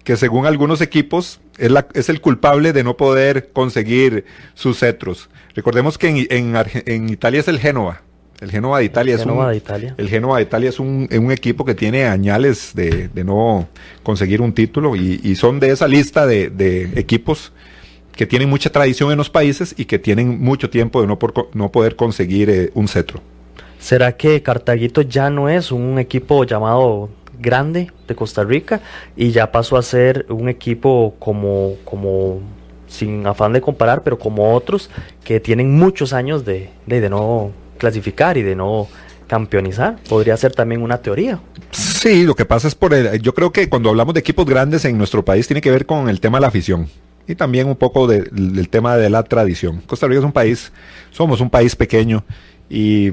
que 0.05 0.17
según 0.17 0.45
algunos 0.47 0.83
equipos 0.83 1.41
es, 1.59 2.09
el 2.09 2.21
culpable 2.21 2.73
de 2.73 2.85
no 2.85 2.97
poder 2.97 3.51
conseguir 3.53 4.25
sus 4.55 4.79
cetros. 4.79 5.29
Recordemos 5.55 5.99
que 5.99 6.29
en 6.29 7.09
Italia 7.09 7.41
es 7.41 7.49
el 7.49 7.59
Génova. 7.59 8.03
El 8.43 8.51
Génova 8.51 8.80
de 8.80 8.86
Italia 8.86 9.14
es 9.14 9.24
un, 9.24 9.49
de 9.49 9.57
Italia. 9.57 9.95
el 9.97 10.09
Génova 10.09 10.38
de 10.38 10.43
Italia 10.43 10.68
es 10.68 10.80
un, 10.80 11.09
un 11.11 11.30
equipo 11.30 11.64
que 11.64 11.76
tiene 11.76 12.07
añales 12.07 12.72
de, 12.74 13.07
de 13.07 13.22
no 13.22 13.68
conseguir 14.03 14.40
un 14.40 14.53
título 14.53 14.97
y, 14.97 15.20
y 15.22 15.36
son 15.36 15.61
de 15.61 15.70
esa 15.70 15.86
lista 15.86 16.26
de, 16.26 16.51
de 16.51 16.90
equipos 16.97 17.53
que 18.16 18.26
tienen 18.26 18.51
mucha 18.51 18.70
tradición 18.70 19.12
en 19.12 19.18
los 19.18 19.30
países 19.30 19.76
y 19.78 19.84
que 19.84 20.01
tienen 20.01 20.40
mucho 20.40 20.68
tiempo 20.70 21.01
de 21.01 21.07
no, 21.07 21.20
por 21.20 21.51
no 21.55 21.70
poder 21.70 21.95
conseguir 21.95 22.51
eh, 22.51 22.72
un 22.74 22.88
cetro. 22.88 23.20
¿Será 23.78 24.16
que 24.16 24.43
Cartaguito 24.43 25.03
ya 25.03 25.30
no 25.30 25.49
es 25.49 25.70
un 25.70 26.01
equipo 26.01 26.43
llamado 26.43 27.11
grande 27.38 27.93
de 28.09 28.14
Costa 28.16 28.43
Rica 28.43 28.80
y 29.16 29.30
ya 29.30 29.53
pasó 29.53 29.76
a 29.76 29.82
ser 29.82 30.26
un 30.28 30.49
equipo 30.49 31.14
como, 31.20 31.74
como 31.84 32.40
sin 32.88 33.24
afán 33.24 33.53
de 33.53 33.61
comparar, 33.61 34.03
pero 34.03 34.18
como 34.18 34.53
otros 34.53 34.90
que 35.22 35.38
tienen 35.38 35.76
muchos 35.76 36.12
años 36.12 36.45
de, 36.45 36.70
de, 36.86 37.01
de 37.01 37.09
no 37.09 37.62
clasificar 37.83 38.39
y 38.39 38.43
de 38.43 38.55
no 38.55 38.87
campeonizar? 39.26 39.97
Podría 40.09 40.37
ser 40.37 40.53
también 40.55 40.83
una 40.83 40.99
teoría. 40.99 41.41
Sí, 41.72 42.22
lo 42.24 42.35
que 42.37 42.45
pasa 42.45 42.68
es 42.68 42.74
por 42.76 42.95
el, 42.95 43.20
yo 43.20 43.35
creo 43.35 43.51
que 43.53 43.68
cuando 43.68 43.89
hablamos 43.91 44.14
de 44.14 44.20
equipos 44.20 44.47
grandes 44.47 44.85
en 44.85 44.97
nuestro 44.97 45.24
país 45.24 45.49
tiene 45.49 45.61
que 45.61 45.70
ver 45.72 45.85
con 45.85 46.09
el 46.09 46.20
tema 46.20 46.39
de 46.39 46.43
la 46.43 46.47
afición 46.49 46.89
y 47.26 47.35
también 47.35 47.66
un 47.66 47.74
poco 47.76 48.07
de- 48.07 48.22
del 48.30 48.68
tema 48.68 48.97
de 48.97 49.11
la 49.11 49.24
tradición. 49.24 49.80
Costa 49.87 50.07
Rica 50.07 50.20
es 50.20 50.24
un 50.24 50.33
país, 50.33 50.72
somos 51.11 51.41
un 51.41 51.51
país 51.51 51.74
pequeño 51.74 52.24
y 52.70 53.12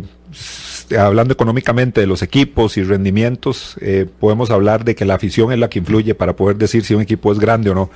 hablando 0.98 1.34
económicamente 1.34 2.02
de 2.02 2.08
los 2.08 2.22
equipos 2.22 2.78
y 2.78 2.84
rendimientos, 2.84 3.76
eh, 3.82 4.06
podemos 4.20 4.52
hablar 4.52 4.84
de 4.86 4.94
que 4.96 5.06
la 5.06 5.16
afición 5.16 5.52
es 5.52 5.58
la 5.60 5.68
que 5.70 5.80
influye 5.80 6.14
para 6.16 6.36
poder 6.36 6.58
decir 6.58 6.84
si 6.86 6.94
un 6.94 7.02
equipo 7.02 7.32
es 7.32 7.40
grande 7.40 7.70
o 7.72 7.74
no. 7.76 7.90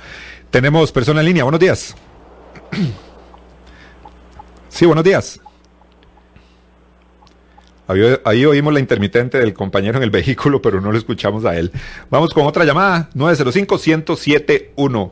Tenemos 0.50 0.90
persona 0.92 1.20
en 1.20 1.26
línea, 1.26 1.44
buenos 1.44 1.60
días. 1.60 1.94
Sí, 4.68 4.86
buenos 4.86 5.04
días. 5.04 5.38
Ahí, 7.86 8.44
oímos 8.46 8.72
la 8.72 8.80
intermitente 8.80 9.38
del 9.38 9.52
compañero 9.52 9.98
en 9.98 10.02
el 10.04 10.10
vehículo, 10.10 10.62
pero 10.62 10.80
no 10.80 10.90
lo 10.90 10.96
escuchamos 10.98 11.44
a 11.44 11.56
él. 11.56 11.70
Vamos 12.10 12.32
con 12.32 12.46
otra 12.46 12.64
llamada, 12.64 13.10
905-1071. 13.14 15.10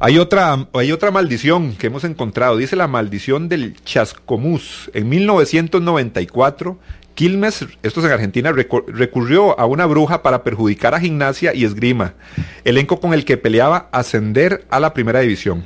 Hay 0.00 0.18
otra, 0.18 0.66
hay 0.72 0.90
otra 0.90 1.10
maldición 1.10 1.74
que 1.76 1.88
hemos 1.88 2.04
encontrado, 2.04 2.56
dice 2.56 2.76
la 2.76 2.88
maldición 2.88 3.48
del 3.48 3.74
Chascomús. 3.84 4.90
En 4.94 5.08
1994, 5.10 6.78
Quilmes, 7.14 7.66
esto 7.82 8.00
es 8.00 8.06
en 8.06 8.12
Argentina, 8.12 8.50
recu- 8.52 8.84
recurrió 8.86 9.58
a 9.60 9.66
una 9.66 9.84
bruja 9.84 10.22
para 10.22 10.42
perjudicar 10.42 10.94
a 10.94 11.00
gimnasia 11.00 11.54
y 11.54 11.64
esgrima, 11.64 12.14
elenco 12.64 13.00
con 13.00 13.12
el 13.12 13.26
que 13.26 13.36
peleaba 13.36 13.90
ascender 13.92 14.64
a 14.70 14.80
la 14.80 14.94
primera 14.94 15.20
división. 15.20 15.64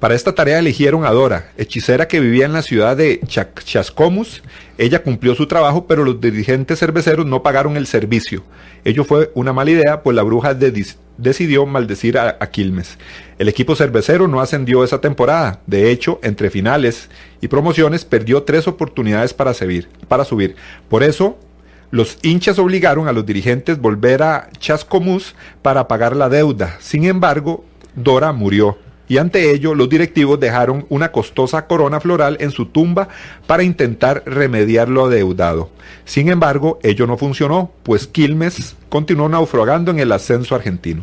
Para 0.00 0.14
esta 0.14 0.34
tarea 0.34 0.58
eligieron 0.58 1.04
a 1.04 1.10
Dora, 1.10 1.50
hechicera 1.58 2.08
que 2.08 2.20
vivía 2.20 2.46
en 2.46 2.54
la 2.54 2.62
ciudad 2.62 2.96
de 2.96 3.20
Chascomús. 3.26 4.42
Ella 4.78 5.02
cumplió 5.02 5.34
su 5.34 5.46
trabajo, 5.46 5.86
pero 5.86 6.04
los 6.04 6.18
dirigentes 6.22 6.78
cerveceros 6.78 7.26
no 7.26 7.42
pagaron 7.42 7.76
el 7.76 7.86
servicio. 7.86 8.42
Ello 8.82 9.04
fue 9.04 9.30
una 9.34 9.52
mala 9.52 9.72
idea, 9.72 10.02
pues 10.02 10.16
la 10.16 10.22
bruja 10.22 10.54
de- 10.54 10.86
decidió 11.18 11.66
maldecir 11.66 12.16
a, 12.16 12.38
a 12.40 12.46
Quilmes. 12.50 12.96
El 13.38 13.50
equipo 13.50 13.76
cervecero 13.76 14.26
no 14.26 14.40
ascendió 14.40 14.84
esa 14.84 15.02
temporada. 15.02 15.60
De 15.66 15.90
hecho, 15.90 16.18
entre 16.22 16.48
finales 16.48 17.10
y 17.42 17.48
promociones 17.48 18.06
perdió 18.06 18.42
tres 18.44 18.66
oportunidades 18.68 19.34
para 19.34 19.52
subir. 19.52 19.86
Por 20.88 21.02
eso, 21.02 21.38
los 21.90 22.16
hinchas 22.22 22.58
obligaron 22.58 23.06
a 23.06 23.12
los 23.12 23.26
dirigentes 23.26 23.78
volver 23.78 24.22
a 24.22 24.48
Chascomús 24.58 25.34
para 25.60 25.86
pagar 25.88 26.16
la 26.16 26.30
deuda. 26.30 26.78
Sin 26.80 27.04
embargo, 27.04 27.66
Dora 27.94 28.32
murió. 28.32 28.78
Y 29.10 29.18
ante 29.18 29.50
ello, 29.50 29.74
los 29.74 29.88
directivos 29.88 30.38
dejaron 30.38 30.86
una 30.88 31.10
costosa 31.10 31.66
corona 31.66 31.98
floral 31.98 32.36
en 32.38 32.52
su 32.52 32.66
tumba 32.66 33.08
para 33.48 33.64
intentar 33.64 34.22
remediar 34.24 34.88
lo 34.88 35.06
adeudado. 35.06 35.68
Sin 36.04 36.28
embargo, 36.28 36.78
ello 36.84 37.08
no 37.08 37.16
funcionó, 37.16 37.72
pues 37.82 38.06
Quilmes 38.06 38.76
continuó 38.88 39.28
naufragando 39.28 39.90
en 39.90 39.98
el 39.98 40.12
ascenso 40.12 40.54
argentino. 40.54 41.02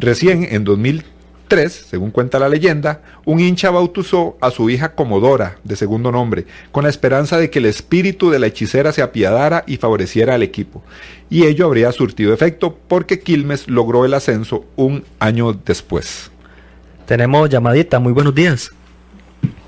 Recién, 0.00 0.48
en 0.50 0.64
2003, 0.64 1.72
según 1.72 2.10
cuenta 2.10 2.40
la 2.40 2.48
leyenda, 2.48 3.02
un 3.24 3.38
hincha 3.38 3.70
bautizó 3.70 4.36
a 4.40 4.50
su 4.50 4.68
hija 4.68 4.96
como 4.96 5.20
Dora, 5.20 5.58
de 5.62 5.76
segundo 5.76 6.10
nombre, 6.10 6.46
con 6.72 6.82
la 6.82 6.90
esperanza 6.90 7.38
de 7.38 7.50
que 7.50 7.60
el 7.60 7.66
espíritu 7.66 8.30
de 8.30 8.40
la 8.40 8.48
hechicera 8.48 8.90
se 8.90 9.00
apiadara 9.00 9.62
y 9.68 9.76
favoreciera 9.76 10.34
al 10.34 10.42
equipo. 10.42 10.82
Y 11.30 11.44
ello 11.44 11.66
habría 11.66 11.92
surtido 11.92 12.34
efecto 12.34 12.76
porque 12.88 13.20
Quilmes 13.20 13.68
logró 13.68 14.04
el 14.04 14.14
ascenso 14.14 14.64
un 14.74 15.04
año 15.20 15.52
después. 15.52 16.32
Tenemos 17.06 17.50
llamadita, 17.50 17.98
muy 17.98 18.12
buenos 18.12 18.34
días. 18.34 18.70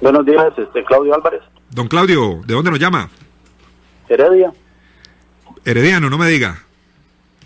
Buenos 0.00 0.24
días, 0.24 0.46
este 0.56 0.84
Claudio 0.84 1.14
Álvarez, 1.14 1.42
Don 1.70 1.88
Claudio, 1.88 2.40
¿de 2.46 2.54
dónde 2.54 2.70
nos 2.70 2.80
llama? 2.80 3.10
Heredia. 4.08 4.52
Herediano, 5.64 6.08
no 6.08 6.16
me 6.16 6.28
diga. 6.28 6.62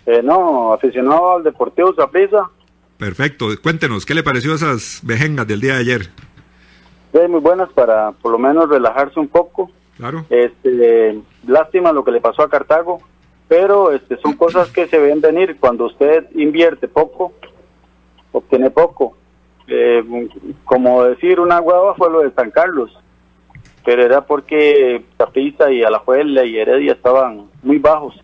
Eh, 0.05 0.21
no, 0.23 0.73
aficionado 0.73 1.37
al 1.37 1.43
Deportivo 1.43 1.93
Saprissa. 1.93 2.49
Perfecto, 2.97 3.47
cuéntenos, 3.61 4.05
¿qué 4.05 4.13
le 4.13 4.23
pareció 4.23 4.53
esas 4.53 5.01
vejengas 5.03 5.47
del 5.47 5.59
día 5.59 5.73
de 5.73 5.79
ayer? 5.79 6.09
Eh, 7.13 7.27
muy 7.27 7.41
buenas 7.41 7.69
para 7.73 8.13
por 8.13 8.31
lo 8.31 8.39
menos 8.39 8.69
relajarse 8.69 9.19
un 9.19 9.27
poco. 9.27 9.69
Claro. 9.97 10.25
Este, 10.29 11.19
lástima 11.45 11.91
lo 11.91 12.05
que 12.05 12.11
le 12.11 12.21
pasó 12.21 12.43
a 12.43 12.49
Cartago, 12.49 13.01
pero 13.49 13.91
este, 13.91 14.17
son 14.17 14.33
cosas 14.33 14.71
que 14.71 14.87
se 14.87 14.97
ven 14.97 15.19
venir. 15.19 15.57
Cuando 15.59 15.87
usted 15.87 16.27
invierte 16.35 16.87
poco, 16.87 17.33
obtiene 18.31 18.69
poco. 18.69 19.17
Eh, 19.73 20.03
como 20.65 21.05
decir 21.05 21.39
una 21.39 21.61
hueva 21.61 21.95
fue 21.95 22.11
lo 22.11 22.19
de 22.19 22.31
San 22.31 22.51
Carlos, 22.51 22.91
pero 23.85 24.03
era 24.03 24.19
porque 24.19 25.05
Saprissa 25.17 25.71
y 25.71 25.81
Alajuela 25.81 26.43
y 26.43 26.57
Heredia 26.57 26.91
estaban 26.91 27.43
muy 27.63 27.77
bajos. 27.79 28.15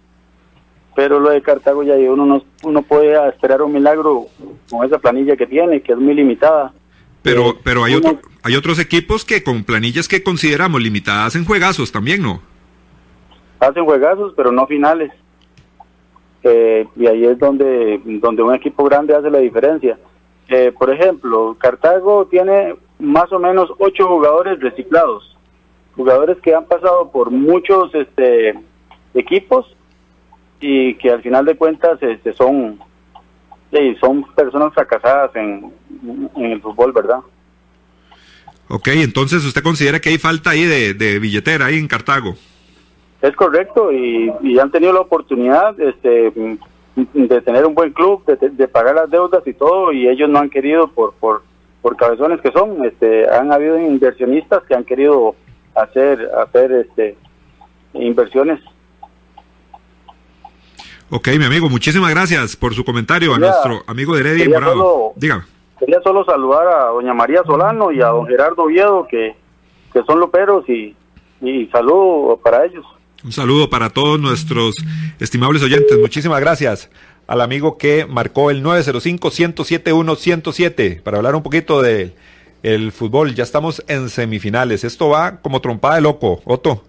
Pero 0.94 1.20
lo 1.22 1.30
de 1.30 1.42
Cartago 1.42 1.84
ya 1.84 1.94
uno 1.96 2.26
no 2.26 2.44
uno 2.64 2.82
puede 2.82 3.16
esperar 3.30 3.62
un 3.62 3.72
milagro 3.72 4.26
con 4.70 4.86
esa 4.86 4.98
planilla 4.98 5.38
que 5.38 5.46
tiene, 5.48 5.80
que 5.82 5.94
es 5.94 5.98
muy 5.98 6.14
limitada. 6.16 6.74
Pero, 7.22 7.52
Eh, 7.52 7.56
pero 7.64 7.84
hay, 7.86 7.96
uno- 7.96 8.10
otro, 8.10 8.30
hay 8.44 8.56
otros 8.58 8.78
equipos 8.80 9.24
que 9.24 9.42
con 9.42 9.64
planillas 9.64 10.10
que 10.10 10.22
consideramos 10.24 10.82
limitadas 10.82 11.36
en 11.38 11.46
juegazos 11.46 11.92
también, 11.94 12.22
¿no? 12.24 12.42
hacen 13.60 13.86
juegazos, 13.86 14.34
pero 14.36 14.52
no 14.52 14.68
finales. 14.68 15.12
Eh, 16.44 16.86
y 16.96 17.08
ahí 17.08 17.26
es 17.26 17.40
donde, 17.40 18.00
donde 18.06 18.44
un 18.44 18.54
equipo 18.54 18.84
grande 18.84 19.16
hace 19.16 19.30
la 19.32 19.40
diferencia. 19.40 19.98
Eh, 20.50 20.72
por 20.78 20.90
ejemplo, 20.90 21.56
Cartago 21.60 22.26
tiene 22.28 22.76
más 23.00 23.32
o 23.32 23.40
menos 23.40 23.70
ocho 23.80 24.08
jugadores 24.08 24.60
reciclados, 24.60 25.38
jugadores 25.96 26.38
que 26.42 26.56
han 26.56 26.66
pasado 26.66 27.12
por 27.12 27.32
muchos 27.32 27.94
este, 27.94 28.58
equipos 29.14 29.76
y 30.60 30.96
que 30.96 31.12
al 31.12 31.22
final 31.22 31.46
de 31.46 31.56
cuentas 31.56 32.02
este, 32.02 32.34
son, 32.34 32.80
sí, 33.72 33.96
son 34.00 34.24
personas 34.34 34.74
fracasadas 34.74 35.36
en, 35.36 35.72
en 36.36 36.46
el 36.46 36.62
fútbol, 36.62 36.94
¿verdad? 36.94 37.20
Ok, 38.70 38.88
entonces 38.90 39.46
usted 39.46 39.64
considera 39.64 40.00
que 40.00 40.10
hay 40.10 40.18
falta 40.18 40.52
ahí 40.52 40.66
de, 40.66 40.94
de 40.94 41.20
billetera 41.20 41.68
ahí 41.68 41.78
en 41.78 41.88
Cartago. 41.88 42.36
Es 43.22 43.36
correcto 43.36 43.92
y, 43.92 44.32
y 44.44 44.60
han 44.60 44.72
tenido 44.72 44.94
la 44.94 45.02
oportunidad 45.02 45.80
este, 45.80 46.32
de 47.14 47.42
tener 47.42 47.66
un 47.66 47.76
buen 47.76 47.92
club, 47.94 48.26
de, 48.26 48.50
de 48.50 48.68
pagar 48.68 48.96
las 48.96 49.10
deudas 49.10 49.46
y 49.46 49.54
todo 49.54 49.92
y 49.94 50.08
ellos 50.08 50.28
no 50.30 50.40
han 50.40 50.50
querido 50.50 50.88
por 50.88 51.14
por, 51.14 51.44
por 51.82 51.96
cabezones 51.96 52.42
que 52.42 52.52
son. 52.52 52.84
Este, 52.86 53.30
han 53.30 53.52
habido 53.52 53.80
inversionistas 53.80 54.64
que 54.64 54.74
han 54.76 54.84
querido 54.84 55.36
hacer 55.76 56.30
hacer 56.44 56.72
este 56.72 57.16
inversiones. 57.94 58.60
Ok, 61.10 61.30
mi 61.38 61.46
amigo, 61.46 61.70
muchísimas 61.70 62.10
gracias 62.12 62.56
por 62.56 62.74
su 62.74 62.84
comentario 62.84 63.34
a 63.34 63.40
nuestro 63.40 63.82
amigo 63.88 64.14
de 64.16 64.22
Heredia 64.22 64.50
Morado. 64.50 64.74
solo- 64.74 65.14
Dígame. 65.16 65.44
Quería 65.80 66.02
solo 66.02 66.26
saludar 66.26 66.68
a 66.68 66.86
doña 66.88 67.14
María 67.14 67.44
Solano 67.46 67.92
y 67.92 68.02
a 68.02 68.08
don 68.08 68.26
Gerardo 68.28 68.64
Oviedo 68.64 69.08
que, 69.08 69.36
que 69.94 70.04
son 70.04 70.20
loperos 70.20 70.68
y, 70.68 70.96
y 71.42 71.68
saludo 71.68 72.38
para 72.44 72.66
ellos. 72.66 72.84
Un 73.28 73.34
saludo 73.34 73.70
para 73.70 73.90
todos 73.90 74.20
nuestros 74.22 74.76
estimables 75.20 75.62
oyentes. 75.62 76.00
Muchísimas 76.00 76.40
gracias 76.40 76.90
al 77.28 77.42
amigo 77.42 77.78
que 77.78 78.06
marcó 78.06 78.52
el 78.52 78.64
905-107-107 78.64 81.02
para 81.02 81.18
hablar 81.18 81.36
un 81.36 81.44
poquito 81.44 81.82
de 81.82 82.16
el 82.64 82.94
fútbol. 82.94 83.36
Ya 83.36 83.44
estamos 83.44 83.84
en 83.90 84.08
semifinales. 84.08 84.86
Esto 84.86 85.10
va 85.10 85.42
como 85.42 85.60
trompada 85.60 85.96
de 85.96 86.02
loco, 86.02 86.42
Otto. 86.46 86.86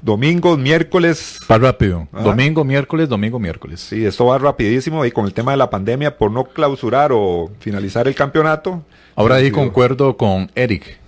Domingos, 0.00 0.58
miércoles. 0.58 1.38
Va 1.50 1.58
rápido. 1.58 2.08
Domingo, 2.10 2.64
miércoles, 2.64 3.10
domingo, 3.10 3.38
miércoles. 3.38 3.80
Sí, 3.80 4.06
esto 4.06 4.24
va 4.24 4.38
rapidísimo 4.38 5.04
y 5.04 5.10
con 5.10 5.26
el 5.26 5.34
tema 5.34 5.50
de 5.50 5.58
la 5.58 5.68
pandemia 5.68 6.16
por 6.16 6.30
no 6.30 6.44
clausurar 6.44 7.10
o 7.12 7.52
finalizar 7.60 8.08
el 8.08 8.14
campeonato. 8.14 8.82
Ahora 9.14 9.34
ahí 9.34 9.50
concuerdo 9.50 10.16
con 10.16 10.50
Eric. 10.54 10.98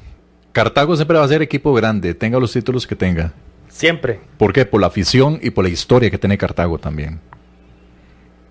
Cartago 0.52 0.94
siempre 0.94 1.16
va 1.16 1.24
a 1.24 1.28
ser 1.28 1.40
equipo 1.40 1.72
grande, 1.72 2.12
tenga 2.12 2.38
los 2.38 2.52
títulos 2.52 2.86
que 2.86 2.96
tenga. 2.96 3.32
Siempre. 3.80 4.20
¿Por 4.36 4.52
qué? 4.52 4.66
Por 4.66 4.82
la 4.82 4.88
afición 4.88 5.38
y 5.40 5.48
por 5.48 5.64
la 5.64 5.70
historia 5.70 6.10
que 6.10 6.18
tiene 6.18 6.36
Cartago 6.36 6.76
también. 6.76 7.18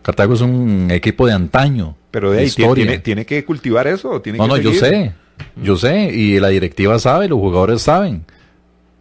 Cartago 0.02 0.34
es 0.34 0.42
un 0.42 0.88
equipo 0.90 1.28
de 1.28 1.34
antaño. 1.34 1.96
Pero 2.10 2.32
de 2.32 2.40
ahí 2.40 2.50
tiene, 2.50 2.64
historia. 2.68 2.86
tiene, 2.86 3.00
tiene 3.00 3.26
que 3.28 3.46
cultivar 3.46 3.86
eso. 3.86 4.20
Tiene 4.22 4.40
No, 4.40 4.46
que 4.46 4.50
no, 4.50 4.58
yo 4.58 4.74
seguir. 4.74 4.80
sé, 4.82 5.14
yo 5.62 5.78
sé, 5.78 6.12
y 6.12 6.40
la 6.40 6.48
directiva 6.48 6.98
sabe, 6.98 7.28
los 7.28 7.38
jugadores 7.38 7.84
saben, 7.84 8.26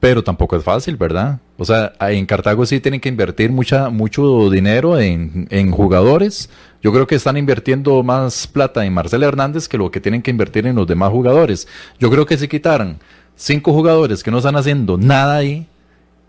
pero 0.00 0.22
tampoco 0.22 0.54
es 0.56 0.62
fácil, 0.62 0.98
¿verdad? 0.98 1.40
O 1.56 1.64
sea, 1.64 1.94
en 1.98 2.26
Cartago 2.26 2.66
sí 2.66 2.78
tienen 2.80 3.00
que 3.00 3.08
invertir 3.08 3.50
mucha, 3.50 3.88
mucho 3.88 4.50
dinero 4.50 5.00
en, 5.00 5.46
en 5.48 5.70
jugadores. 5.70 6.50
Yo 6.82 6.92
creo 6.92 7.06
que 7.06 7.14
están 7.14 7.38
invirtiendo 7.38 8.02
más 8.02 8.46
plata 8.46 8.84
en 8.84 8.92
Marcelo 8.92 9.26
Hernández 9.26 9.66
que 9.66 9.78
lo 9.78 9.90
que 9.90 10.02
tienen 10.02 10.20
que 10.20 10.30
invertir 10.30 10.66
en 10.66 10.76
los 10.76 10.86
demás 10.86 11.10
jugadores. 11.10 11.66
Yo 11.98 12.10
creo 12.10 12.26
que 12.26 12.36
si 12.36 12.48
quitaran 12.48 12.98
cinco 13.34 13.72
jugadores 13.72 14.22
que 14.22 14.30
no 14.30 14.36
están 14.38 14.56
haciendo 14.56 14.98
nada 14.98 15.36
ahí 15.36 15.66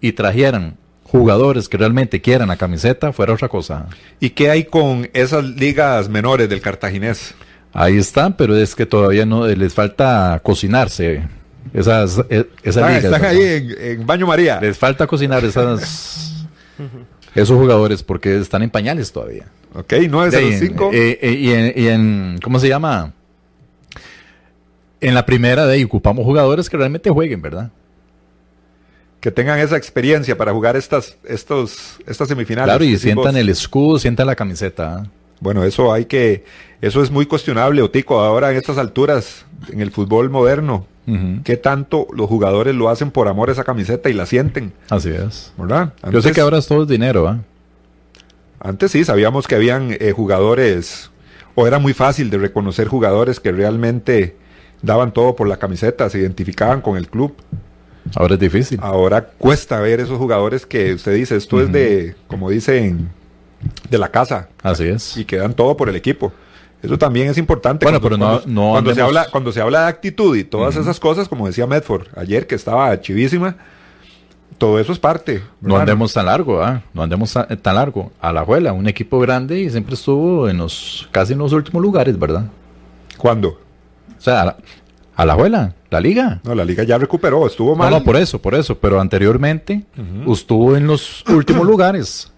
y 0.01 0.11
trajeran 0.13 0.75
jugadores 1.03 1.67
que 1.67 1.77
realmente 1.77 2.21
quieran 2.21 2.49
la 2.49 2.57
camiseta, 2.57 3.11
fuera 3.13 3.33
otra 3.33 3.47
cosa. 3.49 3.87
¿Y 4.19 4.29
qué 4.31 4.49
hay 4.51 4.65
con 4.65 5.09
esas 5.13 5.43
ligas 5.43 6.07
menores 6.09 6.47
del 6.49 6.61
cartaginés? 6.61 7.33
Ahí 7.73 7.97
están, 7.97 8.33
pero 8.37 8.55
es 8.55 8.75
que 8.75 8.85
todavía 8.85 9.25
no 9.25 9.47
les 9.47 9.73
falta 9.73 10.39
cocinarse. 10.43 11.23
Esas, 11.73 12.19
e- 12.29 12.47
esas 12.63 12.77
Están, 12.77 12.87
ligas, 12.89 13.03
están 13.05 13.21
¿verdad? 13.21 13.29
ahí 13.29 13.41
en, 13.43 13.99
en 14.01 14.07
Baño 14.07 14.25
María. 14.27 14.59
Les 14.61 14.77
falta 14.77 15.05
cocinar 15.05 15.43
esas, 15.45 16.47
esos 17.35 17.57
jugadores 17.57 18.01
porque 18.01 18.37
están 18.37 18.63
en 18.63 18.69
pañales 18.69 19.11
todavía. 19.11 19.45
Ok, 19.75 19.93
905. 20.09 20.89
De 20.91 20.97
ahí, 20.97 21.03
eh, 21.11 21.19
eh, 21.21 21.31
y, 21.33 21.51
en, 21.51 21.73
y 21.75 21.87
en- 21.87 22.39
¿cómo 22.43 22.59
se 22.59 22.67
llama? 22.69 23.13
En 25.01 25.13
la 25.13 25.25
primera 25.25 25.65
de 25.65 25.73
ahí 25.75 25.83
ocupamos 25.83 26.25
jugadores 26.25 26.69
que 26.69 26.77
realmente 26.77 27.09
jueguen, 27.09 27.41
¿verdad? 27.41 27.69
Que 29.19 29.31
tengan 29.31 29.59
esa 29.59 29.75
experiencia 29.77 30.37
para 30.37 30.53
jugar 30.53 30.75
estas, 30.77 31.17
estos, 31.25 31.97
estas 32.07 32.27
semifinales. 32.27 32.69
claro, 32.69 32.83
y 32.83 32.97
sientan 32.97 33.35
el 33.37 33.49
escudo, 33.49 33.99
sientan 33.99 34.27
la 34.27 34.35
camiseta. 34.35 34.95
¿ah? 34.95 35.07
Bueno, 35.41 35.63
eso 35.63 35.91
hay 35.91 36.05
que, 36.05 36.45
eso 36.81 37.01
es 37.03 37.11
muy 37.11 37.25
cuestionable, 37.25 37.81
Otico, 37.81 38.19
ahora 38.21 38.51
en 38.51 38.57
estas 38.57 38.77
alturas, 38.77 39.45
en 39.71 39.81
el 39.81 39.91
fútbol 39.91 40.29
moderno, 40.29 40.85
Ujú. 41.07 41.41
qué 41.43 41.57
tanto 41.57 42.07
los 42.13 42.27
jugadores 42.27 42.75
lo 42.75 42.87
hacen 42.89 43.09
por 43.11 43.27
amor 43.27 43.49
a 43.49 43.53
esa 43.53 43.63
camiseta 43.63 44.09
y 44.09 44.13
la 44.13 44.25
sienten, 44.25 44.73
Así 44.89 45.09
es. 45.09 45.51
¿verdad? 45.57 45.93
Yo 46.03 46.21
sé 46.21 46.29
Antes- 46.29 46.31
que 46.35 46.41
ahora 46.41 46.57
es 46.59 46.67
todo 46.67 46.85
dinero, 46.85 47.27
¿ah? 47.27 47.39
Antes 48.61 48.91
sí, 48.91 49.05
sabíamos 49.05 49.47
que 49.47 49.55
habían 49.55 49.95
eh, 49.99 50.11
jugadores, 50.15 51.11
o 51.55 51.65
era 51.67 51.79
muy 51.79 51.93
fácil 51.93 52.29
de 52.29 52.37
reconocer 52.37 52.87
jugadores 52.87 53.39
que 53.39 53.51
realmente 53.51 54.35
daban 54.81 55.13
todo 55.13 55.35
por 55.35 55.47
la 55.47 55.57
camiseta, 55.57 56.09
se 56.09 56.19
identificaban 56.19 56.81
con 56.81 56.97
el 56.97 57.07
club. 57.09 57.33
Ahora 58.15 58.33
es 58.35 58.39
difícil. 58.39 58.79
Ahora 58.81 59.23
cuesta 59.37 59.79
ver 59.79 59.99
esos 59.99 60.17
jugadores 60.17 60.65
que 60.65 60.93
usted 60.93 61.13
dice, 61.15 61.35
esto 61.35 61.61
es 61.61 61.71
de, 61.71 62.15
como 62.27 62.49
dicen, 62.49 63.09
de 63.89 63.97
la 63.97 64.09
casa, 64.09 64.49
Así 64.63 64.85
es. 64.85 65.17
y 65.17 65.25
que 65.25 65.37
dan 65.37 65.53
todo 65.53 65.75
por 65.77 65.89
el 65.89 65.95
equipo. 65.95 66.31
Eso 66.81 66.97
también 66.97 67.27
es 67.29 67.37
importante. 67.37 67.85
Bueno, 67.85 67.99
cuando, 67.99 68.17
pero 68.17 68.29
no- 68.33 68.39
cuando- 68.41 68.61
no 68.61 68.71
cuando 68.71 68.93
se 68.95 69.01
habla 69.01 69.27
cuando 69.31 69.51
se 69.51 69.61
habla 69.61 69.81
de 69.81 69.87
actitud 69.89 70.35
y 70.37 70.43
todas 70.45 70.75
esas 70.77 70.99
cosas, 70.99 71.27
como 71.27 71.45
decía 71.45 71.67
Medford 71.67 72.07
ayer 72.15 72.47
que 72.47 72.55
estaba 72.55 72.99
chivísima, 73.01 73.57
todo 74.57 74.79
eso 74.79 74.91
es 74.93 74.99
parte. 74.99 75.41
No 75.61 75.77
andemos 75.77 76.13
tan 76.13 76.25
largo, 76.25 76.61
¿ah? 76.63 76.81
No 76.93 77.03
andemos 77.03 77.31
ta- 77.33 77.47
tan 77.47 77.75
largo. 77.75 78.11
A 78.21 78.31
la 78.33 78.43
Juela, 78.45 78.73
un 78.73 78.87
equipo 78.87 79.19
grande 79.19 79.59
y 79.59 79.69
siempre 79.69 79.93
estuvo 79.95 80.49
en 80.49 80.57
los 80.57 81.07
casi 81.11 81.33
en 81.33 81.39
los 81.39 81.51
últimos 81.53 81.81
lugares, 81.81 82.17
¿verdad? 82.17 82.45
¿Cuándo? 83.17 83.59
O 84.17 84.21
sea, 84.21 84.41
a 84.41 84.45
la, 84.45 84.57
a 85.15 85.25
la 85.25 85.33
Juela, 85.35 85.73
la 85.89 85.99
liga. 85.99 86.39
No, 86.43 86.53
la 86.55 86.63
liga 86.65 86.83
ya 86.83 86.97
recuperó, 86.97 87.47
estuvo 87.47 87.71
No, 87.71 87.75
mal. 87.77 87.91
no, 87.91 88.03
por 88.03 88.15
eso, 88.15 88.39
por 88.41 88.55
eso. 88.55 88.77
Pero 88.77 88.99
anteriormente 88.99 89.83
estuvo 90.31 90.75
en 90.75 90.87
los 90.87 91.23
últimos 91.29 91.65
lugares. 91.65 92.31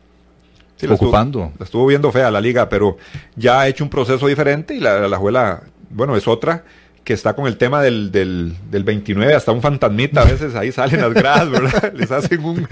Sí, 0.77 0.87
la 0.87 0.93
estuvo- 0.95 1.09
ocupando. 1.09 1.51
la 1.59 1.65
estuvo 1.65 1.85
viendo 1.85 2.11
fea 2.11 2.31
la 2.31 2.41
liga, 2.41 2.67
pero 2.69 2.97
ya 3.35 3.61
ha 3.61 3.67
hecho 3.67 3.83
un 3.83 3.89
proceso 3.89 4.25
diferente 4.27 4.73
y 4.75 4.79
la, 4.79 5.07
la 5.07 5.17
Juela, 5.17 5.61
bueno, 5.91 6.15
es 6.15 6.27
otra 6.27 6.63
que 7.03 7.13
está 7.13 7.33
con 7.33 7.47
el 7.47 7.57
tema 7.57 7.81
del, 7.81 8.11
del, 8.11 8.53
del 8.69 8.83
29, 8.83 9.33
hasta 9.33 9.51
un 9.51 9.61
fantasmita, 9.61 10.21
a 10.21 10.25
veces 10.25 10.53
ahí 10.55 10.71
salen 10.71 11.01
las 11.01 11.13
gradas, 11.15 11.49
¿verdad? 11.49 11.93
Les 11.95 12.11
hacen 12.11 12.43
un, 12.43 12.67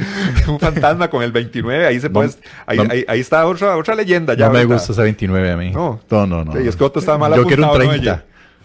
un 0.47 0.59
fantasma 0.59 1.09
con 1.09 1.23
el 1.23 1.31
29, 1.31 1.87
ahí 1.87 1.99
se 1.99 2.09
No, 2.09 2.13
puede, 2.13 2.29
ahí, 2.67 2.77
no. 2.77 2.83
ahí, 2.91 3.05
ahí 3.07 3.19
está 3.19 3.45
otra, 3.47 3.75
otra 3.75 3.95
leyenda 3.95 4.35
ya. 4.35 4.45
no 4.47 4.53
me 4.53 4.65
gusta 4.65 4.91
ese 4.93 5.01
29 5.01 5.51
a 5.51 5.57
mí. 5.57 5.71
No. 5.71 5.99
no, 6.11 6.27
no. 6.27 6.45
no. 6.45 6.53
Sí, 6.53 6.67
es 6.67 6.75
que 6.75 6.83
Otto 6.83 6.99
está 6.99 7.17
mal 7.17 7.33
Yo 7.35 7.43
quiero 7.45 7.63
un 7.63 7.69
apuntado, 7.69 7.91
¿no, 7.91 8.01
30. 8.01 8.23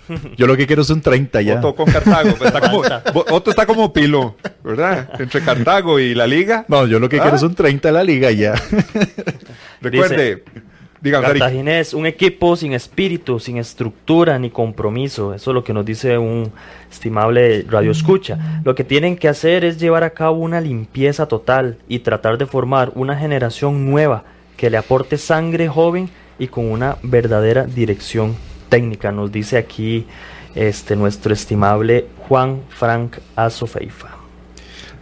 Yo 0.37 0.47
lo 0.47 0.57
que 0.57 0.67
quiero 0.67 0.83
es 0.83 0.91
un 0.91 1.01
30 1.01 1.43
ya. 1.43 1.59
Otto 1.59 1.75
con 1.75 1.91
Cartago, 1.91 2.35
pues, 2.37 2.53
está 2.53 2.61
como, 2.61 2.83
Otto 3.31 3.51
está 3.51 3.67
como 3.67 3.93
pilo, 3.93 4.37
¿verdad? 4.63 5.09
Entre 5.19 5.41
Cartago 5.41 5.99
y 5.99 6.15
la 6.15 6.27
liga. 6.27 6.65
No, 6.69 6.87
yo 6.87 6.99
lo 6.99 7.09
que 7.09 7.19
¿Ah? 7.19 7.23
quiero 7.23 7.37
es 7.37 7.43
un 7.43 7.55
30 7.55 7.89
de 7.89 7.93
la 7.93 8.05
liga 8.05 8.31
ya. 8.31 8.55
Recuerde, 9.81 10.31
Eric. 10.31 10.65
Cartaginés, 11.11 11.93
un 11.93 12.07
equipo 12.07 12.57
sin 12.57 12.73
espíritu, 12.73 13.39
sin 13.39 13.59
estructura 13.59 14.39
ni 14.39 14.49
compromiso. 14.49 15.35
Eso 15.35 15.51
es 15.51 15.55
lo 15.55 15.63
que 15.63 15.75
nos 15.75 15.85
dice 15.85 16.17
un 16.17 16.51
estimable 16.91 17.67
radio 17.69 17.91
escucha. 17.91 18.63
Lo 18.65 18.75
que 18.75 18.85
tienen 18.85 19.17
que 19.17 19.29
hacer 19.29 19.67
es 19.67 19.79
llevar 19.79 20.03
a 20.03 20.11
cabo 20.11 20.39
una 20.39 20.63
limpieza 20.63 21.27
total 21.29 21.77
y 21.89 21.99
tratar 21.99 22.39
de 22.39 22.47
formar 22.47 22.91
una 22.95 23.19
generación 23.19 23.85
nueva 23.91 24.25
que 24.57 24.71
le 24.71 24.79
aporte 24.79 25.19
sangre 25.19 25.69
joven 25.69 26.09
y 26.39 26.47
con 26.47 26.71
una 26.71 26.97
verdadera 27.03 27.65
dirección 27.65 28.35
técnica. 28.75 29.13
Nos 29.13 29.31
dice 29.31 29.57
aquí 29.57 30.05
este 30.57 30.97
nuestro 30.97 31.33
estimable 31.33 32.07
Juan 32.29 32.63
Frank 32.71 33.19
Azofeifa. 33.37 34.09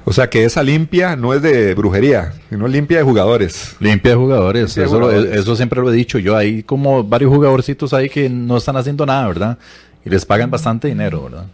O 0.05 0.13
sea 0.13 0.29
que 0.29 0.45
esa 0.45 0.63
limpia 0.63 1.15
no 1.17 1.33
es 1.33 1.41
de 1.43 1.75
brujería, 1.75 2.33
sino 2.51 2.67
limpia 2.67 2.99
de 2.99 3.05
jugadores. 3.05 3.77
Limpia 3.81 4.11
de 4.13 4.17
jugadores, 4.17 4.77
Limpia 4.77 4.83
de 4.83 4.87
eso, 4.89 4.99
lo- 5.01 5.07
jugadores. 5.07 5.39
eso 5.41 5.57
siempre 5.57 5.81
lo 5.81 5.91
he 5.93 5.97
dicho. 5.97 6.19
Yo 6.19 6.37
hay 6.37 6.63
como 6.65 7.05
varios 7.05 7.33
jugadorcitos 7.33 7.95
ahí 7.95 8.09
que 8.11 8.29
no 8.29 8.57
están 8.57 8.77
haciendo 8.77 9.07
nada, 9.07 9.29
¿verdad? 9.29 9.59
Y 10.05 10.11
les 10.11 10.27
pagan 10.27 10.51
bastante 10.51 10.89
dinero, 10.89 11.23
¿verdad? 11.23 11.47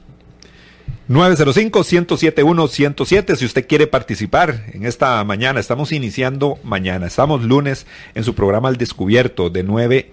905-107-107 1.11 3.37
si 3.37 3.45
usted 3.45 3.66
quiere 3.66 3.87
participar 3.87 4.64
en 4.73 4.87
esta 4.87 5.23
mañana. 5.25 5.61
Estamos 5.61 5.93
iniciando 5.93 6.59
mañana. 6.64 7.07
Estamos 7.07 7.43
lunes 7.45 7.87
en 8.14 8.25
su 8.25 8.35
programa 8.35 8.69
Al 8.69 8.77
Descubierto 8.77 9.51
de 9.51 9.62
9. 9.62 10.09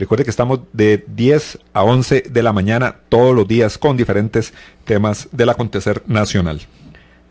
Recuerde 0.00 0.24
que 0.24 0.30
estamos 0.30 0.60
de 0.72 1.04
10 1.08 1.58
a 1.74 1.84
11 1.84 2.22
de 2.30 2.42
la 2.42 2.54
mañana 2.54 2.96
todos 3.10 3.36
los 3.36 3.46
días 3.46 3.76
con 3.76 3.98
diferentes 3.98 4.54
temas 4.86 5.28
del 5.30 5.50
acontecer 5.50 6.02
nacional. 6.06 6.62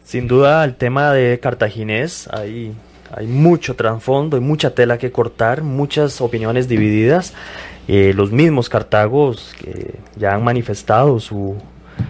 Sin 0.03 0.27
duda 0.27 0.63
el 0.65 0.75
tema 0.75 1.11
de 1.11 1.39
Cartaginés, 1.39 2.27
hay, 2.27 2.75
hay 3.11 3.25
mucho 3.25 3.75
trasfondo, 3.75 4.37
hay 4.37 4.43
mucha 4.43 4.75
tela 4.75 4.99
que 4.99 5.11
cortar, 5.11 5.63
muchas 5.63 6.21
opiniones 6.21 6.67
divididas. 6.67 7.33
Eh, 7.87 8.13
los 8.15 8.31
mismos 8.31 8.69
cartagos 8.69 9.55
que 9.59 9.95
ya 10.15 10.35
han 10.35 10.43
manifestado 10.43 11.19
su, 11.19 11.55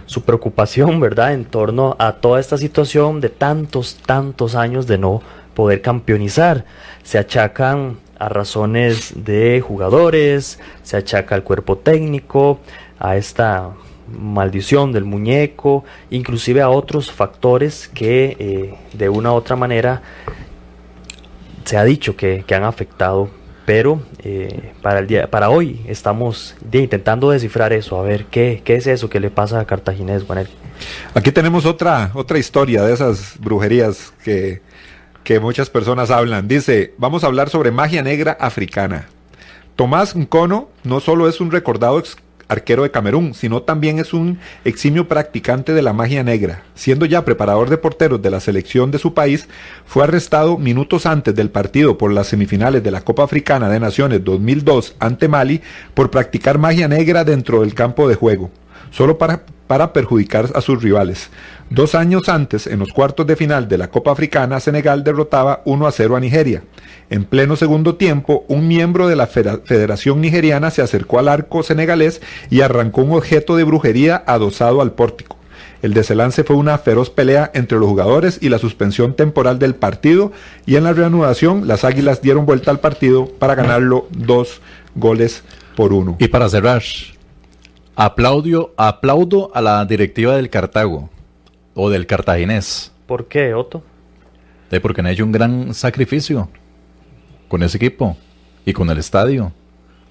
su 0.04 0.24
preocupación, 0.24 1.00
¿verdad?, 1.00 1.32
en 1.32 1.46
torno 1.46 1.96
a 1.98 2.16
toda 2.16 2.38
esta 2.38 2.58
situación 2.58 3.22
de 3.22 3.30
tantos, 3.30 3.96
tantos 4.04 4.54
años 4.54 4.86
de 4.86 4.98
no 4.98 5.22
poder 5.54 5.80
campeonizar. 5.80 6.66
Se 7.02 7.16
achacan 7.16 7.96
a 8.20 8.28
razones 8.28 9.24
de 9.24 9.60
jugadores, 9.60 10.60
se 10.82 10.96
achaca 10.96 11.34
al 11.34 11.42
cuerpo 11.42 11.78
técnico, 11.78 12.60
a 12.98 13.16
esta 13.16 13.70
maldición 14.06 14.92
del 14.92 15.04
muñeco, 15.04 15.84
inclusive 16.10 16.60
a 16.60 16.68
otros 16.68 17.10
factores 17.10 17.88
que 17.88 18.36
eh, 18.38 18.74
de 18.92 19.08
una 19.08 19.32
u 19.32 19.36
otra 19.36 19.56
manera 19.56 20.02
se 21.64 21.78
ha 21.78 21.84
dicho 21.84 22.14
que, 22.14 22.44
que 22.46 22.54
han 22.54 22.64
afectado. 22.64 23.30
Pero 23.64 24.02
eh, 24.24 24.72
para, 24.82 24.98
el 24.98 25.06
día, 25.06 25.30
para 25.30 25.48
hoy 25.48 25.80
estamos 25.86 26.56
intentando 26.72 27.30
descifrar 27.30 27.72
eso, 27.72 27.98
a 27.98 28.02
ver 28.02 28.24
qué, 28.26 28.62
qué 28.64 28.74
es 28.74 28.86
eso 28.86 29.08
que 29.08 29.20
le 29.20 29.30
pasa 29.30 29.60
a 29.60 29.64
Cartaginés, 29.64 30.24
Juanel. 30.24 30.48
Aquí 31.14 31.30
tenemos 31.30 31.66
otra, 31.66 32.10
otra 32.14 32.38
historia 32.38 32.82
de 32.82 32.92
esas 32.92 33.38
brujerías 33.38 34.12
que, 34.24 34.60
que 35.24 35.40
muchas 35.40 35.70
personas 35.70 36.10
hablan. 36.10 36.48
Dice, 36.48 36.94
vamos 36.98 37.24
a 37.24 37.26
hablar 37.26 37.50
sobre 37.50 37.70
magia 37.70 38.02
negra 38.02 38.32
africana. 38.40 39.08
Tomás 39.76 40.16
Nkono 40.16 40.68
no 40.84 41.00
solo 41.00 41.28
es 41.28 41.40
un 41.40 41.50
recordado 41.50 42.02
arquero 42.48 42.82
de 42.82 42.90
Camerún, 42.90 43.32
sino 43.32 43.62
también 43.62 43.98
es 44.00 44.12
un 44.12 44.38
eximio 44.64 45.06
practicante 45.06 45.72
de 45.72 45.82
la 45.82 45.92
magia 45.92 46.24
negra. 46.24 46.64
Siendo 46.74 47.06
ya 47.06 47.24
preparador 47.24 47.70
de 47.70 47.78
porteros 47.78 48.20
de 48.20 48.30
la 48.30 48.40
selección 48.40 48.90
de 48.90 48.98
su 48.98 49.14
país, 49.14 49.48
fue 49.86 50.02
arrestado 50.02 50.58
minutos 50.58 51.06
antes 51.06 51.34
del 51.34 51.50
partido 51.50 51.96
por 51.96 52.12
las 52.12 52.26
semifinales 52.26 52.82
de 52.82 52.90
la 52.90 53.02
Copa 53.02 53.22
Africana 53.22 53.68
de 53.68 53.78
Naciones 53.78 54.24
2002 54.24 54.96
ante 54.98 55.28
Mali 55.28 55.62
por 55.94 56.10
practicar 56.10 56.58
magia 56.58 56.88
negra 56.88 57.24
dentro 57.24 57.60
del 57.60 57.74
campo 57.74 58.08
de 58.08 58.16
juego 58.16 58.50
solo 58.90 59.18
para, 59.18 59.42
para 59.66 59.92
perjudicar 59.92 60.48
a 60.54 60.60
sus 60.60 60.82
rivales. 60.82 61.30
Dos 61.70 61.94
años 61.94 62.28
antes, 62.28 62.66
en 62.66 62.80
los 62.80 62.92
cuartos 62.92 63.26
de 63.26 63.36
final 63.36 63.68
de 63.68 63.78
la 63.78 63.90
Copa 63.90 64.12
Africana, 64.12 64.60
Senegal 64.60 65.04
derrotaba 65.04 65.62
1 65.64 65.86
a 65.86 65.92
0 65.92 66.16
a 66.16 66.20
Nigeria. 66.20 66.62
En 67.10 67.24
pleno 67.24 67.56
segundo 67.56 67.94
tiempo, 67.94 68.44
un 68.48 68.68
miembro 68.68 69.08
de 69.08 69.16
la 69.16 69.26
Federación 69.26 70.20
Nigeriana 70.20 70.70
se 70.70 70.82
acercó 70.82 71.18
al 71.18 71.28
arco 71.28 71.62
senegalés 71.62 72.20
y 72.50 72.60
arrancó 72.60 73.02
un 73.02 73.12
objeto 73.12 73.56
de 73.56 73.64
brujería 73.64 74.22
adosado 74.26 74.80
al 74.80 74.92
pórtico. 74.92 75.36
El 75.82 75.94
desenlace 75.94 76.44
fue 76.44 76.56
una 76.56 76.76
feroz 76.78 77.08
pelea 77.08 77.50
entre 77.54 77.78
los 77.78 77.88
jugadores 77.88 78.38
y 78.42 78.50
la 78.50 78.58
suspensión 78.58 79.14
temporal 79.14 79.58
del 79.58 79.74
partido 79.74 80.30
y 80.66 80.76
en 80.76 80.84
la 80.84 80.92
reanudación 80.92 81.66
las 81.66 81.84
Águilas 81.84 82.20
dieron 82.20 82.44
vuelta 82.44 82.70
al 82.70 82.80
partido 82.80 83.26
para 83.26 83.54
ganarlo 83.54 84.06
dos 84.10 84.60
goles 84.94 85.42
por 85.76 85.92
uno. 85.92 86.16
Y 86.18 86.28
para 86.28 86.48
cerrar, 86.48 86.82
aplaudio, 87.96 88.72
aplaudo 88.76 89.50
a 89.54 89.60
la 89.60 89.84
directiva 89.84 90.36
del 90.36 90.50
Cartago 90.50 91.10
o 91.74 91.90
del 91.90 92.06
Cartaginés, 92.06 92.92
¿Por 93.06 93.26
qué, 93.26 93.54
Otto? 93.54 93.82
de 94.70 94.80
porque 94.80 95.00
han 95.00 95.08
hecho 95.08 95.24
un 95.24 95.32
gran 95.32 95.74
sacrificio 95.74 96.48
con 97.48 97.62
ese 97.62 97.76
equipo 97.76 98.16
y 98.64 98.72
con 98.72 98.88
el 98.90 98.98
estadio. 98.98 99.52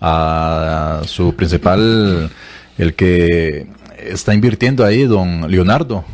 A 0.01 1.01
su 1.05 1.35
principal, 1.35 2.29
el 2.77 2.93
que 2.95 3.67
está 3.97 4.33
invirtiendo 4.33 4.85
ahí, 4.85 5.03
don 5.03 5.49
Leonardo. 5.51 6.05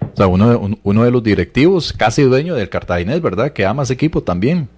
O 0.00 0.16
sea, 0.16 0.26
uno 0.26 0.78
uno 0.82 1.04
de 1.04 1.10
los 1.10 1.22
directivos, 1.22 1.92
casi 1.92 2.22
dueño 2.22 2.54
del 2.54 2.68
Cartaginés, 2.70 3.20
¿verdad? 3.20 3.52
Que 3.52 3.66
ama 3.66 3.82
ese 3.82 3.92
equipo 3.94 4.22
también. 4.22 4.68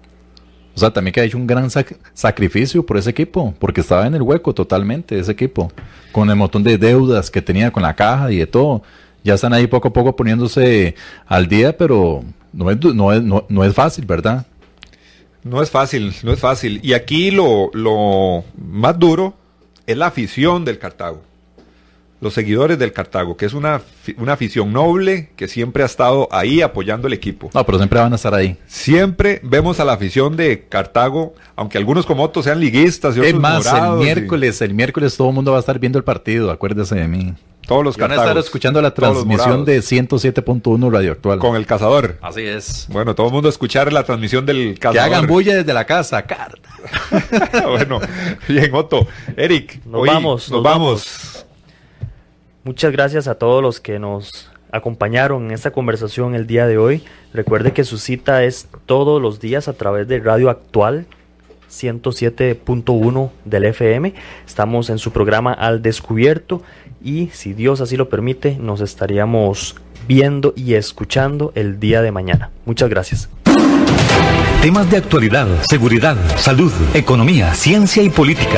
O 0.75 0.79
sea, 0.79 0.91
también 0.91 1.13
que 1.13 1.21
ha 1.21 1.23
hecho 1.23 1.37
un 1.37 1.47
gran 1.47 1.65
sac- 1.69 1.97
sacrificio 2.13 2.85
por 2.85 2.97
ese 2.97 3.09
equipo, 3.09 3.53
porque 3.59 3.81
estaba 3.81 4.07
en 4.07 4.15
el 4.15 4.21
hueco 4.21 4.53
totalmente 4.53 5.19
ese 5.19 5.31
equipo, 5.33 5.71
con 6.11 6.29
el 6.29 6.35
montón 6.35 6.63
de 6.63 6.77
deudas 6.77 7.29
que 7.29 7.41
tenía 7.41 7.71
con 7.71 7.83
la 7.83 7.95
caja 7.95 8.31
y 8.31 8.37
de 8.37 8.47
todo. 8.47 8.81
Ya 9.23 9.33
están 9.35 9.53
ahí 9.53 9.67
poco 9.67 9.89
a 9.89 9.93
poco 9.93 10.15
poniéndose 10.15 10.95
al 11.27 11.47
día, 11.47 11.77
pero 11.77 12.23
no 12.53 12.71
es, 12.71 12.79
no 12.81 13.13
es, 13.13 13.21
no, 13.21 13.45
no 13.49 13.63
es 13.63 13.73
fácil, 13.73 14.05
¿verdad? 14.05 14.45
No 15.43 15.61
es 15.61 15.69
fácil, 15.69 16.13
no 16.23 16.31
es 16.33 16.39
fácil. 16.39 16.79
Y 16.83 16.93
aquí 16.93 17.31
lo, 17.31 17.69
lo 17.73 18.43
más 18.57 18.97
duro 18.97 19.35
es 19.87 19.97
la 19.97 20.07
afición 20.07 20.63
del 20.65 20.79
Cartago. 20.79 21.21
Los 22.21 22.33
seguidores 22.35 22.77
del 22.79 22.93
Cartago, 22.93 23.35
que 23.35 23.45
es 23.47 23.53
una, 23.53 23.81
una 24.17 24.33
afición 24.33 24.71
noble 24.71 25.29
que 25.35 25.47
siempre 25.47 25.83
ha 25.83 25.87
estado 25.87 26.27
ahí 26.31 26.61
apoyando 26.61 27.07
el 27.07 27.13
equipo. 27.13 27.49
No, 27.53 27.65
pero 27.65 27.77
siempre 27.79 27.99
van 27.99 28.13
a 28.13 28.15
estar 28.15 28.33
ahí. 28.35 28.57
Siempre 28.67 29.41
vemos 29.43 29.79
a 29.79 29.85
la 29.85 29.93
afición 29.93 30.35
de 30.37 30.65
Cartago, 30.69 31.33
aunque 31.55 31.77
algunos 31.79 32.05
como 32.05 32.23
Otto 32.23 32.43
sean 32.43 32.59
liguistas 32.59 33.15
y 33.17 33.19
otros 33.19 33.33
Es 33.33 33.39
más, 33.39 33.65
el 33.65 33.71
morados 33.73 34.01
y 34.01 34.03
miércoles, 34.05 34.61
el 34.61 34.73
miércoles 34.75 35.17
todo 35.17 35.29
el 35.29 35.33
mundo 35.35 35.51
va 35.51 35.57
a 35.57 35.61
estar 35.61 35.79
viendo 35.79 35.97
el 35.97 36.03
partido, 36.03 36.51
acuérdese 36.51 36.93
de 36.95 37.07
mí. 37.07 37.33
todos 37.67 37.83
los 37.83 37.97
Y 37.97 38.01
van 38.01 38.11
a 38.11 38.13
estar 38.13 38.27
Cartagos, 38.27 38.45
escuchando 38.45 38.81
la 38.83 38.93
transmisión 38.93 39.65
de 39.65 39.79
107.1 39.79 40.91
Radio 40.91 41.11
Actual. 41.13 41.39
con 41.39 41.55
el 41.55 41.65
cazador. 41.65 42.17
Así 42.21 42.41
es. 42.41 42.85
Bueno, 42.89 43.15
todo 43.15 43.27
el 43.27 43.33
mundo 43.33 43.49
escuchar 43.49 43.91
la 43.91 44.03
transmisión 44.03 44.45
del 44.45 44.75
Que 44.75 44.79
cazador. 44.79 45.01
hagan 45.13 45.25
bulla 45.27 45.55
desde 45.55 45.73
la 45.73 45.85
casa, 45.85 46.21
carta. 46.23 46.69
bueno, 47.67 47.99
bien, 48.47 48.69
Otto. 48.75 49.07
Eric, 49.35 49.83
Nos 49.85 50.01
hoy 50.01 50.07
vamos, 50.09 50.41
nos, 50.49 50.51
nos 50.51 50.63
vamos. 50.63 51.45
Muchas 52.63 52.91
gracias 52.91 53.27
a 53.27 53.35
todos 53.35 53.63
los 53.63 53.79
que 53.79 53.97
nos 53.97 54.51
acompañaron 54.71 55.45
en 55.45 55.51
esta 55.51 55.71
conversación 55.71 56.35
el 56.35 56.45
día 56.45 56.67
de 56.67 56.77
hoy. 56.77 57.03
Recuerde 57.33 57.73
que 57.73 57.83
su 57.83 57.97
cita 57.97 58.43
es 58.43 58.67
todos 58.85 59.19
los 59.19 59.39
días 59.39 59.67
a 59.67 59.73
través 59.73 60.07
de 60.07 60.19
Radio 60.19 60.49
Actual 60.51 61.07
107.1 61.71 63.31
del 63.45 63.65
FM. 63.65 64.13
Estamos 64.45 64.91
en 64.91 64.99
su 64.99 65.11
programa 65.11 65.53
Al 65.53 65.81
Descubierto 65.81 66.61
y 67.03 67.29
si 67.33 67.53
Dios 67.53 67.81
así 67.81 67.97
lo 67.97 68.09
permite, 68.09 68.57
nos 68.59 68.81
estaríamos 68.81 69.75
viendo 70.07 70.53
y 70.55 70.75
escuchando 70.75 71.51
el 71.55 71.79
día 71.79 72.03
de 72.03 72.11
mañana. 72.11 72.51
Muchas 72.65 72.89
gracias. 72.89 73.27
Temas 74.61 74.87
de 74.91 74.97
actualidad, 74.97 75.47
seguridad, 75.67 76.15
salud, 76.37 76.71
economía, 76.93 77.55
ciencia 77.55 78.03
y 78.03 78.11
política. 78.11 78.57